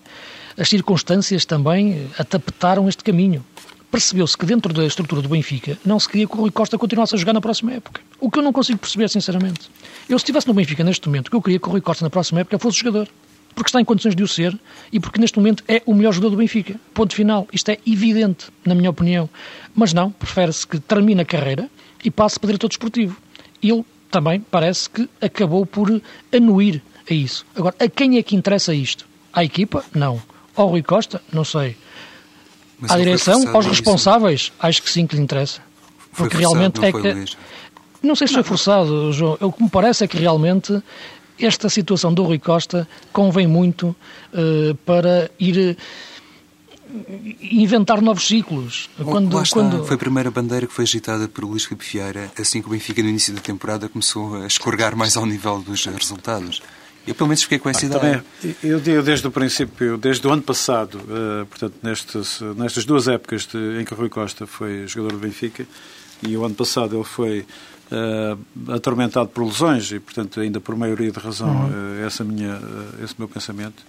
As 0.57 0.69
circunstâncias 0.69 1.45
também 1.45 2.07
adaptaram 2.17 2.87
este 2.87 3.03
caminho. 3.03 3.43
Percebeu-se 3.91 4.37
que 4.37 4.45
dentro 4.45 4.73
da 4.73 4.85
estrutura 4.85 5.21
do 5.21 5.29
Benfica 5.29 5.77
não 5.85 5.99
se 5.99 6.07
queria 6.09 6.27
que 6.27 6.35
o 6.35 6.41
Rui 6.41 6.51
Costa 6.51 6.77
continuasse 6.77 7.15
a 7.15 7.17
jogar 7.17 7.33
na 7.33 7.41
próxima 7.41 7.73
época. 7.73 8.01
O 8.19 8.29
que 8.29 8.39
eu 8.39 8.43
não 8.43 8.51
consigo 8.51 8.79
perceber, 8.79 9.09
sinceramente. 9.09 9.69
Eu, 10.09 10.17
se 10.17 10.23
estivesse 10.23 10.47
no 10.47 10.53
Benfica 10.53 10.83
neste 10.83 11.07
momento, 11.07 11.29
que 11.29 11.35
eu 11.35 11.41
queria 11.41 11.59
que 11.59 11.67
o 11.67 11.71
Rui 11.71 11.81
Costa 11.81 12.03
na 12.03 12.09
próxima 12.09 12.41
época 12.41 12.59
fosse 12.59 12.79
jogador 12.79 13.07
porque 13.55 13.69
está 13.69 13.79
em 13.79 13.85
condições 13.85 14.15
de 14.15 14.21
o 14.21 14.27
ser 14.27 14.57
e 14.91 14.99
porque 14.99 15.19
neste 15.19 15.39
momento 15.39 15.63
é 15.67 15.81
o 15.85 15.93
melhor 15.93 16.11
jogador 16.11 16.31
do 16.31 16.37
Benfica. 16.37 16.75
Ponto 16.93 17.15
final. 17.15 17.47
Isto 17.53 17.69
é 17.69 17.79
evidente, 17.87 18.47
na 18.65 18.75
minha 18.75 18.89
opinião. 18.89 19.29
Mas 19.73 19.93
não, 19.93 20.11
prefere-se 20.11 20.67
que 20.67 20.77
termine 20.77 21.21
a 21.21 21.25
carreira 21.25 21.69
e 22.03 22.11
passe 22.11 22.37
para 22.37 22.47
diretor 22.47 22.67
desportivo. 22.67 23.17
Ele 23.63 23.85
também 24.11 24.41
parece 24.41 24.89
que 24.89 25.09
acabou 25.21 25.65
por 25.65 26.01
anuir 26.33 26.83
a 27.09 27.13
isso. 27.13 27.45
Agora, 27.55 27.75
a 27.79 27.87
quem 27.87 28.17
é 28.17 28.23
que 28.23 28.35
interessa 28.35 28.73
isto? 28.73 29.07
À 29.31 29.43
equipa? 29.43 29.85
Não. 29.93 30.21
Ao 30.55 30.67
Rui 30.67 30.83
Costa? 30.83 31.21
Não 31.31 31.43
sei. 31.43 31.75
Mas 32.79 32.91
à 32.91 32.97
direção? 32.97 33.55
Aos 33.55 33.65
responsáveis? 33.65 34.51
Acho 34.59 34.81
que 34.81 34.91
sim 34.91 35.07
que 35.07 35.15
lhe 35.15 35.21
interessa. 35.21 35.61
Porque 36.13 36.37
realmente 36.37 36.83
é 36.83 36.91
que. 36.91 37.35
Não 38.01 38.15
sei 38.15 38.27
se 38.27 38.33
foi 38.33 38.43
forçado, 38.43 39.11
João. 39.11 39.37
O 39.41 39.51
que 39.51 39.63
me 39.63 39.69
parece 39.69 40.03
é 40.03 40.07
que 40.07 40.17
realmente 40.17 40.81
esta 41.39 41.69
situação 41.69 42.13
do 42.13 42.23
Rui 42.23 42.39
Costa 42.39 42.87
convém 43.11 43.47
muito 43.47 43.95
uh, 44.33 44.75
para 44.85 45.29
ir 45.39 45.77
inventar 47.41 48.01
novos 48.01 48.27
ciclos. 48.27 48.89
Quando, 49.03 49.43
quando... 49.49 49.85
Foi 49.85 49.95
a 49.95 49.99
primeira 49.99 50.31
bandeira 50.31 50.67
que 50.67 50.73
foi 50.73 50.83
agitada 50.83 51.27
por 51.27 51.43
Luís 51.43 51.65
Filipe 51.65 51.85
Vieira, 51.85 52.31
assim 52.39 52.61
que 52.61 52.67
o 52.67 52.71
Benfica 52.71 53.01
no 53.01 53.09
início 53.09 53.33
da 53.33 53.41
temporada 53.41 53.89
começou 53.89 54.35
a 54.35 54.47
escorregar 54.47 54.95
mais 54.95 55.17
ao 55.17 55.25
nível 55.25 55.61
dos 55.61 55.85
resultados. 55.85 56.61
Eu 57.07 57.15
pelo 57.15 57.27
menos 57.27 57.43
fiquei 57.43 57.59
com 57.59 57.69
essa 57.69 57.85
ah, 57.85 57.89
ideia. 57.89 58.25
Também, 58.41 58.55
eu 58.63 58.79
digo 58.79 59.01
desde 59.03 59.27
o 59.27 59.31
princípio, 59.31 59.97
desde 59.97 60.25
o 60.27 60.31
ano 60.31 60.41
passado, 60.41 60.95
uh, 60.95 61.45
portanto, 61.45 61.75
nestes, 61.83 62.41
nestas 62.55 62.85
duas 62.85 63.07
épocas 63.07 63.45
de, 63.45 63.79
em 63.79 63.85
que 63.85 63.93
o 63.93 63.97
Rui 63.97 64.09
Costa 64.09 64.47
foi 64.47 64.87
jogador 64.87 65.15
do 65.15 65.19
Benfica, 65.19 65.65
e 66.21 66.35
o 66.35 66.43
ano 66.43 66.55
passado 66.55 66.95
ele 66.95 67.03
foi 67.03 67.45
uh, 67.91 68.73
atormentado 68.73 69.29
por 69.29 69.45
lesões, 69.45 69.91
e 69.91 69.99
portanto, 69.99 70.39
ainda 70.39 70.59
por 70.59 70.75
maioria 70.75 71.11
de 71.11 71.19
razão, 71.19 71.49
uhum. 71.49 72.01
uh, 72.01 72.05
essa 72.05 72.23
minha, 72.23 72.59
esse 73.03 73.13
meu 73.17 73.27
pensamento, 73.27 73.83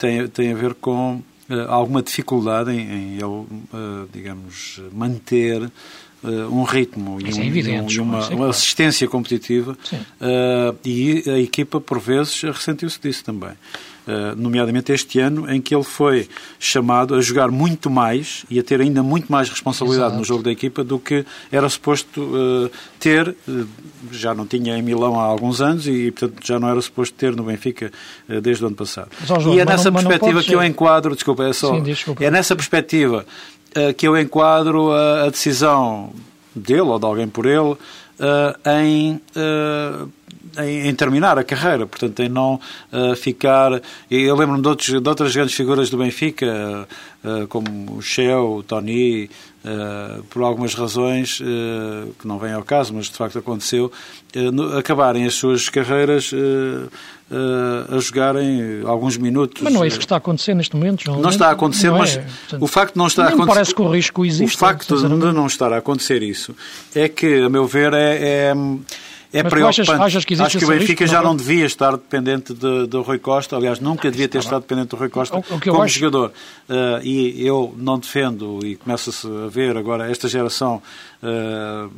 tem, 0.00 0.26
tem 0.28 0.52
a 0.52 0.56
ver 0.56 0.74
com 0.74 1.16
uh, 1.16 1.22
alguma 1.68 2.02
dificuldade 2.02 2.70
em, 2.70 2.80
em 2.80 3.12
ele, 3.14 3.24
uh, 3.24 4.08
digamos, 4.12 4.80
manter 4.92 5.70
um 6.22 6.62
ritmo 6.64 7.18
e, 7.20 7.24
um, 7.32 7.42
é 7.42 7.46
evidente, 7.46 7.96
e 7.96 8.00
uma, 8.00 8.28
uma, 8.28 8.50
assistência 8.50 9.08
competitiva 9.08 9.76
e 10.84 11.24
a 11.26 11.38
equipa, 11.38 11.80
por 11.80 11.98
vezes, 11.98 12.42
ressentiu-se 12.42 13.00
disso 13.00 13.24
também. 13.24 13.52
Eh, 14.10 14.34
nomeadamente 14.36 14.90
este 14.92 15.20
ano, 15.20 15.48
em 15.48 15.60
que 15.60 15.72
ele 15.72 15.84
foi 15.84 16.28
chamado 16.58 17.14
a 17.14 17.20
jogar 17.20 17.48
muito 17.48 17.88
mais 17.88 18.44
e 18.50 18.58
a 18.58 18.62
ter 18.62 18.80
ainda 18.80 19.04
muito 19.04 19.30
mais 19.30 19.48
responsabilidade 19.48 20.08
Exato. 20.08 20.18
no 20.18 20.24
jogo 20.24 20.42
da 20.42 20.50
equipa 20.50 20.82
do 20.82 20.98
que 20.98 21.24
era 21.52 21.68
suposto 21.68 22.20
uh, 22.20 22.70
ter. 22.98 23.36
Uh, 23.46 23.68
já 24.10 24.34
não 24.34 24.46
tinha 24.46 24.76
em 24.76 24.82
Milão 24.82 25.20
há 25.20 25.22
alguns 25.22 25.60
anos 25.60 25.86
e, 25.86 26.10
portanto, 26.10 26.44
já 26.44 26.58
não 26.58 26.68
era 26.68 26.80
suposto 26.80 27.14
ter 27.14 27.36
no 27.36 27.44
Benfica 27.44 27.92
desde 28.42 28.64
o 28.64 28.66
ano 28.66 28.74
passado. 28.74 29.10
João, 29.24 29.54
e 29.54 29.60
é 29.60 29.64
nessa 29.64 29.92
perspectiva 29.92 30.42
que 30.42 30.54
eu 30.54 30.64
enquadro, 30.64 31.14
desculpa, 31.14 31.44
é 31.44 31.52
só. 31.52 31.74
Sim, 31.74 31.82
desculpa. 31.82 32.24
É 32.24 32.30
nessa 32.30 32.56
perspectiva 32.56 33.26
que 33.96 34.06
eu 34.06 34.18
enquadro 34.18 34.92
a, 34.92 35.24
a, 35.24 35.30
decisão 35.30 36.12
dele 36.54 36.80
ou 36.80 36.98
de 36.98 37.06
alguém 37.06 37.28
por 37.28 37.46
ele 37.46 37.76
em 38.66 39.20
em, 40.58 40.88
em, 40.88 40.94
terminar 40.94 41.38
a 41.38 41.44
carreira, 41.44 41.86
portanto, 41.86 42.20
em 42.20 42.28
não 42.28 42.60
ficar. 43.16 43.80
Eu 44.10 44.34
lembro-me 44.34 44.60
de, 44.76 45.00
de, 45.00 45.08
outras 45.08 45.34
grandes 45.34 45.54
figuras 45.54 45.88
do 45.88 45.96
Benfica, 45.96 46.88
como 47.48 47.96
o 47.96 48.02
Shell, 48.02 48.56
o 48.56 48.62
Tony, 48.62 49.30
uh, 49.64 50.22
por 50.24 50.42
algumas 50.42 50.74
razões 50.74 51.40
que 52.18 52.26
não 52.26 52.38
vêm 52.38 52.52
ao 52.52 52.62
caso, 52.62 52.94
mas 52.94 53.06
de 53.06 53.16
facto 53.16 53.38
aconteceu, 53.38 53.90
no, 54.52 54.78
acabarem 54.78 55.24
as 55.26 55.34
suas 55.34 55.68
carreiras. 55.68 56.32
a 57.88 57.98
jogarem 57.98 58.82
alguns 58.84 59.16
minutos. 59.16 59.62
Mas 59.62 59.72
não 59.72 59.84
é 59.84 59.86
isso 59.86 59.98
que 59.98 60.04
está 60.04 60.16
a 60.16 60.18
acontecer 60.18 60.52
neste 60.52 60.74
momento, 60.74 61.06
Não, 61.06 61.20
não 61.20 61.30
está 61.30 61.48
a 61.48 61.52
acontecer, 61.52 61.86
é, 61.86 61.90
mas 61.90 62.16
portanto, 62.16 62.62
o 62.62 62.66
facto 62.66 62.94
de 62.94 62.98
não 62.98 63.06
estar 63.06 63.22
a 63.22 63.28
acontecer. 63.28 63.46
parece 63.46 63.74
que 63.74 63.82
o 63.82 63.88
risco 63.88 64.24
existe. 64.24 64.56
O 64.56 64.58
facto 64.58 64.96
de 64.96 65.08
não 65.08 65.46
estar 65.46 65.72
a 65.72 65.76
acontecer 65.76 66.22
isso 66.22 66.54
é 66.94 67.08
que, 67.08 67.42
a 67.42 67.48
meu 67.48 67.66
ver, 67.66 67.92
é, 67.92 68.50
é 68.50 68.54
é 69.32 69.42
Mas 69.42 69.52
preocupante. 69.52 69.90
Achas, 69.90 70.00
achas 70.00 70.24
que 70.24 70.34
Acho 70.34 70.58
que 70.58 70.64
o 70.64 70.68
Benfica 70.68 71.06
já 71.06 71.22
não 71.22 71.36
devia 71.36 71.64
estar 71.64 71.92
dependente 71.92 72.52
de, 72.52 72.86
do 72.86 73.02
Rui 73.02 73.18
Costa, 73.18 73.56
aliás, 73.56 73.78
nunca 73.78 74.04
não, 74.04 74.12
devia 74.12 74.28
ter 74.28 74.38
estado 74.38 74.62
dependente 74.62 74.88
do 74.88 74.96
Rui 74.96 75.08
Costa 75.08 75.36
o, 75.36 75.40
o 75.40 75.60
como 75.60 75.82
acho... 75.82 75.98
jogador. 75.98 76.32
Uh, 76.68 77.04
e 77.04 77.46
eu 77.46 77.74
não 77.76 77.98
defendo, 77.98 78.58
e 78.64 78.76
começa-se 78.76 79.26
a 79.26 79.48
ver 79.48 79.76
agora 79.76 80.10
esta 80.10 80.28
geração 80.28 80.82
uh, 81.22 81.90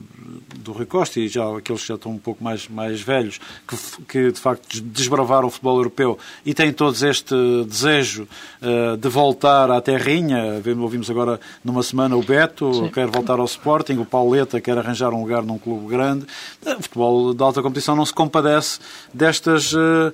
do 0.58 0.72
Rui 0.72 0.87
Costa 0.87 1.20
e 1.20 1.28
já 1.28 1.44
aqueles 1.56 1.82
que 1.82 1.88
já 1.88 1.94
estão 1.94 2.12
um 2.12 2.18
pouco 2.18 2.42
mais, 2.42 2.68
mais 2.68 3.00
velhos, 3.00 3.40
que, 3.66 3.76
que 4.08 4.32
de 4.32 4.40
facto 4.40 4.80
desbravaram 4.80 5.48
o 5.48 5.50
futebol 5.50 5.76
europeu 5.76 6.18
e 6.44 6.54
têm 6.54 6.72
todos 6.72 7.02
este 7.02 7.35
desejo 7.66 8.28
uh, 8.61 8.96
de 8.96 9.08
voltar 9.08 9.70
à 9.70 9.80
terrinha. 9.80 10.61
Ouvimos 10.80 11.11
agora 11.11 11.40
numa 11.64 11.82
semana 11.82 12.16
o 12.16 12.22
Beto, 12.22 12.72
Sim. 12.74 12.88
quer 12.88 13.06
voltar 13.06 13.38
ao 13.38 13.44
Sporting, 13.44 13.94
o 13.94 14.04
Pauleta 14.04 14.61
quer 14.61 14.78
arranjar 14.78 15.12
um 15.12 15.20
lugar 15.20 15.42
num 15.42 15.58
clube 15.58 15.88
grande. 15.88 16.26
O 16.64 16.82
futebol 16.82 17.35
da 17.35 17.44
alta 17.44 17.62
competição 17.62 17.96
não 17.96 18.06
se 18.06 18.12
compadece 18.12 18.78
destas, 19.12 19.72
uh, 19.72 20.12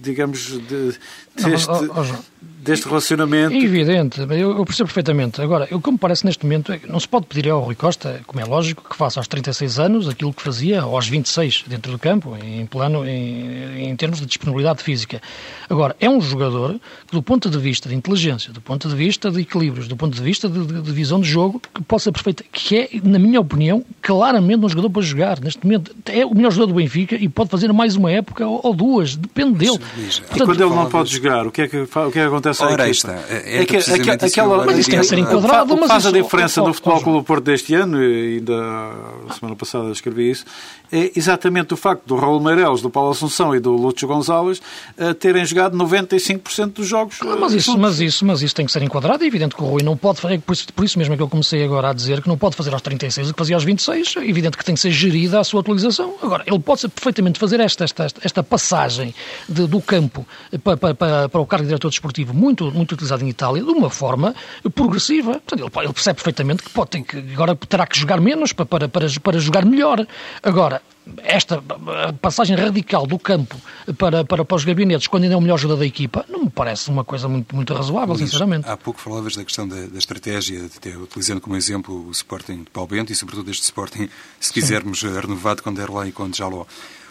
digamos, 0.00 0.40
de, 0.40 0.94
deste, 1.36 1.68
não, 1.68 1.88
oh, 1.88 2.00
oh, 2.00 2.36
deste 2.66 2.88
relacionamento. 2.88 3.54
É 3.54 3.58
evidente, 3.58 4.20
eu, 4.20 4.58
eu 4.58 4.64
percebo 4.64 4.88
perfeitamente. 4.88 5.40
Agora, 5.40 5.68
o 5.70 5.80
que 5.80 5.90
me 5.90 5.98
parece 5.98 6.26
neste 6.26 6.44
momento 6.44 6.72
é 6.72 6.78
que 6.78 6.90
não 6.90 6.98
se 6.98 7.08
pode 7.08 7.26
pedir 7.26 7.48
ao 7.48 7.60
Rui 7.60 7.74
Costa, 7.74 8.20
como 8.26 8.40
é 8.40 8.44
lógico, 8.44 8.88
que 8.88 8.96
faça 8.96 9.20
aos 9.20 9.28
36 9.28 9.78
anos 9.78 10.08
aquilo 10.08 10.32
que 10.32 10.42
fazia 10.42 10.82
aos 10.82 11.08
26 11.08 11.64
dentro 11.68 11.92
do 11.92 11.98
campo, 11.98 12.36
em 12.42 12.66
plano, 12.66 13.06
em, 13.06 13.88
em 13.88 13.96
termos 13.96 14.20
de 14.20 14.26
disponibilidade 14.26 14.82
física. 14.82 15.22
Agora, 15.70 15.94
é 16.00 16.10
um 16.10 16.20
jogador 16.20 16.80
que, 17.06 17.12
do 17.12 17.22
ponto 17.22 17.48
de 17.48 17.58
vista 17.58 17.88
de 17.88 17.94
inteligência, 17.94 18.52
do 18.52 18.60
ponto 18.60 18.88
de 18.88 18.94
vista 18.94 19.30
de 19.30 19.40
equilíbrios, 19.40 19.88
do 19.88 19.96
ponto 19.96 20.14
de 20.14 20.22
vista 20.22 20.48
de, 20.48 20.66
de, 20.66 20.82
de 20.82 20.92
visão 20.92 21.20
de 21.20 21.28
jogo, 21.28 21.60
que 21.72 21.82
possa 21.82 22.10
perfeita, 22.10 22.44
que 22.50 22.76
é, 22.76 22.88
na 23.02 23.18
minha 23.18 23.40
opinião, 23.40 23.84
claramente 24.02 24.64
um 24.64 24.68
jogador 24.68 24.90
para 24.90 25.02
jogar. 25.02 25.40
Neste 25.40 25.64
momento, 25.64 25.94
é 26.06 26.24
o 26.26 26.34
melhor 26.34 26.50
jogador 26.50 26.72
do 26.72 26.76
Benfica 26.76 27.14
e 27.14 27.28
pode 27.28 27.50
fazer 27.50 27.72
mais 27.72 27.96
uma 27.96 28.10
época 28.10 28.46
ou, 28.46 28.60
ou 28.62 28.74
duas, 28.74 29.16
depende 29.16 29.58
dele. 29.58 29.78
Portanto, 29.78 30.34
e 30.34 30.44
quando 30.44 30.60
ele 30.60 30.74
não 30.74 30.88
pode 30.88 31.12
jogar, 31.14 31.46
o 31.46 31.52
que 31.52 31.62
é 31.62 31.68
que, 31.68 31.76
o 31.76 31.86
que, 31.86 31.98
é 31.98 32.10
que 32.10 32.20
acontece 32.20 32.55
Ora, 32.64 32.84
aí 32.84 32.90
está. 32.90 33.12
É, 33.28 33.62
é 33.62 33.66
que, 33.66 33.76
aquela, 33.76 34.64
mas 34.64 34.78
isto 34.78 34.90
tem 34.90 35.00
que 35.00 35.06
ser 35.06 35.18
enquadrado. 35.18 35.74
O 35.74 35.78
que 35.80 35.88
faz 35.88 36.06
a 36.06 36.12
diferença 36.12 36.60
no 36.62 36.72
Futebol 36.72 37.00
Clube 37.02 37.26
Porto 37.26 37.44
deste 37.44 37.74
ano, 37.74 38.02
e 38.02 38.36
ainda 38.38 38.54
a 39.28 39.34
semana 39.34 39.56
passada 39.56 39.90
escrevi 39.90 40.30
isso, 40.30 40.44
é 40.90 41.12
exatamente 41.16 41.74
o 41.74 41.76
facto 41.76 42.06
do 42.06 42.16
Raul 42.16 42.40
Meireles, 42.40 42.80
do 42.80 42.90
Paulo 42.90 43.10
Assunção 43.10 43.54
e 43.54 43.60
do 43.60 43.72
Lúcio 43.72 44.06
Gonzalez 44.06 44.60
uh, 44.98 45.14
terem 45.14 45.44
jogado 45.44 45.76
95% 45.76 46.72
dos 46.72 46.86
jogos. 46.86 47.18
Claro, 47.18 47.40
mas, 47.40 47.52
isso, 47.52 47.78
mas, 47.78 48.00
isso, 48.00 48.24
mas 48.24 48.42
isso 48.42 48.54
tem 48.54 48.66
que 48.66 48.72
ser 48.72 48.82
enquadrado. 48.82 49.24
É 49.24 49.26
evidente 49.26 49.54
que 49.54 49.62
o 49.62 49.66
Rui 49.66 49.82
não 49.82 49.96
pode 49.96 50.20
fazer, 50.20 50.40
por 50.40 50.52
isso, 50.52 50.72
por 50.72 50.84
isso 50.84 50.98
mesmo 50.98 51.14
é 51.14 51.16
que 51.16 51.22
eu 51.22 51.28
comecei 51.28 51.64
agora 51.64 51.90
a 51.90 51.92
dizer 51.92 52.22
que 52.22 52.28
não 52.28 52.38
pode 52.38 52.56
fazer 52.56 52.72
aos 52.72 52.82
36 52.82 53.30
o 53.30 53.32
que 53.32 53.38
fazia 53.38 53.56
aos 53.56 53.64
26. 53.64 54.16
É 54.16 54.28
evidente 54.28 54.56
que 54.56 54.64
tem 54.64 54.74
que 54.74 54.80
ser 54.80 54.90
gerida 54.90 55.40
a 55.40 55.44
sua 55.44 55.60
utilização. 55.60 56.14
Agora, 56.22 56.44
ele 56.46 56.58
pode 56.58 56.88
perfeitamente 56.88 57.38
fazer 57.38 57.60
esta, 57.60 57.84
esta, 57.84 58.06
esta 58.22 58.42
passagem 58.42 59.14
de, 59.48 59.66
do 59.66 59.80
campo 59.80 60.26
para, 60.62 60.76
para, 60.76 61.28
para, 61.28 61.40
o 61.40 61.46
cargo 61.46 61.64
de 61.64 61.68
diretor 61.68 61.90
desportivo, 61.90 62.34
muito, 62.34 62.70
muito 62.70 62.92
utilizado 62.92 63.24
em 63.24 63.28
Itália, 63.28 63.62
de 63.62 63.70
uma 63.70 63.90
forma 63.90 64.34
progressiva. 64.74 65.32
Portanto, 65.32 65.60
ele, 65.60 65.84
ele 65.84 65.92
percebe 65.92 66.16
perfeitamente 66.16 66.62
que, 66.62 66.70
pode 66.70 66.90
ter 66.90 67.02
que 67.02 67.18
agora 67.32 67.54
terá 67.56 67.86
que 67.86 67.98
jogar 67.98 68.20
menos 68.20 68.52
para, 68.52 68.66
para, 68.66 68.88
para, 68.88 69.06
para 69.22 69.38
jogar 69.38 69.64
melhor. 69.64 70.06
Agora, 70.42 70.82
esta 71.18 71.62
passagem 72.20 72.56
radical 72.56 73.06
do 73.06 73.18
campo 73.18 73.56
para, 73.96 74.24
para, 74.24 74.44
para 74.44 74.56
os 74.56 74.64
gabinetes, 74.64 75.06
quando 75.06 75.24
ainda 75.24 75.34
é 75.34 75.38
o 75.38 75.40
melhor 75.40 75.58
jogador 75.58 75.80
da 75.80 75.86
equipa, 75.86 76.24
não 76.28 76.44
me 76.44 76.50
parece 76.50 76.90
uma 76.90 77.04
coisa 77.04 77.28
muito, 77.28 77.54
muito 77.54 77.72
razoável, 77.72 78.14
Luís, 78.14 78.28
sinceramente. 78.28 78.68
Há 78.68 78.76
pouco 78.76 79.00
falavas 79.00 79.36
da 79.36 79.44
questão 79.44 79.68
da, 79.68 79.86
da 79.86 79.98
estratégia, 79.98 80.64
até 80.64 80.96
utilizando 80.96 81.40
como 81.40 81.56
exemplo 81.56 82.06
o 82.06 82.10
Sporting 82.10 82.64
de 82.64 82.70
Paulo 82.70 82.88
Bento 82.88 83.12
e, 83.12 83.14
sobretudo, 83.14 83.50
este 83.50 83.62
Sporting, 83.62 84.08
se 84.40 84.52
quisermos, 84.52 85.00
Sim. 85.00 85.12
renovado 85.12 85.62
com 85.62 85.72
Derlei 85.72 86.08
e 86.08 86.12
com 86.12 86.32
Jaló. 86.32 86.66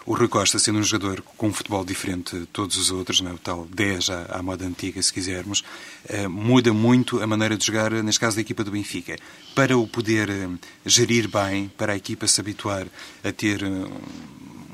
O 0.06 0.14
Rui 0.14 0.28
Costa, 0.28 0.56
sendo 0.60 0.78
um 0.78 0.84
jogador 0.84 1.20
com 1.36 1.48
um 1.48 1.52
futebol 1.52 1.84
diferente 1.84 2.38
de 2.38 2.46
todos 2.46 2.76
os 2.76 2.92
outros, 2.92 3.20
não 3.20 3.32
é? 3.32 3.34
o 3.34 3.38
tal 3.38 3.66
10 3.66 4.10
à, 4.10 4.38
à 4.38 4.42
moda 4.42 4.64
antiga, 4.64 5.02
se 5.02 5.12
quisermos, 5.12 5.64
eh, 6.08 6.28
muda 6.28 6.72
muito 6.72 7.20
a 7.20 7.26
maneira 7.26 7.56
de 7.56 7.66
jogar, 7.66 7.90
neste 7.90 8.20
caso, 8.20 8.36
da 8.36 8.40
equipa 8.40 8.62
do 8.62 8.70
Benfica. 8.70 9.16
Para 9.52 9.76
o 9.76 9.84
poder 9.84 10.30
eh, 10.30 10.48
gerir 10.84 11.28
bem, 11.28 11.68
para 11.76 11.92
a 11.92 11.96
equipa 11.96 12.24
se 12.28 12.40
habituar 12.40 12.86
a 13.24 13.32
ter 13.32 13.64
eh, 13.64 13.66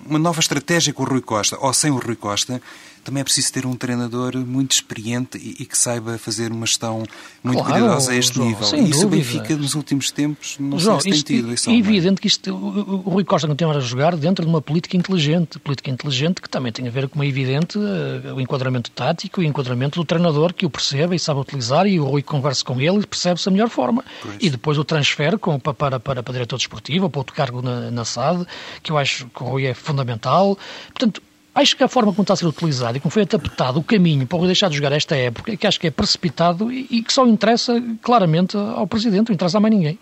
uma 0.04 0.18
nova 0.18 0.40
estratégia 0.40 0.92
com 0.92 1.02
o 1.02 1.06
Rui 1.06 1.22
Costa, 1.22 1.56
ou 1.58 1.72
sem 1.72 1.90
o 1.90 1.96
Rui 1.96 2.16
Costa, 2.16 2.60
também 3.04 3.20
é 3.20 3.24
preciso 3.24 3.52
ter 3.52 3.66
um 3.66 3.74
treinador 3.74 4.36
muito 4.36 4.72
experiente 4.72 5.38
e, 5.38 5.62
e 5.62 5.66
que 5.66 5.76
saiba 5.76 6.18
fazer 6.18 6.52
uma 6.52 6.66
gestão 6.66 7.02
muito 7.42 7.62
claro, 7.62 7.80
cuidadosa 7.80 8.12
a 8.12 8.16
este 8.16 8.34
João, 8.34 8.48
nível. 8.48 8.78
E 8.78 8.90
isso 8.90 9.06
o 9.06 9.10
Benfica, 9.10 9.56
nos 9.56 9.74
últimos 9.74 10.10
tempos, 10.10 10.56
não 10.58 10.78
João, 10.78 11.00
sei 11.00 11.12
se 11.12 11.24
tem 11.24 11.36
tido. 11.36 11.52
Isso, 11.52 11.70
é 11.70 11.74
evidente 11.74 12.20
que 12.20 12.26
isto, 12.26 12.54
o, 12.54 13.10
Rui 13.10 13.24
Costa 13.24 13.48
continua 13.48 13.76
a 13.76 13.80
jogar 13.80 14.16
dentro 14.16 14.44
de 14.44 14.50
uma 14.50 14.62
política 14.62 14.96
inteligente. 14.96 15.58
Política 15.58 15.90
inteligente 15.90 16.40
que 16.40 16.48
também 16.48 16.72
tem 16.72 16.86
a 16.86 16.90
ver 16.90 17.08
com 17.08 17.16
uma 17.16 17.26
evidente 17.26 17.78
uh, 17.78 18.34
o 18.34 18.40
enquadramento 18.40 18.90
tático 18.90 19.42
e 19.42 19.46
o 19.46 19.48
enquadramento 19.48 19.98
do 19.98 20.04
treinador 20.04 20.54
que 20.54 20.64
o 20.64 20.70
percebe 20.70 21.16
e 21.16 21.18
sabe 21.18 21.40
utilizar 21.40 21.86
e 21.86 21.98
o 21.98 22.04
Rui 22.04 22.22
conversa 22.22 22.64
com 22.64 22.80
ele 22.80 23.00
e 23.00 23.06
percebe-se 23.06 23.48
a 23.48 23.52
melhor 23.52 23.68
forma. 23.68 24.04
E 24.40 24.48
depois 24.48 24.78
o 24.78 24.84
transfere 24.84 25.36
com, 25.38 25.58
para, 25.58 25.74
para, 25.74 26.00
para, 26.00 26.22
para 26.22 26.32
diretor 26.32 26.56
desportivo 26.56 27.04
ou 27.04 27.10
para 27.10 27.20
outro 27.20 27.34
cargo 27.34 27.62
na, 27.62 27.90
na 27.90 28.04
SAD, 28.04 28.46
que 28.82 28.92
eu 28.92 28.98
acho 28.98 29.26
que 29.26 29.42
o 29.42 29.46
Rui 29.46 29.66
é 29.66 29.74
fundamental. 29.74 30.56
Portanto, 30.88 31.22
Acho 31.54 31.76
que 31.76 31.84
a 31.84 31.88
forma 31.88 32.12
como 32.12 32.22
está 32.22 32.32
a 32.32 32.36
ser 32.36 32.46
utilizado 32.46 32.96
e 32.96 33.00
como 33.00 33.10
foi 33.10 33.22
adaptado 33.22 33.78
o 33.78 33.84
caminho 33.84 34.26
para 34.26 34.38
o 34.38 34.46
deixar 34.46 34.70
de 34.70 34.76
jogar 34.76 34.92
esta 34.92 35.14
época, 35.14 35.52
é 35.52 35.56
que 35.56 35.66
acho 35.66 35.78
que 35.78 35.86
é 35.86 35.90
precipitado 35.90 36.72
e, 36.72 36.86
e 36.90 37.02
que 37.02 37.12
só 37.12 37.26
interessa 37.26 37.82
claramente 38.00 38.56
ao 38.56 38.86
Presidente, 38.86 39.28
não 39.28 39.34
interessa 39.34 39.58
a 39.58 39.60
mais 39.60 39.74
ninguém. 39.74 39.98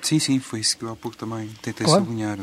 Sim, 0.00 0.18
sim, 0.18 0.38
foi 0.38 0.60
isso 0.60 0.76
que 0.78 0.84
eu 0.84 0.92
há 0.92 0.96
pouco 0.96 1.16
também 1.16 1.48
tentei 1.60 1.86
claro. 1.86 2.04
sublinhar. 2.04 2.38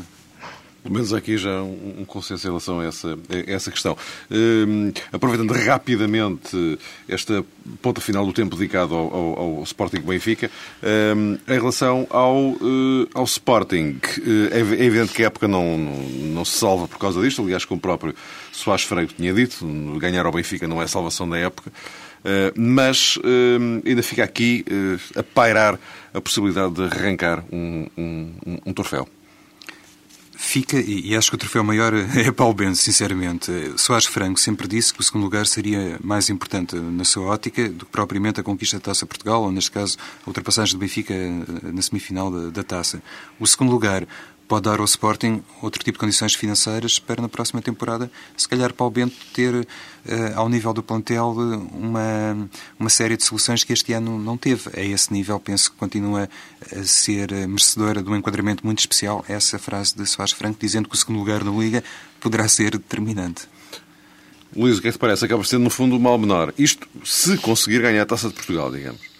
Pelo 0.82 0.94
menos 0.94 1.14
aqui 1.14 1.38
já 1.38 1.62
um, 1.62 1.96
um 2.00 2.04
consenso 2.04 2.44
em 2.44 2.50
relação 2.50 2.80
a 2.80 2.84
essa, 2.84 3.16
a 3.30 3.50
essa 3.50 3.70
questão. 3.70 3.96
Uh, 4.28 4.92
aproveitando 5.12 5.52
rapidamente 5.52 6.78
esta 7.08 7.44
ponta 7.80 8.00
final 8.00 8.26
do 8.26 8.32
tempo 8.32 8.56
dedicado 8.56 8.94
ao, 8.94 9.14
ao, 9.14 9.38
ao 9.38 9.62
Sporting 9.62 10.00
Benfica, 10.00 10.50
uh, 10.82 11.38
em 11.52 11.54
relação 11.54 12.04
ao, 12.10 12.36
uh, 12.36 13.08
ao 13.14 13.24
Sporting, 13.24 14.00
é 14.50 14.58
evidente 14.58 15.12
que 15.12 15.22
a 15.22 15.26
época 15.26 15.46
não, 15.46 15.78
não, 15.78 15.94
não, 16.34 16.44
se 16.44 16.58
salva 16.58 16.88
por 16.88 16.98
causa 16.98 17.20
disto, 17.22 17.42
aliás, 17.42 17.64
como 17.64 17.78
o 17.78 17.80
próprio 17.80 18.12
Soares 18.50 18.84
Freire 18.84 19.12
tinha 19.14 19.32
dito, 19.32 19.64
ganhar 19.98 20.26
ao 20.26 20.32
Benfica 20.32 20.66
não 20.66 20.82
é 20.82 20.86
salvação 20.88 21.28
da 21.28 21.38
época. 21.38 21.70
mas 22.56 23.18
ainda 23.84 24.02
fica 24.02 24.24
aqui 24.24 24.64
a 25.16 25.22
pairar 25.22 25.78
a 26.12 26.20
possibilidade 26.20 26.74
de 26.74 26.82
arrancar 26.82 27.44
um, 27.52 27.86
um, 27.96 28.58
um 28.66 28.72
troféu. 28.72 29.08
Fica, 30.44 30.76
e 30.76 31.16
acho 31.16 31.30
que 31.30 31.36
o 31.36 31.38
troféu 31.38 31.62
maior 31.62 31.94
é 31.94 32.30
Paulo 32.32 32.52
Benz, 32.52 32.80
sinceramente. 32.80 33.50
Soares 33.76 34.06
Franco 34.06 34.40
sempre 34.40 34.66
disse 34.66 34.92
que 34.92 35.00
o 35.00 35.02
segundo 35.02 35.22
lugar 35.22 35.46
seria 35.46 35.98
mais 36.02 36.28
importante 36.28 36.74
na 36.74 37.04
sua 37.04 37.26
ótica 37.26 37.68
do 37.68 37.86
que 37.86 37.92
propriamente 37.92 38.40
a 38.40 38.42
conquista 38.42 38.76
da 38.76 38.82
Taça 38.82 39.06
Portugal, 39.06 39.44
ou 39.44 39.52
neste 39.52 39.70
caso 39.70 39.96
a 40.26 40.28
ultrapassagem 40.28 40.74
do 40.74 40.80
Benfica 40.80 41.14
na 41.62 41.80
semifinal 41.80 42.28
da, 42.28 42.50
da 42.50 42.62
Taça. 42.64 43.00
O 43.38 43.46
segundo 43.46 43.70
lugar 43.70 44.04
pode 44.52 44.64
dar 44.64 44.80
ao 44.80 44.84
Sporting 44.84 45.42
outro 45.62 45.82
tipo 45.82 45.96
de 45.96 46.00
condições 46.00 46.34
financeiras 46.34 46.98
para 46.98 47.22
na 47.22 47.28
próxima 47.28 47.62
temporada, 47.62 48.12
se 48.36 48.46
calhar 48.46 48.70
para 48.74 48.84
o 48.84 48.90
Bento 48.90 49.16
ter, 49.32 49.66
eh, 50.04 50.32
ao 50.34 50.46
nível 50.46 50.74
do 50.74 50.82
plantel, 50.82 51.30
uma, 51.72 52.50
uma 52.78 52.90
série 52.90 53.16
de 53.16 53.24
soluções 53.24 53.64
que 53.64 53.72
este 53.72 53.94
ano 53.94 54.18
não 54.18 54.36
teve. 54.36 54.68
A 54.78 54.82
esse 54.82 55.10
nível, 55.10 55.40
penso 55.40 55.70
que 55.70 55.78
continua 55.78 56.28
a 56.70 56.84
ser 56.84 57.32
merecedora 57.48 58.02
de 58.02 58.10
um 58.10 58.14
enquadramento 58.14 58.62
muito 58.66 58.80
especial 58.80 59.24
essa 59.26 59.58
frase 59.58 59.96
de 59.96 60.04
Soares 60.04 60.34
Franco, 60.34 60.58
dizendo 60.60 60.86
que 60.86 60.94
o 60.96 60.98
segundo 60.98 61.18
lugar 61.18 61.42
na 61.42 61.50
Liga 61.50 61.82
poderá 62.20 62.46
ser 62.46 62.72
determinante. 62.72 63.48
Luís, 64.54 64.76
o 64.76 64.82
que 64.82 64.88
é 64.88 64.90
que 64.90 64.98
te 64.98 65.00
parece? 65.00 65.24
Acaba 65.24 65.42
sendo, 65.44 65.64
no 65.64 65.70
fundo, 65.70 65.96
o 65.96 65.98
mal 65.98 66.18
menor. 66.18 66.52
Isto 66.58 66.86
se 67.02 67.38
conseguir 67.38 67.80
ganhar 67.80 68.02
a 68.02 68.06
Taça 68.06 68.28
de 68.28 68.34
Portugal, 68.34 68.70
digamos. 68.70 69.11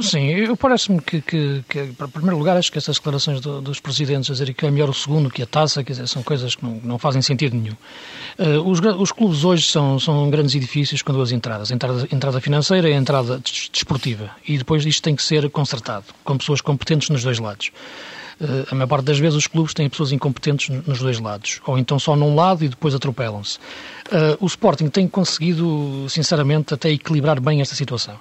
Sim, 0.00 0.30
eu 0.30 0.56
parece-me 0.56 1.02
que, 1.02 1.20
que, 1.20 1.62
que, 1.68 1.92
primeiro 2.10 2.38
lugar, 2.38 2.56
acho 2.56 2.72
que 2.72 2.78
essas 2.78 2.96
declarações 2.96 3.42
do, 3.42 3.60
dos 3.60 3.78
presidentes 3.78 4.30
a 4.30 4.32
dizer 4.32 4.54
que 4.54 4.64
é 4.64 4.70
melhor 4.70 4.88
o 4.88 4.94
segundo 4.94 5.28
que 5.28 5.42
a 5.42 5.46
taça, 5.46 5.84
quer 5.84 5.92
dizer, 5.92 6.08
são 6.08 6.22
coisas 6.22 6.54
que 6.54 6.64
não, 6.64 6.80
não 6.82 6.98
fazem 6.98 7.20
sentido 7.20 7.54
nenhum. 7.54 7.76
Uh, 8.38 8.66
os, 8.70 8.80
os, 8.80 9.12
clubes 9.12 9.44
hoje 9.44 9.64
são, 9.64 9.98
são 9.98 10.30
grandes 10.30 10.54
edifícios 10.54 11.02
com 11.02 11.12
duas 11.12 11.30
entradas, 11.30 11.70
entrada, 11.70 12.08
entrada 12.10 12.40
financeira 12.40 12.88
e 12.88 12.94
entrada 12.94 13.38
desportiva. 13.38 14.30
E 14.48 14.56
depois 14.56 14.86
isto 14.86 15.02
tem 15.02 15.14
que 15.14 15.22
ser 15.22 15.50
consertado, 15.50 16.06
com 16.24 16.38
pessoas 16.38 16.62
competentes 16.62 17.10
nos 17.10 17.22
dois 17.22 17.38
lados. 17.38 17.70
Uh, 18.40 18.66
a 18.70 18.74
maior 18.74 18.88
parte 18.88 19.04
das 19.04 19.18
vezes 19.18 19.36
os 19.36 19.46
clubes 19.46 19.74
têm 19.74 19.90
pessoas 19.90 20.10
incompetentes 20.10 20.70
nos 20.86 21.00
dois 21.00 21.20
lados, 21.20 21.60
ou 21.66 21.76
então 21.78 21.98
só 21.98 22.16
num 22.16 22.34
lado 22.34 22.64
e 22.64 22.68
depois 22.68 22.94
atropelam-se. 22.94 23.58
Uh, 24.06 24.36
o 24.40 24.46
Sporting 24.46 24.88
tem 24.88 25.06
conseguido, 25.06 26.06
sinceramente, 26.08 26.72
até 26.72 26.90
equilibrar 26.90 27.38
bem 27.40 27.60
esta 27.60 27.74
situação. 27.74 28.18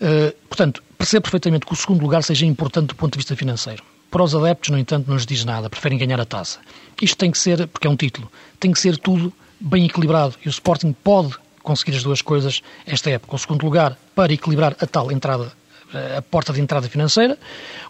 Uh, 0.00 0.32
portanto, 0.48 0.82
percebo 0.96 1.22
perfeitamente 1.24 1.66
que 1.66 1.72
o 1.72 1.76
segundo 1.76 2.00
lugar 2.02 2.22
seja 2.22 2.46
importante 2.46 2.88
do 2.88 2.94
ponto 2.94 3.12
de 3.12 3.18
vista 3.18 3.36
financeiro. 3.36 3.82
Para 4.10 4.22
os 4.22 4.34
adeptos, 4.34 4.70
no 4.70 4.78
entanto, 4.78 5.06
não 5.06 5.14
lhes 5.14 5.26
diz 5.26 5.44
nada, 5.44 5.70
preferem 5.70 5.98
ganhar 5.98 6.20
a 6.20 6.24
taça. 6.24 6.58
Isto 7.00 7.16
tem 7.16 7.30
que 7.30 7.38
ser, 7.38 7.66
porque 7.68 7.86
é 7.86 7.90
um 7.90 7.96
título, 7.96 8.30
tem 8.58 8.72
que 8.72 8.80
ser 8.80 8.96
tudo 8.96 9.32
bem 9.60 9.84
equilibrado 9.84 10.34
e 10.44 10.48
o 10.48 10.50
Sporting 10.50 10.92
pode 10.92 11.34
conseguir 11.62 11.96
as 11.96 12.02
duas 12.02 12.22
coisas 12.22 12.62
esta 12.86 13.10
época. 13.10 13.36
O 13.36 13.38
segundo 13.38 13.62
lugar, 13.62 13.96
para 14.14 14.32
equilibrar 14.32 14.74
a 14.80 14.86
tal 14.86 15.12
entrada, 15.12 15.52
eh, 15.92 16.16
a 16.18 16.22
porta 16.22 16.52
de 16.52 16.60
entrada 16.60 16.88
financeira, 16.88 17.38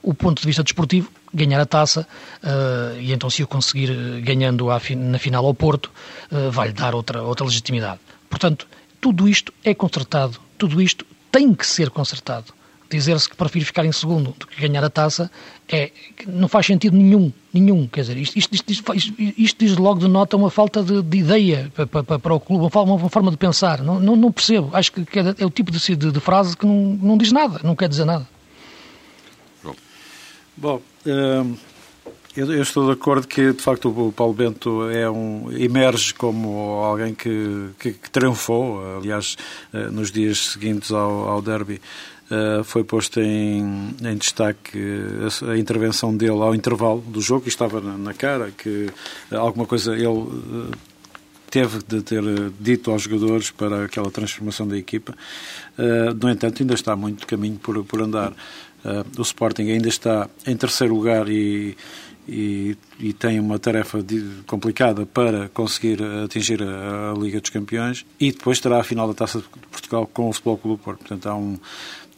o 0.03 0.12
ponto 0.12 0.40
de 0.40 0.46
vista 0.46 0.62
desportivo, 0.62 1.11
ganhar 1.33 1.61
a 1.61 1.66
taça, 1.66 2.07
uh, 2.42 3.01
e 3.01 3.12
então 3.12 3.31
se 3.31 3.42
o 3.42 3.46
conseguir 3.46 4.20
ganhando 4.23 4.66
na 4.96 5.18
final 5.18 5.46
ao 5.46 5.55
Porto, 5.55 5.90
uh, 6.33 6.51
vai-lhe 6.51 6.73
dar 6.73 6.92
outra, 6.92 7.23
outra 7.23 7.46
legitimidade. 7.46 8.01
Portanto, 8.29 8.66
tudo 9.01 9.29
isto 9.29 9.55
é 9.64 9.73
consertado, 9.73 10.38
tudo 10.59 10.83
isto 10.83 11.07
tem 11.31 11.55
que 11.55 11.66
ser 11.66 11.90
consertado. 11.90 12.53
Dizer-se 12.90 13.29
que 13.29 13.37
prefiro 13.37 13.64
ficar 13.64 13.85
em 13.85 13.93
segundo 13.93 14.35
do 14.37 14.49
que 14.49 14.61
ganhar 14.61 14.83
a 14.83 14.90
taça 14.90 15.31
é, 15.69 15.93
não 16.27 16.49
faz 16.49 16.66
sentido 16.66 16.97
nenhum. 16.97 17.33
Nenhum. 17.53 17.87
Quer 17.87 18.01
dizer, 18.01 18.16
isto, 18.16 18.37
isto, 18.37 18.55
isto, 18.73 18.95
isto 19.16 19.64
diz 19.64 19.77
logo 19.77 20.01
denota 20.01 20.37
uma 20.37 20.51
falta 20.51 20.83
de, 20.83 21.01
de 21.01 21.19
ideia 21.19 21.71
para, 21.73 21.87
para, 21.87 22.19
para, 22.19 22.35
o 22.35 22.40
clube, 22.40 22.69
uma, 22.75 22.83
uma 22.83 23.09
forma 23.09 23.31
de 23.31 23.37
pensar. 23.37 23.81
Não, 23.81 24.01
não, 24.01 24.16
não 24.16 24.33
percebo. 24.33 24.71
Acho 24.73 24.90
que 24.90 25.01
é, 25.21 25.35
é 25.38 25.47
o 25.47 25.51
tipo 25.51 25.71
de, 25.71 25.79
de, 25.79 26.11
de, 26.11 26.21
frase 26.21 26.57
que 26.57 26.66
não, 26.66 26.99
não 27.01 27.16
diz 27.16 27.31
nada, 27.31 27.61
não 27.62 27.77
quer 27.77 27.88
dizer 27.88 28.05
nada. 28.05 28.27
Bom, 30.57 30.83
hum, 31.07 31.57
eu, 32.40 32.55
eu, 32.55 32.62
estou 32.62 32.87
de 32.87 32.92
acordo 32.92 33.29
que, 33.29 33.53
de 33.53 33.62
facto, 33.62 33.88
o 33.88 34.12
Paulo 34.12 34.33
Bento 34.33 34.88
é 34.88 35.11
um, 35.11 35.53
emerge 35.53 36.14
como 36.14 36.48
alguém 36.83 37.14
que, 37.14 37.68
que, 37.79 37.92
que 37.92 38.11
triunfou. 38.11 38.81
Aliás, 38.96 39.37
eh, 39.74 39.90
nos 39.90 40.11
dias 40.11 40.53
seguintes 40.53 40.90
ao, 40.90 41.29
ao 41.29 41.42
derby, 41.42 41.81
Uh, 42.31 42.62
foi 42.62 42.85
posto 42.85 43.18
em, 43.18 43.92
em 44.05 44.16
destaque 44.16 44.79
a, 44.79 45.50
a, 45.50 45.59
intervenção 45.59 46.16
dele 46.16 46.40
ao 46.40 46.55
intervalo 46.55 47.00
do 47.00 47.20
jogo, 47.20 47.46
e 47.46 47.48
estava 47.48 47.81
na, 47.81 47.98
na 47.98 48.14
cara 48.14 48.53
que 48.57 48.88
alguma 49.33 49.66
coisa 49.66 49.96
ele 49.96 50.29
teve 51.50 51.81
de 51.83 52.00
ter 52.03 52.22
dito 52.61 52.92
aos 52.92 53.03
jogadores 53.03 53.50
para 53.50 53.87
aquela 53.87 54.12
transformação 54.12 54.68
da 54.68 54.79
equipa. 54.79 55.12
No 56.22 56.31
entanto, 56.31 56.62
ainda 56.62 56.74
está 56.74 56.94
muito 56.94 57.26
caminho 57.26 57.59
por, 57.59 57.83
por 57.83 58.00
andar. 58.00 58.33
o 59.18 59.22
Sporting 59.22 59.68
ainda 59.68 59.88
está 59.88 60.31
em 60.46 60.57
terceiro 60.57 60.94
lugar 60.94 61.29
e 61.29 61.76
e, 62.29 62.77
e 62.99 63.13
tem 63.13 63.41
uma 63.41 63.59
tarefa 63.59 64.03
de, 64.03 64.43
complicada 64.47 65.05
para 65.07 65.49
conseguir 65.49 65.99
atingir 66.25 66.63
a, 66.63 67.13
a, 67.13 67.15
Liga 67.19 67.41
dos 67.41 67.51
Campeões 67.51 68.05
e 68.19 68.33
depois 68.33 68.61
terá 68.61 68.81
a 68.81 68.85
final 68.85 69.09
da 69.09 69.15
Taça 69.15 69.41
de 69.41 69.49
Portugal 69.71 70.07
com 70.13 70.29
o 70.29 70.33
Futebol 70.33 70.59
Clube 70.59 70.83
Porto. 70.83 70.99
Portanto, 71.01 71.29
há 71.29 71.35
um, 71.35 71.59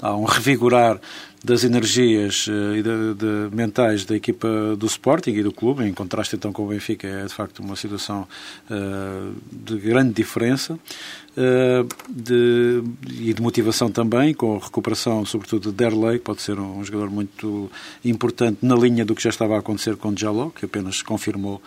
há 0.01 0.17
um 0.17 0.25
revigorar 0.25 1.01
das 1.45 1.65
energias 1.65 2.47
uh, 2.47 2.77
e 2.77 2.83
de, 2.83 3.15
de, 3.15 3.55
mentais 3.55 4.05
da 4.05 4.15
equipa 4.15 4.77
do 4.77 4.87
Sporting 4.87 5.33
e 5.33 5.43
do 5.43 5.53
clube, 5.53 5.85
em 5.85 5.93
contraste 5.93 6.37
então 6.37 6.53
com 6.53 6.65
o 6.65 6.69
Benfica, 6.69 7.07
é 7.07 7.25
de 7.25 7.35
facto 7.35 7.61
uma 7.61 7.75
situação 7.75 8.27
uh, 8.71 9.35
de 9.51 9.77
grande 9.79 10.13
diferença 10.13 10.75
uh, 10.75 11.89
de, 12.09 12.83
e 13.19 13.35
de 13.35 13.43
motivação 13.43 13.91
também, 13.91 14.33
com 14.33 14.57
a 14.57 14.59
recuperação 14.59 15.25
sobretudo 15.25 15.71
de 15.71 15.77
Derlei, 15.77 16.19
que 16.19 16.25
pode 16.25 16.43
ser 16.43 16.59
um, 16.59 16.79
um, 16.79 16.85
jogador 16.85 17.11
muito 17.11 17.71
importante 18.05 18.59
na 18.63 18.77
linha 18.77 19.05
do 19.05 19.15
que 19.15 19.23
já 19.23 19.31
estava 19.31 19.57
a 19.57 19.59
acontecer 19.59 19.97
com 19.97 20.17
Jaló, 20.17 20.51
que 20.51 20.65
apenas 20.65 21.03
confirmou 21.03 21.61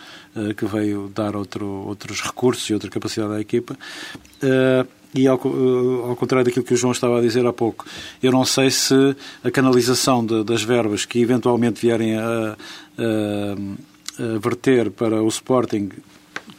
que 0.58 0.66
veio 0.66 1.12
dar 1.14 1.36
outro, 1.36 1.66
outros 1.66 2.22
recursos 2.22 2.70
e 2.70 2.74
outra 2.74 2.90
capacidade 2.90 3.34
à 3.34 3.40
equipa 3.40 3.78
e 5.16 5.28
ao, 5.28 5.38
uh, 5.38 6.10
ao, 6.10 6.16
contrário 6.16 6.46
daquilo 6.46 6.66
que 6.66 6.74
o 6.74 6.78
João 6.78 6.92
estava 6.92 7.18
a 7.18 7.22
dizer 7.22 7.46
há 7.46 7.54
pouco, 7.54 7.86
eu 8.22 8.32
não 8.32 8.44
sei 8.46 8.70
se 8.70 9.16
a 9.44 9.50
canalização 9.50 10.26
de, 10.26 10.44
das 10.44 10.62
verbas 10.62 11.06
que 11.06 11.20
eventualmente 11.20 11.82
vierem 11.82 12.18
a, 12.18 12.58
a, 12.98 13.56
a 14.20 14.38
verter 14.40 14.92
para 14.92 15.24
o 15.24 15.28
Sporting 15.28 15.90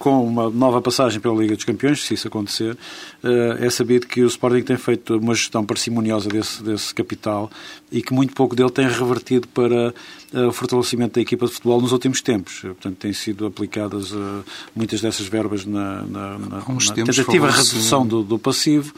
com 0.06 0.24
uma 0.24 0.48
nova 0.48 0.80
passagem 0.80 1.18
pela 1.18 1.34
Liga 1.34 1.56
dos 1.56 1.64
Campeões, 1.64 2.04
se 2.04 2.14
isso 2.14 2.28
acontecer, 2.28 2.78
eh, 3.24 3.56
é 3.62 3.68
sabido 3.68 4.06
que 4.06 4.22
o 4.22 4.26
Sporting 4.28 4.62
tem 4.62 4.76
feito 4.76 5.18
uma 5.18 5.34
gestão 5.34 5.66
parcimoniosa 5.66 6.28
desse, 6.28 6.62
desse 6.62 6.94
capital 6.94 7.50
e 7.90 8.00
que 8.00 8.14
muito 8.14 8.32
pouco 8.32 8.54
dele 8.54 8.70
tem 8.70 8.86
revertido 8.86 9.48
para 9.48 9.92
eh, 10.32 10.46
o 10.46 10.52
fortalecimento 10.52 11.14
da 11.16 11.20
equipa 11.20 11.46
de 11.46 11.52
futebol 11.54 11.80
nos 11.80 11.90
últimos 11.90 12.20
tempos. 12.20 12.60
Portanto, 12.60 12.94
têm 12.98 13.12
sido 13.12 13.46
aplicadas 13.46 14.12
eh, 14.12 14.44
muitas 14.76 15.00
dessas 15.00 15.26
verbas 15.26 15.66
na, 15.66 16.02
na, 16.02 16.38
na, 16.38 16.58
na 16.58 16.94
tentativa 16.94 17.48
de 17.48 17.56
redução 17.56 18.06
do, 18.06 18.22
do, 18.22 18.38
passivo. 18.38 18.94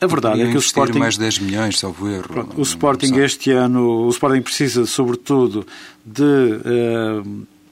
A 0.00 0.06
verdade 0.08 0.42
é 0.42 0.50
que 0.50 0.56
o 0.56 0.58
Sporting... 0.58 0.98
mais 0.98 1.16
10 1.16 1.38
milhões, 1.38 1.78
salvo 1.78 2.08
erro. 2.08 2.26
Pronto, 2.26 2.58
o 2.58 2.62
Sporting 2.62 3.14
este 3.18 3.52
ano, 3.52 4.06
o 4.06 4.10
Sporting 4.10 4.42
precisa, 4.42 4.84
sobretudo, 4.84 5.64
de 6.04 6.58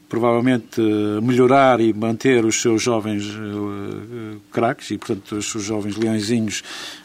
provavelmente 0.09 0.81
melhorar 1.23 1.81
e 1.81 1.93
manter 1.93 2.45
os 2.45 2.61
seus 2.61 2.83
jovens 2.83 3.25
uh, 3.25 4.41
craques 4.53 4.91
e, 4.93 4.99
portanto, 4.99 5.37
os 5.37 5.51
seus 5.51 5.65
jovens 5.65 5.97
leõezinhos 5.97 6.63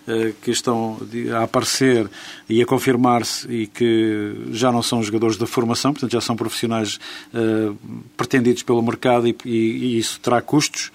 uh, 0.07 0.33
que 0.41 0.51
estão 0.51 0.99
a 1.35 1.43
aparecer 1.43 2.07
e 2.47 2.61
a 2.61 2.65
confirmar-se 2.65 3.51
e 3.51 3.67
que 3.67 4.49
já 4.51 4.71
não 4.71 4.83
são 4.83 5.01
jogadores 5.01 5.35
da 5.35 5.47
formação, 5.47 5.93
portanto, 5.93 6.11
já 6.11 6.21
são 6.21 6.35
profissionais 6.35 6.99
uh, 7.33 7.75
pretendidos 8.15 8.61
pelo 8.61 8.81
mercado 8.83 9.27
e, 9.27 9.35
e, 9.45 9.49
e 9.49 9.97
isso 9.97 10.19
terá 10.19 10.41
custos. 10.41 10.91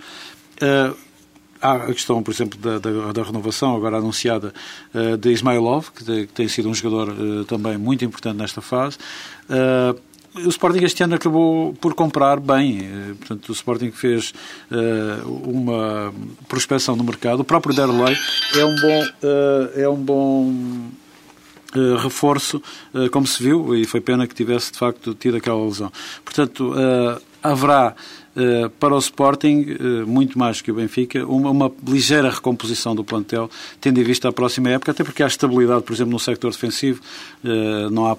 Há 1.60 1.72
a 1.72 1.86
questão, 1.86 2.22
por 2.22 2.32
exemplo, 2.32 2.58
da, 2.58 2.78
da, 2.78 3.12
da 3.12 3.22
renovação 3.22 3.74
agora 3.74 3.96
anunciada 3.96 4.54
de 5.20 5.32
Ismailov, 5.32 5.88
que, 5.90 6.26
tem 6.28 6.48
sido 6.48 6.68
um 6.68 6.74
jogador 6.74 7.14
também 7.46 7.76
muito 7.76 8.04
importante 8.04 8.36
nesta 8.36 8.62
fase 8.62 8.96
o 10.44 10.48
Sporting 10.48 10.84
este 10.84 11.02
ano 11.02 11.14
acabou 11.14 11.72
por 11.74 11.94
comprar 11.94 12.38
bem. 12.40 12.80
Eh, 12.80 13.14
portanto, 13.18 13.48
o 13.48 13.52
Sporting 13.52 13.90
fez 13.90 14.32
uh, 14.70 15.28
uma 15.44 16.12
prospecção 16.48 16.96
no 16.96 17.04
mercado. 17.04 17.40
O 17.40 17.44
próprio 17.44 17.74
Derlei 17.74 18.16
é 18.54 18.64
um 18.64 18.76
bom, 18.76 19.02
uh, 19.02 19.80
é 19.80 19.88
um 19.88 19.96
bom 19.96 20.50
uh, 21.74 21.96
reforço, 21.96 22.62
como 23.12 23.26
se 23.26 23.42
viu, 23.42 23.74
e 23.74 23.84
foi 23.84 24.00
pena 24.00 24.26
que 24.26 24.34
tivesse 24.34 24.72
de 24.72 24.78
facto 24.78 25.14
tido 25.14 25.36
aquela 25.36 25.64
lesão. 25.64 25.92
Portanto, 26.24 26.72
haverá 27.42 27.94
eh, 28.36 28.70
para 28.78 28.94
o 28.94 28.98
Sporting, 28.98 29.64
eh, 29.80 30.04
muito 30.04 30.38
mais 30.38 30.60
que 30.60 30.70
o 30.70 30.74
Benfica, 30.74 31.24
uma, 31.26 31.50
uma, 31.50 31.72
ligeira 31.86 32.28
recomposição 32.28 32.94
do 32.94 33.02
plantel, 33.02 33.50
tendo 33.80 33.98
em 33.98 34.02
vista 34.02 34.28
a 34.28 34.32
próxima 34.32 34.68
época, 34.68 34.92
até 34.92 35.02
porque 35.02 35.22
há 35.22 35.26
estabilidade, 35.26 35.82
por 35.84 35.94
exemplo, 35.94 36.12
no 36.12 36.18
sector 36.18 36.50
defensivo, 36.50 37.00
eh, 37.42 37.88
não 37.90 38.06
há 38.06 38.16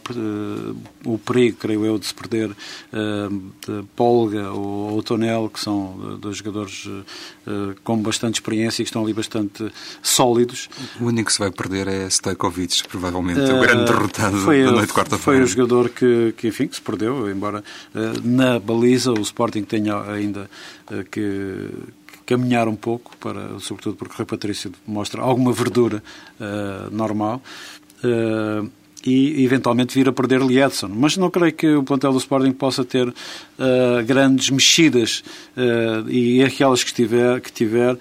o 1.05 1.19
perigo, 1.19 1.57
creio 1.57 1.85
eu, 1.85 1.99
de 1.99 2.07
se 2.07 2.13
perder 2.13 2.49
de 2.49 3.83
Polga 3.95 4.51
ou, 4.51 5.01
Tonel, 5.03 5.49
que 5.53 5.59
são 5.59 6.17
dois 6.19 6.37
jogadores 6.37 6.89
com 7.83 7.97
bastante 7.97 8.35
experiência 8.35 8.81
e 8.81 8.85
que 8.85 8.89
estão 8.89 9.03
ali 9.03 9.13
bastante 9.13 9.71
sólidos. 10.01 10.69
O 10.99 11.05
único 11.05 11.27
que 11.27 11.33
se 11.33 11.39
vai 11.39 11.51
perder 11.51 11.87
é 11.87 12.07
Stojkovic, 12.09 12.87
provavelmente, 12.87 13.39
o 13.41 13.59
grande 13.59 13.85
derrotado 13.85 14.37
foi, 14.37 14.63
da 14.63 14.71
noite 14.71 14.87
de 14.87 14.93
quarta-feira. 14.93 15.23
Foi 15.23 15.41
o 15.41 15.47
jogador 15.47 15.89
que, 15.89 16.33
que, 16.37 16.47
enfim, 16.47 16.67
que 16.67 16.75
se 16.75 16.81
perdeu, 16.81 17.29
embora 17.29 17.63
na 18.23 18.59
baliza 18.59 19.11
o 19.11 19.21
Sporting 19.21 19.63
tenha 19.63 20.06
ainda 20.13 20.49
eh, 20.91 21.05
que, 21.09 21.69
caminhar 22.25 22.67
um 22.67 22.75
pouco, 22.75 23.15
para, 23.17 23.59
sobretudo 23.59 23.95
porque 23.95 24.21
o 24.21 24.25
Patrício 24.25 24.71
mostra 24.85 25.21
alguma 25.21 25.53
verdura 25.53 26.03
uh, 26.39 26.93
normal. 26.93 27.41
Uh, 28.03 28.69
e 29.05 29.43
eventualmente 29.43 29.97
vir 29.97 30.09
a 30.09 30.11
perder 30.11 30.41
Liedson. 30.41 30.89
Mas 30.89 31.15
não 31.17 31.29
creio 31.29 31.53
que 31.53 31.75
o 31.75 31.83
plantel 31.83 32.11
do 32.11 32.17
Sporting 32.17 32.51
possa 32.51 32.83
ter 32.83 33.07
uh, 33.07 33.13
grandes 34.05 34.49
mexidas 34.49 35.23
uh, 35.55 36.09
e 36.09 36.43
aquelas 36.43 36.83
que 36.83 36.93
tiver, 36.93 37.39
que 37.39 37.51
tiver 37.51 37.93
uh, 37.93 37.99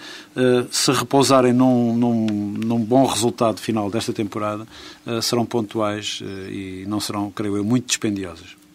se 0.71 0.90
repousarem 0.90 1.53
num, 1.53 1.97
num, 1.97 2.27
num, 2.27 2.81
bom 2.81 3.07
resultado 3.07 3.61
final 3.61 3.90
desta 3.90 4.12
temporada, 4.12 4.66
serão 5.23 5.45
pontuais 5.45 6.21
e 6.51 6.85
não 6.87 7.01
serão, 7.01 7.31
creio 7.31 7.57
eu, 7.57 7.64
muito 7.64 7.87
dispendiosas. 7.87 8.65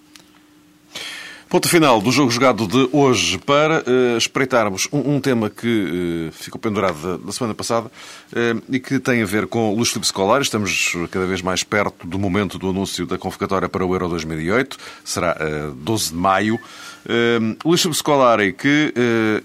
Ponto 1.52 1.68
final 1.68 2.02
do 2.02 2.14
jogo 2.14 2.32
jogado 2.32 2.66
de 2.66 2.88
hoje 2.94 3.38
para 3.38 3.84
uh, 3.86 4.18
espreitarmos 4.18 4.88
um, 4.90 5.16
um, 5.16 5.20
tema 5.20 5.50
que 5.50 6.30
uh, 6.30 6.32
ficou 6.32 6.58
pendurado 6.58 7.18
da, 7.18 7.32
semana 7.34 7.54
passada 7.54 7.88
uh, 7.88 8.64
e 8.70 8.80
que 8.80 9.02
tem 9.02 9.22
a 9.22 9.26
ver 9.26 9.48
com 9.48 9.76
Luís 9.76 9.90
Filipe 9.90 10.08
Scolari. 10.08 10.44
Estamos 10.44 10.96
cada 11.12 11.26
vez 11.26 11.42
mais 11.42 11.62
perto 11.62 12.08
do 12.08 12.18
momento 12.18 12.58
do 12.58 12.70
anúncio 12.70 13.06
da 13.06 13.18
convocatória 13.18 13.68
para 13.68 13.86
o 13.86 13.94
Euro 13.94 14.08
2008. 14.08 14.78
Será 15.04 15.36
uh, 15.42 15.74
12 15.74 16.12
de 16.12 16.16
maio. 16.16 16.58
Uh, 17.06 17.58
Luís 17.66 17.82
Scolari 17.94 18.54
que 18.54 18.94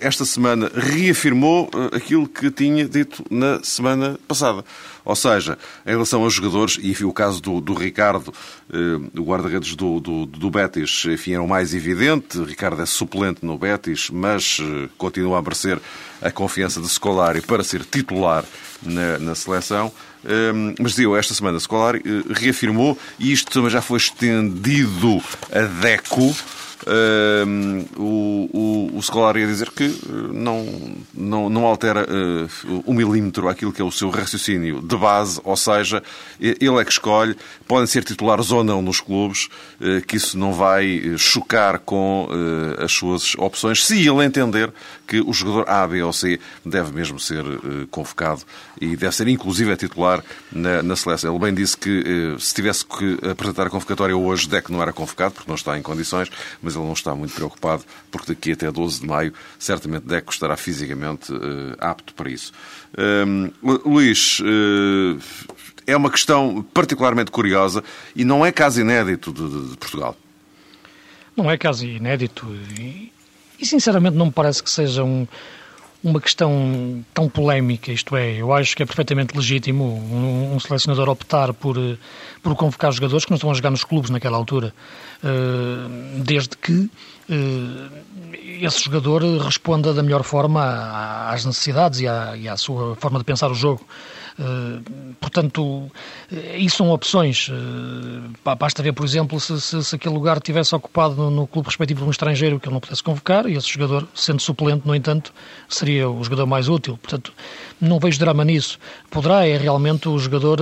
esta 0.01 0.25
semana 0.25 0.71
reafirmou 0.75 1.71
aquilo 1.93 2.29
que 2.29 2.51
tinha 2.51 2.87
dito 2.87 3.25
na 3.31 3.63
semana 3.63 4.19
passada. 4.29 4.65
Ou 5.07 5.15
seja, 5.15 5.57
em 5.87 5.91
relação 5.91 6.25
aos 6.25 6.35
jogadores, 6.35 6.79
e 6.83 6.91
enfim, 6.91 7.05
o 7.05 7.13
caso 7.13 7.41
do, 7.41 7.61
do 7.61 7.75
Ricardo, 7.75 8.35
eh, 8.73 8.77
o 9.17 9.23
guarda-redes 9.23 9.77
do, 9.77 10.01
do, 10.01 10.27
do, 10.27 10.51
Betis, 10.51 11.05
enfim, 11.07 11.35
era 11.35 11.43
o 11.43 11.49
mais 11.49 11.73
evidente. 11.73 12.43
Ricardo 12.43 12.83
é 12.83 12.87
suplente 12.87 13.47
no 13.47 13.57
Betis, 13.57 14.11
mas 14.11 14.59
continua 14.99 15.39
a 15.39 15.43
merecer 15.43 15.81
a 16.21 16.29
confiança 16.33 16.81
de 16.81 16.89
Scolari 16.89 17.41
para 17.41 17.63
ser 17.63 17.85
titular 17.85 18.45
na, 18.83 19.17
na 19.21 19.37
seleção. 19.37 19.93
Um, 20.25 20.75
mas 20.81 20.91
dizia 20.91 21.17
esta 21.17 21.35
semana, 21.35 21.61
Scolari 21.61 22.01
uh, 22.01 22.33
reafirmou, 22.33 22.99
e 23.17 23.33
isto 23.33 23.53
também 23.53 23.71
já 23.71 23.81
foi 23.81 23.99
estendido 23.99 25.23
a 25.53 25.61
Deco, 25.63 26.35
Uh, 26.35 26.66
o, 27.97 28.49
o, 28.53 28.99
o 28.99 29.03
Scolari 29.03 29.45
a 29.45 29.47
dizer 29.47 29.71
que 29.71 29.85
eh, 29.85 30.33
não, 30.33 30.67
não, 31.15 31.49
não 31.49 31.67
altera 31.67 32.07
um 32.87 32.93
milímetro 32.93 33.49
aquilo 33.49 33.73
que 33.73 33.81
é 33.81 33.85
o 33.85 33.91
seu 33.91 34.11
raciocínio 34.11 34.81
de 34.81 34.97
base, 34.97 35.41
ou 35.45 35.57
seja, 35.57 36.03
ele 36.41 36.77
é 36.81 36.85
que 36.85 36.93
escolhe, 36.93 37.37
podem 37.67 37.87
ser 37.87 38.05
titulares 38.05 38.51
ou 38.51 38.63
não 38.63 38.83
nos 38.83 39.01
clubes, 39.01 39.49
uh, 39.81 40.05
que 40.07 40.17
isso 40.17 40.39
não 40.39 40.53
vai 40.53 41.15
chocar 41.17 41.79
com 41.79 42.29
as 42.79 42.93
suas 42.93 43.35
opções, 43.37 43.85
se 43.85 44.07
ele 44.07 44.25
entender 44.25 44.73
que 45.07 45.21
o 45.21 45.33
jogador 45.33 45.69
A, 45.69 45.87
B 45.87 46.03
ou 46.03 46.13
C 46.13 46.39
deve 46.65 46.93
mesmo 46.93 47.19
ser 47.19 47.45
convocado 47.91 48.43
e 48.81 48.97
deve 48.97 49.15
ser 49.15 49.29
inclusive 49.29 49.73
a 49.73 49.77
titular 49.77 50.23
na, 50.53 50.83
na 50.83 50.97
seleção. 50.97 51.35
Ele 51.35 51.45
bem 51.45 51.55
disse 51.55 51.77
que 51.77 52.37
se 52.39 52.55
tivesse 52.55 52.85
que 52.85 53.19
apresentar 53.29 53.67
a 53.67 53.71
convocatória 53.71 54.17
hoje, 54.17 54.49
Deck 54.49 54.71
não 54.71 54.83
era 54.83 54.93
convocado, 54.93 55.35
porque 55.35 55.49
não 55.49 55.57
está 55.57 55.79
em 55.79 55.83
condições, 55.83 56.31
mas 56.67 56.75
ele 56.75 56.85
não 56.85 56.95
está 56.95 57.15
muito 57.15 57.33
preocupado, 57.33 57.85
porque 58.11 58.35
daqui 58.35 58.51
até 58.51 58.69
12 58.73 59.01
de 59.01 59.07
maio, 59.07 59.33
certamente 59.57 60.05
Deco 60.05 60.33
estará 60.33 60.57
fisicamente 60.57 61.33
uh, 61.33 61.77
apto 61.79 62.13
para 62.13 62.29
isso. 62.29 62.53
Um, 62.99 63.53
Luís, 63.63 64.41
uh, 64.41 65.17
é 65.87 65.97
uma 65.97 66.11
questão 66.11 66.67
particularmente 66.75 67.31
curiosa 67.31 67.85
e 68.17 68.25
não 68.25 68.45
é 68.45 68.51
caso 68.51 68.81
inédito 68.81 69.33
de, 69.33 69.49
de, 69.49 69.71
de 69.71 69.77
Portugal. 69.77 70.17
Não 71.37 71.49
é 71.49 71.57
caso 71.57 71.87
inédito 71.87 72.45
e, 72.77 73.13
e, 73.61 73.65
sinceramente 73.65 74.17
não 74.17 74.27
me 74.27 74.33
parece 74.33 74.61
que 74.61 74.71
seja 74.71 75.05
um, 75.05 75.25
uma 76.07 76.21
questão 76.21 77.05
tão 77.13 77.29
polémica, 77.29 77.91
isto 77.91 78.15
é, 78.15 78.37
eu 78.37 78.53
acho 78.53 78.77
que 78.77 78.83
é 78.85 78.87
perfeitamente 78.87 79.37
legítimo 79.37 79.85
um, 79.85 80.55
um, 80.55 80.61
selecionador 80.61 81.09
optar 81.09 81.53
por, 81.53 81.77
por 82.41 82.55
convocar 82.55 82.93
jogadores 82.93 83.25
que 83.25 83.31
não 83.33 83.35
estão 83.35 83.51
a 83.51 83.55
jogar 83.55 83.71
nos 83.71 83.83
clubes 83.83 84.09
naquela 84.09 84.37
altura, 84.37 84.73
uh, 85.25 86.23
desde 86.23 86.57
que 86.57 86.89
esse 88.63 88.85
jogador 88.85 89.23
responda 89.39 89.93
da 89.93 90.03
melhor 90.03 90.23
forma 90.23 91.29
às 91.29 91.45
necessidades 91.45 92.01
e 92.01 92.09
à, 92.09 92.37
e 92.37 92.49
à 92.49 92.57
sua 92.57 92.97
forma 92.97 93.19
de 93.19 93.25
pensar 93.25 93.51
o 93.51 93.55
jogo. 93.55 93.85
Eh, 94.39 94.81
portanto, 95.19 95.91
eh, 96.31 96.59
isso 96.59 96.79
são 96.79 96.91
opções. 96.91 97.51
Eh, 97.51 98.55
basta 98.59 98.83
ver, 98.83 98.93
por 98.93 99.05
exemplo, 99.05 99.41
se, 99.41 99.59
se, 99.61 99.83
se 99.83 99.97
aquele 99.97 100.15
lugar 100.15 100.41
tivesse 100.41 100.75
ocupado 100.75 101.15
no, 101.15 101.31
no, 101.31 101.47
clube 101.47 101.67
respectivo 101.67 102.01
de 102.01 102.07
um 102.07 102.11
estrangeiro 102.11 102.61
que 102.61 102.69
ele 102.69 102.75
não 102.75 102.81
pudesse 102.81 103.03
convocar, 103.03 103.49
e 103.49 103.55
esse 103.55 103.69
jogador, 103.69 104.07
sendo 104.15 104.41
suplente, 104.41 104.87
no 104.87 104.95
entanto, 104.95 105.33
seria 105.69 106.09
o 106.09 106.23
jogador 106.23 106.47
mais 106.47 106.69
útil. 106.69 106.99
Portanto, 106.99 107.33
não 107.81 107.99
vejo 107.99 108.19
drama 108.19 108.45
nisso. 108.45 108.79
Poderá 109.11 109.47
é 109.47 109.57
realmente 109.57 110.09
o 110.09 110.19
jogador 110.19 110.61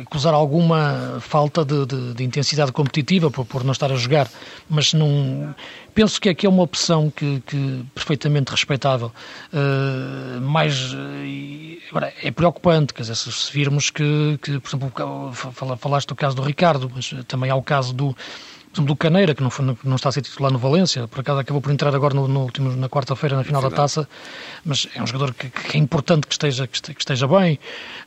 acusar 0.00 0.34
alguma 0.34 1.18
falta 1.20 1.64
de, 1.64 1.86
de, 1.86 2.14
de 2.14 2.24
intensidade 2.24 2.72
competitiva 2.72 3.30
por, 3.30 3.44
por, 3.44 3.62
não 3.62 3.72
estar 3.72 3.92
a 3.92 3.96
jogar, 3.96 4.28
mas 4.68 4.92
não 4.92 5.54
penso 5.94 6.20
que 6.20 6.28
aqui 6.28 6.46
é 6.46 6.48
uma 6.48 6.62
opção 6.62 7.10
que, 7.10 7.42
que 7.46 7.84
perfeitamente 7.94 8.50
respeitável. 8.50 9.12
Uh, 9.52 10.40
mais 10.40 10.94
agora 11.90 12.12
é 12.22 12.30
preocupante, 12.30 12.94
quer 12.94 13.02
dizer, 13.02 13.16
se 13.16 13.52
virmos 13.52 13.90
que, 13.90 14.38
que 14.42 14.58
por 14.58 14.68
exemplo, 14.68 15.32
falaste 15.76 16.08
do 16.08 16.14
caso 16.14 16.36
do 16.36 16.42
Ricardo, 16.42 16.90
mas 16.94 17.12
também 17.26 17.50
há 17.50 17.54
o 17.54 17.62
caso 17.62 17.92
do 17.92 18.16
por 18.72 18.76
exemplo, 18.76 18.94
do 18.94 18.96
Caneira, 18.96 19.34
que 19.34 19.42
não, 19.42 19.50
foi, 19.50 19.76
não 19.82 19.96
está 19.96 20.10
a 20.10 20.12
ser 20.12 20.22
titular 20.22 20.52
no 20.52 20.58
Valência, 20.58 21.08
por 21.08 21.20
acaso 21.20 21.40
acabou 21.40 21.60
por 21.60 21.72
entrar 21.72 21.92
agora 21.92 22.14
no, 22.14 22.28
no 22.28 22.40
último, 22.42 22.76
na 22.76 22.88
quarta-feira 22.88 23.36
na 23.36 23.42
final 23.42 23.60
da 23.60 23.70
taça, 23.70 24.08
mas 24.64 24.86
é 24.94 25.02
um 25.02 25.06
jogador 25.06 25.34
que, 25.34 25.50
que 25.50 25.76
é 25.76 25.80
importante 25.80 26.26
que 26.28 26.34
esteja, 26.34 26.68
que 26.68 26.76
esteja 26.76 27.26
bem. 27.26 27.58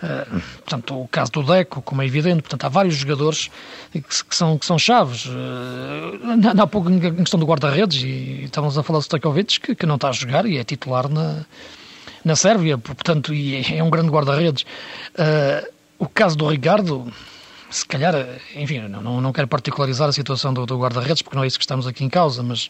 Uh, 0.02 0.42
portanto, 0.60 1.02
o 1.02 1.08
caso 1.10 1.34
do 1.34 1.44
Deco, 1.44 1.82
como 1.82 2.02
é 2.02 2.06
evidente, 2.06 2.42
portanto, 2.42 2.64
há 2.64 2.70
vários 2.70 2.96
jogadores 2.96 3.52
que, 3.92 4.02
que 4.02 4.36
são, 4.36 4.58
que 4.58 4.66
são 4.66 4.80
chaves. 4.80 5.26
Uh, 5.26 6.58
há 6.58 6.66
pouco 6.66 6.90
em 6.90 7.00
questão 7.16 7.40
do 7.40 7.46
guarda-redes, 7.46 8.02
e 8.02 8.46
estávamos 8.46 8.78
a 8.78 8.84
falar 8.84 9.00
do 9.00 9.04
Stojkovic, 9.04 9.60
que, 9.60 9.76
que 9.76 9.86
não 9.86 9.96
está 9.96 10.10
a 10.10 10.14
jogar 10.14 10.46
e 10.46 10.58
é 10.58 10.64
titular 10.64 11.10
na, 11.10 11.46
na 12.24 12.38
Sérvia, 12.38 12.78
portanto, 12.78 13.34
e 13.34 13.56
é, 13.56 13.80
é 13.80 13.84
um 13.84 13.90
grande 13.90 14.10
guarda-redes. 14.10 14.64
Uh, 15.14 15.74
o 16.00 16.08
caso 16.08 16.38
do 16.38 16.48
Ricardo 16.48 17.12
se 17.74 17.86
calhar, 17.86 18.14
enfim, 18.56 18.80
não, 18.82 19.20
não 19.20 19.34
quero 19.34 19.48
particularizar 19.48 20.08
a 20.08 20.12
situação 20.14 20.54
do, 20.54 20.66
do 20.66 20.78
guarda-redes, 20.78 21.24
porque 21.24 21.36
não 21.36 21.44
é 21.44 21.48
isso 21.48 21.58
que 21.58 21.64
estamos 21.64 21.88
aqui 21.88 22.04
em 22.04 22.10
causa, 22.10 22.44
mas 22.44 22.70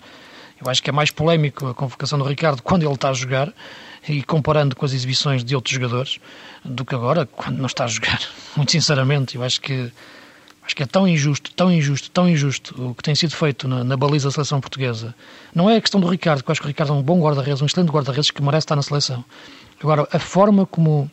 eu 0.64 0.72
acho 0.72 0.82
que 0.82 0.89
é 0.89 0.93
mais 0.93 1.12
polémico 1.12 1.68
a 1.68 1.74
convocação 1.74 2.18
do 2.18 2.24
Ricardo 2.24 2.64
quando 2.64 2.84
ele 2.84 2.93
está 2.93 3.10
a 3.10 3.14
jogar 3.14 3.54
e 4.08 4.24
comparando 4.24 4.76
com 4.76 4.86
as 4.86 4.93
exibições 4.93 5.43
de 5.43 5.56
outros 5.56 5.74
jogadores 5.74 6.20
do 6.64 6.86
que 6.86 6.95
agora 6.95 7.26
quando 7.26 7.58
não 7.58 7.66
está 7.66 7.84
a 7.84 7.88
jogar. 7.88 8.20
Muito 8.56 8.72
sinceramente, 8.72 9.36
eu 9.36 9.43
acho 9.43 9.60
que 9.60 9.91
acho 10.66 10.74
que 10.74 10.84
é 10.84 10.86
tão 10.86 11.06
injusto, 11.06 11.51
tão 11.54 11.70
injusto, 11.70 12.10
tão 12.10 12.30
injusto 12.30 12.91
o 12.91 12.95
que 12.95 13.04
tem 13.04 13.14
sido 13.14 13.36
feito 13.36 13.68
na, 13.68 13.84
na 13.84 13.97
baliza 13.97 14.30
da 14.30 14.32
seleção 14.32 14.62
portuguesa. 14.62 15.14
Não 15.54 15.70
é 15.70 15.76
a 15.76 15.82
questão 15.82 15.99
do 15.99 16.08
Ricardo, 16.08 16.41
que 16.41 16.49
eu 16.49 16.54
acho 16.54 16.62
que 16.62 16.68
o 16.68 16.70
Ricardo 16.70 16.93
é 16.93 16.95
um 16.95 17.01
bom 17.01 17.20
guarda-redes, 17.20 17.62
um 17.62 17.66
excelente 17.66 17.91
guarda-redes 17.91 18.32
que 18.32 18.41
merece 18.41 18.64
estar 18.64 18.78
na 18.78 18.82
seleção. 18.82 19.26
Agora, 19.82 20.08
a 20.10 20.20
forma 20.20 20.66
como 20.66 21.12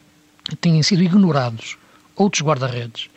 têm 0.61 0.80
sido 0.84 1.03
ignorados 1.03 1.76
outros 2.14 2.43
guarda-redes 2.43 3.11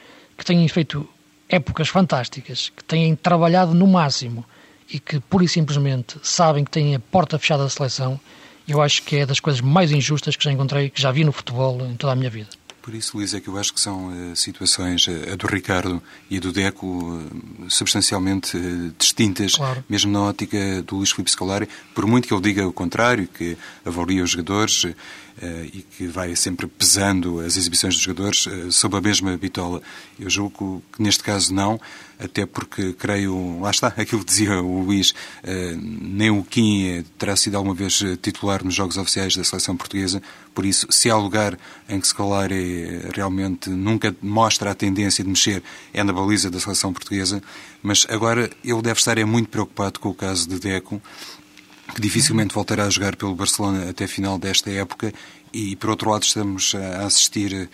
que 0.43 0.47
têm 0.47 0.67
feito 0.67 1.07
épocas 1.47 1.87
fantásticas, 1.87 2.71
que 2.75 2.83
têm 2.83 3.15
trabalhado 3.15 3.73
no 3.73 3.87
máximo 3.87 4.45
e 4.91 4.99
que 4.99 5.19
pura 5.19 5.45
e 5.45 5.47
simplesmente 5.47 6.17
sabem 6.21 6.65
que 6.65 6.71
têm 6.71 6.95
a 6.95 6.99
porta 6.99 7.39
fechada 7.39 7.63
da 7.63 7.69
seleção, 7.69 8.19
eu 8.67 8.81
acho 8.81 9.03
que 9.03 9.17
é 9.17 9.25
das 9.25 9.39
coisas 9.39 9.61
mais 9.61 9.91
injustas 9.91 10.35
que 10.35 10.43
já 10.43 10.51
encontrei, 10.51 10.89
que 10.89 11.01
já 11.01 11.11
vi 11.11 11.23
no 11.23 11.31
futebol 11.31 11.85
em 11.85 11.95
toda 11.95 12.13
a 12.13 12.15
minha 12.15 12.29
vida. 12.29 12.49
Por 12.81 12.93
isso, 12.93 13.15
Luís, 13.15 13.33
é 13.33 13.39
que 13.39 13.47
eu 13.47 13.57
acho 13.57 13.73
que 13.73 13.79
são 13.79 14.07
uh, 14.07 14.35
situações, 14.35 15.07
uh, 15.07 15.31
a 15.31 15.35
do 15.37 15.47
Ricardo 15.47 16.03
e 16.29 16.35
a 16.35 16.39
do 16.41 16.51
Deco, 16.51 16.85
uh, 16.85 17.69
substancialmente 17.69 18.57
distintas, 18.99 19.55
claro. 19.55 19.85
mesmo 19.87 20.11
na 20.11 20.23
ótica 20.23 20.81
do 20.81 20.97
Luís 20.97 21.11
Filipe 21.11 21.31
Scolari, 21.31 21.69
por 21.95 22.05
muito 22.05 22.27
que 22.27 22.33
ele 22.33 22.41
diga 22.41 22.67
o 22.67 22.73
contrário, 22.73 23.25
que 23.25 23.57
avalia 23.85 24.21
os 24.21 24.31
jogadores 24.31 24.85
e 25.73 25.81
que 25.81 26.07
vai 26.07 26.35
sempre 26.35 26.67
pesando 26.67 27.39
as 27.39 27.57
exibições 27.57 27.95
dos 27.95 28.03
jogadores 28.03 28.47
sob 28.71 28.97
a 28.97 29.01
mesma 29.01 29.35
bitola. 29.37 29.81
Eu 30.19 30.29
julgo 30.29 30.81
que 30.91 31.01
neste 31.01 31.23
caso 31.23 31.53
não, 31.53 31.79
até 32.19 32.45
porque 32.45 32.93
creio, 32.93 33.59
lá 33.59 33.71
está, 33.71 33.87
aquilo 33.97 34.21
que 34.21 34.27
dizia 34.27 34.61
o 34.61 34.83
Luís, 34.83 35.13
nem 35.81 36.29
o 36.29 36.43
Kim 36.43 37.03
terá 37.17 37.35
sido 37.35 37.57
alguma 37.57 37.75
vez 37.75 38.01
titular 38.21 38.63
nos 38.63 38.75
jogos 38.75 38.97
oficiais 38.97 39.35
da 39.35 39.43
seleção 39.43 39.75
portuguesa, 39.75 40.21
por 40.53 40.65
isso, 40.65 40.85
se 40.91 41.09
há 41.09 41.17
lugar 41.17 41.57
em 41.89 41.99
que 41.99 42.07
Scolari 42.07 43.01
realmente 43.13 43.69
nunca 43.69 44.15
mostra 44.21 44.71
a 44.71 44.75
tendência 44.75 45.23
de 45.23 45.29
mexer, 45.29 45.63
é 45.93 46.03
na 46.03 46.13
baliza 46.13 46.49
da 46.49 46.59
seleção 46.59 46.93
portuguesa, 46.93 47.41
mas 47.81 48.05
agora 48.09 48.49
ele 48.63 48.81
deve 48.81 48.99
estar 48.99 49.17
é 49.17 49.25
muito 49.25 49.49
preocupado 49.49 49.99
com 49.99 50.09
o 50.09 50.13
caso 50.13 50.47
de 50.47 50.59
Deco, 50.59 51.01
que 51.93 52.01
dificilmente 52.01 52.53
voltará 52.53 52.85
a 52.85 52.89
jogar 52.89 53.15
pelo 53.15 53.35
Barcelona 53.35 53.89
até 53.89 54.07
final 54.07 54.37
desta 54.37 54.69
época, 54.71 55.13
e 55.51 55.75
por 55.75 55.89
outro 55.91 56.09
lado 56.09 56.23
estamos 56.23 56.73
a 56.75 57.05
assistir 57.05 57.69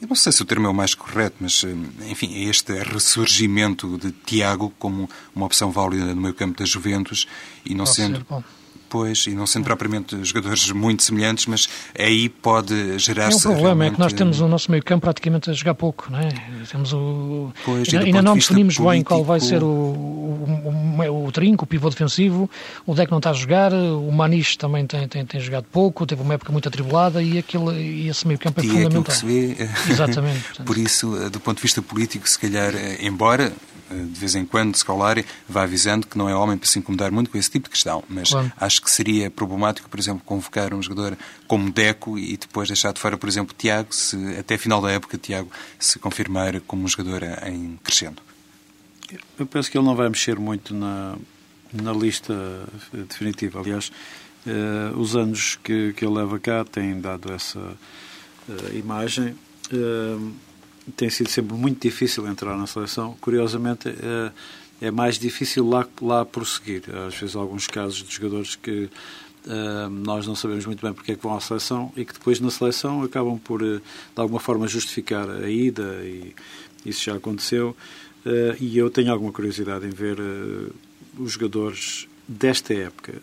eu 0.00 0.08
não 0.08 0.16
sei 0.16 0.32
se 0.32 0.42
o 0.42 0.44
termo 0.44 0.66
é 0.66 0.70
o 0.70 0.74
mais 0.74 0.94
correto, 0.94 1.36
mas, 1.40 1.64
enfim, 2.10 2.46
este 2.46 2.74
ressurgimento 2.82 3.96
de 3.96 4.12
Tiago 4.12 4.70
como 4.78 5.08
uma 5.34 5.46
opção 5.46 5.70
válida 5.70 6.14
no 6.14 6.20
meio 6.20 6.34
campo 6.34 6.58
da 6.58 6.66
Juventus 6.66 7.26
e 7.64 7.74
não 7.74 7.84
Pode 7.84 7.96
sendo 7.96 8.26
depois, 8.84 9.26
e 9.26 9.30
não 9.30 9.46
sendo 9.46 9.64
propriamente 9.64 10.22
jogadores 10.24 10.70
muito 10.70 11.02
semelhantes, 11.02 11.46
mas 11.46 11.68
aí 11.98 12.28
pode 12.28 12.98
gerar-se. 12.98 13.46
É 13.46 13.50
um 13.50 13.54
problema, 13.54 13.86
é 13.86 13.90
que 13.90 13.98
nós 13.98 14.12
temos 14.12 14.40
o 14.40 14.46
nosso 14.46 14.70
meio 14.70 14.82
campo 14.82 15.02
praticamente 15.02 15.50
a 15.50 15.52
jogar 15.52 15.74
pouco, 15.74 16.10
não 16.10 16.18
é? 16.18 16.28
Temos 16.70 16.92
o. 16.92 17.52
Pois, 17.64 17.92
ainda, 17.92 18.06
ainda 18.06 18.22
não 18.22 18.34
definimos 18.34 18.76
político... 18.76 18.90
bem 18.90 19.02
qual 19.02 19.24
vai 19.24 19.40
ser 19.40 19.62
o, 19.62 19.66
o, 19.66 21.02
o, 21.02 21.26
o, 21.26 21.32
trinco, 21.32 21.64
o 21.64 21.66
pivô 21.66 21.88
defensivo, 21.90 22.48
o 22.86 22.94
Deck 22.94 23.10
não 23.10 23.18
está 23.18 23.30
a 23.30 23.34
jogar, 23.34 23.72
o 23.72 24.10
Maniche 24.12 24.56
também 24.56 24.86
tem, 24.86 25.08
tem, 25.08 25.24
tem 25.24 25.40
jogado 25.40 25.64
pouco, 25.72 26.06
teve 26.06 26.22
uma 26.22 26.34
época 26.34 26.52
muito 26.52 26.68
atribulada 26.68 27.22
e, 27.22 27.38
aquele, 27.38 27.72
e 27.72 28.08
esse 28.08 28.26
meio 28.26 28.38
campo 28.38 28.60
é, 28.60 28.64
é 28.64 28.68
fundamental. 28.68 29.02
Que 29.02 29.12
se 29.12 29.26
vê. 29.26 29.68
Exatamente. 29.90 30.44
Por 30.64 30.78
isso, 30.78 31.30
do 31.30 31.40
ponto 31.40 31.56
de 31.56 31.62
vista 31.62 31.82
político, 31.82 32.28
se 32.28 32.38
calhar, 32.38 32.72
embora 33.00 33.52
de 33.90 34.18
vez 34.18 34.34
em 34.34 34.44
quando, 34.44 34.76
Scolari 34.76 35.24
vai 35.48 35.64
avisando 35.64 36.06
que 36.06 36.16
não 36.16 36.28
é 36.28 36.34
homem 36.34 36.56
para 36.56 36.68
se 36.68 36.78
incomodar 36.78 37.10
muito 37.10 37.30
com 37.30 37.38
esse 37.38 37.50
tipo 37.50 37.64
de 37.64 37.70
questão, 37.70 38.02
mas 38.08 38.30
claro. 38.30 38.52
acho 38.58 38.82
que 38.82 38.90
seria 38.90 39.30
problemático, 39.30 39.88
por 39.88 39.98
exemplo, 39.98 40.22
convocar 40.24 40.72
um 40.72 40.82
jogador 40.82 41.16
como 41.46 41.70
Deco 41.70 42.18
e 42.18 42.36
depois 42.36 42.68
deixar 42.68 42.92
de 42.92 43.00
fora, 43.00 43.16
por 43.16 43.28
exemplo, 43.28 43.54
Tiago, 43.56 43.94
se 43.94 44.16
até 44.38 44.56
final 44.56 44.80
da 44.80 44.90
época 44.90 45.18
Tiago 45.18 45.50
se 45.78 45.98
confirmar 45.98 46.60
como 46.62 46.84
um 46.84 46.88
jogador 46.88 47.22
em 47.46 47.78
crescendo. 47.82 48.22
Eu 49.38 49.46
penso 49.46 49.70
que 49.70 49.78
ele 49.78 49.84
não 49.84 49.94
vai 49.94 50.08
mexer 50.08 50.38
muito 50.38 50.74
na, 50.74 51.16
na 51.72 51.92
lista 51.92 52.34
definitiva. 52.92 53.60
Aliás, 53.60 53.90
eh, 54.46 54.92
os 54.96 55.16
anos 55.16 55.58
que, 55.62 55.92
que 55.92 56.04
ele 56.04 56.14
leva 56.14 56.38
cá 56.38 56.64
têm 56.64 57.00
dado 57.00 57.32
essa 57.32 57.76
eh, 58.48 58.78
imagem. 58.78 59.34
Eh, 59.72 60.18
tem 60.96 61.08
sido 61.08 61.30
sempre 61.30 61.56
muito 61.56 61.80
difícil 61.80 62.26
entrar 62.26 62.56
na 62.56 62.66
seleção. 62.66 63.16
Curiosamente, 63.20 63.88
é, 63.88 64.86
é 64.86 64.90
mais 64.90 65.18
difícil 65.18 65.68
lá, 65.68 65.86
lá 66.00 66.24
prosseguir. 66.24 66.82
Às 67.06 67.14
vezes, 67.14 67.36
alguns 67.36 67.66
casos 67.66 68.02
de 68.02 68.14
jogadores 68.14 68.54
que 68.56 68.88
uh, 69.46 69.88
nós 69.90 70.26
não 70.26 70.34
sabemos 70.34 70.66
muito 70.66 70.84
bem 70.84 70.92
porque 70.92 71.12
é 71.12 71.16
que 71.16 71.22
vão 71.22 71.36
à 71.36 71.40
seleção 71.40 71.92
e 71.96 72.04
que 72.04 72.12
depois 72.12 72.40
na 72.40 72.50
seleção 72.50 73.02
acabam 73.02 73.38
por, 73.38 73.62
uh, 73.62 73.78
de 73.78 73.82
alguma 74.16 74.40
forma, 74.40 74.68
justificar 74.68 75.28
a 75.28 75.48
ida, 75.48 76.00
e 76.04 76.34
isso 76.84 77.04
já 77.04 77.16
aconteceu. 77.16 77.76
E 78.58 78.78
eu 78.78 78.88
tenho 78.88 79.12
alguma 79.12 79.30
curiosidade 79.30 79.86
em 79.86 79.90
ver 79.90 80.18
os 81.18 81.32
jogadores 81.32 82.08
desta 82.26 82.72
época, 82.72 83.20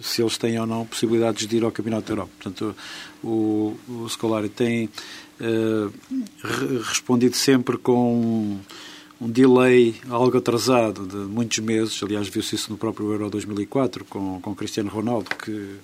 se 0.00 0.22
eles 0.22 0.38
têm 0.38 0.56
ou 0.60 0.64
não 0.68 0.86
possibilidades 0.86 1.48
de 1.48 1.56
ir 1.56 1.64
ao 1.64 1.72
Campeonato 1.72 2.06
da 2.06 2.12
Europa. 2.12 2.30
Portanto, 2.38 2.76
o, 3.24 3.76
o 3.88 4.08
Scolari 4.08 4.48
tem 4.48 4.88
respondido 6.88 7.36
sempre 7.36 7.76
com 7.76 8.58
um, 9.20 9.28
delay 9.30 9.94
algo 10.08 10.36
atrasado 10.36 11.06
de 11.06 11.16
muitos 11.16 11.58
meses. 11.58 12.00
Aliás, 12.02 12.28
viu-se 12.28 12.54
isso 12.54 12.70
no 12.70 12.78
próprio 12.78 13.10
Euro 13.12 13.30
2004 13.30 14.04
com, 14.04 14.40
com 14.40 14.54
Cristiano 14.54 14.90
Ronaldo, 14.90 15.30
que, 15.36 15.76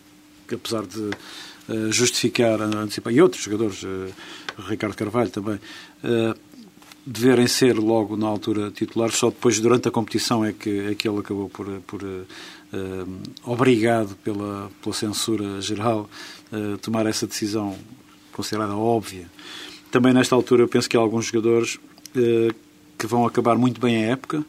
que 0.47 0.55
apesar 0.55 0.87
de 0.87 1.01
uh, 1.01 1.93
justificar, 1.93 2.61
antecipar, 2.61 3.13
e 3.13 3.21
outros 3.21 3.43
jogadores, 3.43 3.83
uh, 3.83 4.13
Ricardo 4.69 4.95
Carvalho 4.95 5.31
também, 5.31 5.59
deverem 7.07 7.47
ser 7.47 7.79
logo 7.79 8.15
na 8.17 8.27
altura 8.27 8.71
titulares, 8.71 9.17
só 9.17 9.31
depois, 9.31 9.59
durante 9.59 9.89
a 9.89 9.91
competição, 9.91 10.45
é 10.45 10.53
que, 10.53 10.91
é 10.91 10.95
que 10.95 11.09
ele 11.09 11.19
acabou 11.19 11.49
por, 11.49 11.67
por 11.87 12.03
obrigado 13.45 14.15
pela, 14.17 14.71
pela 14.83 14.95
censura 14.95 15.63
geral, 15.63 16.11
tomar 16.83 17.07
essa 17.07 17.27
decisão 17.27 17.75
considerada 18.41 18.74
óbvia. 18.74 19.26
Também 19.91 20.12
nesta 20.12 20.34
altura 20.34 20.62
eu 20.62 20.68
penso 20.68 20.88
que 20.88 20.97
há 20.97 21.01
alguns 21.01 21.26
jogadores 21.26 21.76
uh, 21.76 22.55
que 22.99 23.07
vão 23.07 23.26
acabar 23.26 23.57
muito 23.57 23.80
bem 23.80 24.05
a 24.05 24.09
época. 24.09 24.45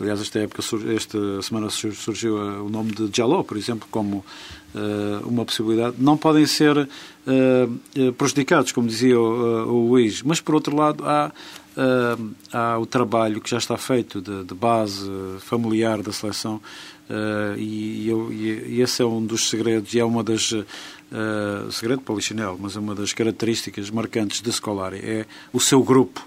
Aliás, 0.00 0.20
esta 0.20 0.40
época, 0.40 0.62
esta 0.94 1.42
semana 1.42 1.70
surgiu 1.70 2.36
o 2.36 2.68
nome 2.68 2.92
de 2.92 3.08
Jaló, 3.16 3.44
por 3.44 3.56
exemplo, 3.56 3.86
como 3.90 4.24
uma 5.24 5.44
possibilidade. 5.44 5.96
Não 5.98 6.16
podem 6.16 6.46
ser 6.46 6.88
prejudicados, 8.18 8.72
como 8.72 8.88
dizia 8.88 9.18
o, 9.18 9.68
o 9.68 9.88
Luís, 9.88 10.22
mas 10.22 10.40
por 10.40 10.54
outro 10.54 10.74
lado 10.76 11.04
há 11.06 11.32
há 12.52 12.78
o 12.78 12.86
trabalho 12.86 13.40
que 13.40 13.50
já 13.50 13.58
está 13.58 13.76
feito 13.76 14.20
de, 14.20 14.44
de 14.44 14.54
base 14.54 15.10
familiar 15.40 16.02
da 16.02 16.12
seleção 16.12 16.60
uh, 17.10 17.58
e, 17.58 18.08
eu, 18.08 18.32
e, 18.32 18.80
esse 18.80 19.02
é 19.02 19.04
um 19.04 19.24
dos 19.24 19.48
segredos 19.48 19.92
e 19.94 19.98
é 19.98 20.04
uma 20.04 20.22
das 20.22 20.52
uh, 20.52 20.64
segredo 21.70 22.00
para 22.02 22.12
o 22.12 22.16
Lichinel, 22.16 22.56
mas 22.60 22.76
é 22.76 22.78
uma 22.78 22.94
das 22.94 23.12
características 23.12 23.90
marcantes 23.90 24.40
de 24.40 24.52
Scolari 24.52 24.98
é 24.98 25.26
o 25.52 25.60
seu 25.60 25.82
grupo 25.82 26.26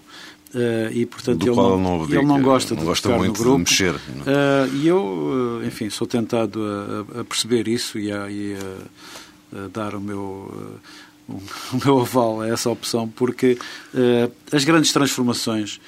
Uh, 0.54 0.92
e 0.94 1.06
portanto 1.06 1.46
ele 1.46 1.56
não, 1.56 1.78
não 1.78 2.04
ele 2.06 2.22
não, 2.22 2.42
gosta 2.42 2.74
não 2.74 2.82
de 2.82 2.88
gosta 2.88 3.10
muito 3.10 3.38
no 3.38 3.44
grupo. 3.44 3.64
de 3.66 3.70
mexer. 3.70 3.96
Uh, 3.96 4.76
e 4.76 4.88
eu, 4.88 5.62
enfim, 5.66 5.90
sou 5.90 6.08
tentado 6.08 6.62
a, 6.64 7.20
a 7.20 7.24
perceber 7.26 7.68
isso 7.68 8.00
e 8.00 8.12
a, 8.12 8.30
e 8.30 8.56
a, 8.56 9.66
a 9.66 9.68
dar 9.68 9.94
o 9.94 10.00
meu 10.00 10.80
o 11.28 11.42
meu 11.84 12.00
aval 12.00 12.42
a 12.42 12.48
essa 12.48 12.70
opção, 12.70 13.10
porque 13.10 13.58
uh, 13.94 14.32
as 14.52 14.64
grandes 14.64 14.94
transformações, 14.94 15.82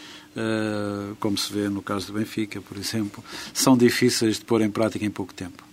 como 1.19 1.37
se 1.37 1.51
vê 1.51 1.67
no 1.67 1.81
caso 1.81 2.07
do 2.07 2.13
Benfica, 2.13 2.61
por 2.61 2.77
exemplo, 2.77 3.23
são 3.53 3.75
difíceis 3.75 4.39
de 4.39 4.45
pôr 4.45 4.61
em 4.61 4.69
prática 4.69 5.03
em 5.03 5.09
pouco 5.09 5.33
tempo. 5.33 5.68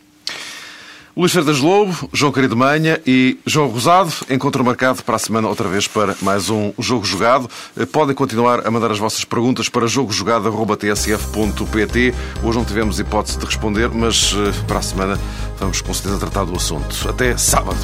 Luís 1.16 1.32
Freitas 1.32 1.60
Lobo, 1.60 2.10
João 2.12 2.30
Querido 2.30 2.54
Manha 2.54 3.00
e 3.06 3.38
João 3.46 3.68
Rosado. 3.68 4.12
Encontro 4.28 4.62
marcado 4.62 5.02
para 5.02 5.16
a 5.16 5.18
semana 5.18 5.48
outra 5.48 5.66
vez 5.66 5.88
para 5.88 6.14
mais 6.20 6.50
um 6.50 6.74
Jogo 6.78 7.06
Jogado. 7.06 7.48
Eh, 7.74 7.86
podem 7.86 8.14
continuar 8.14 8.66
a 8.66 8.70
mandar 8.70 8.90
as 8.90 8.98
vossas 8.98 9.24
perguntas 9.24 9.70
para 9.70 9.86
jogojogado.tsf.pt. 9.86 12.14
Hoje 12.42 12.58
não 12.58 12.66
tivemos 12.66 13.00
hipótese 13.00 13.38
de 13.38 13.46
responder, 13.46 13.88
mas 13.88 14.34
eh, 14.36 14.52
para 14.68 14.80
a 14.80 14.82
semana 14.82 15.18
vamos 15.58 15.80
com 15.80 15.94
certeza 15.94 16.18
tratar 16.18 16.44
do 16.44 16.54
assunto. 16.54 17.08
Até 17.08 17.34
sábado. 17.38 17.78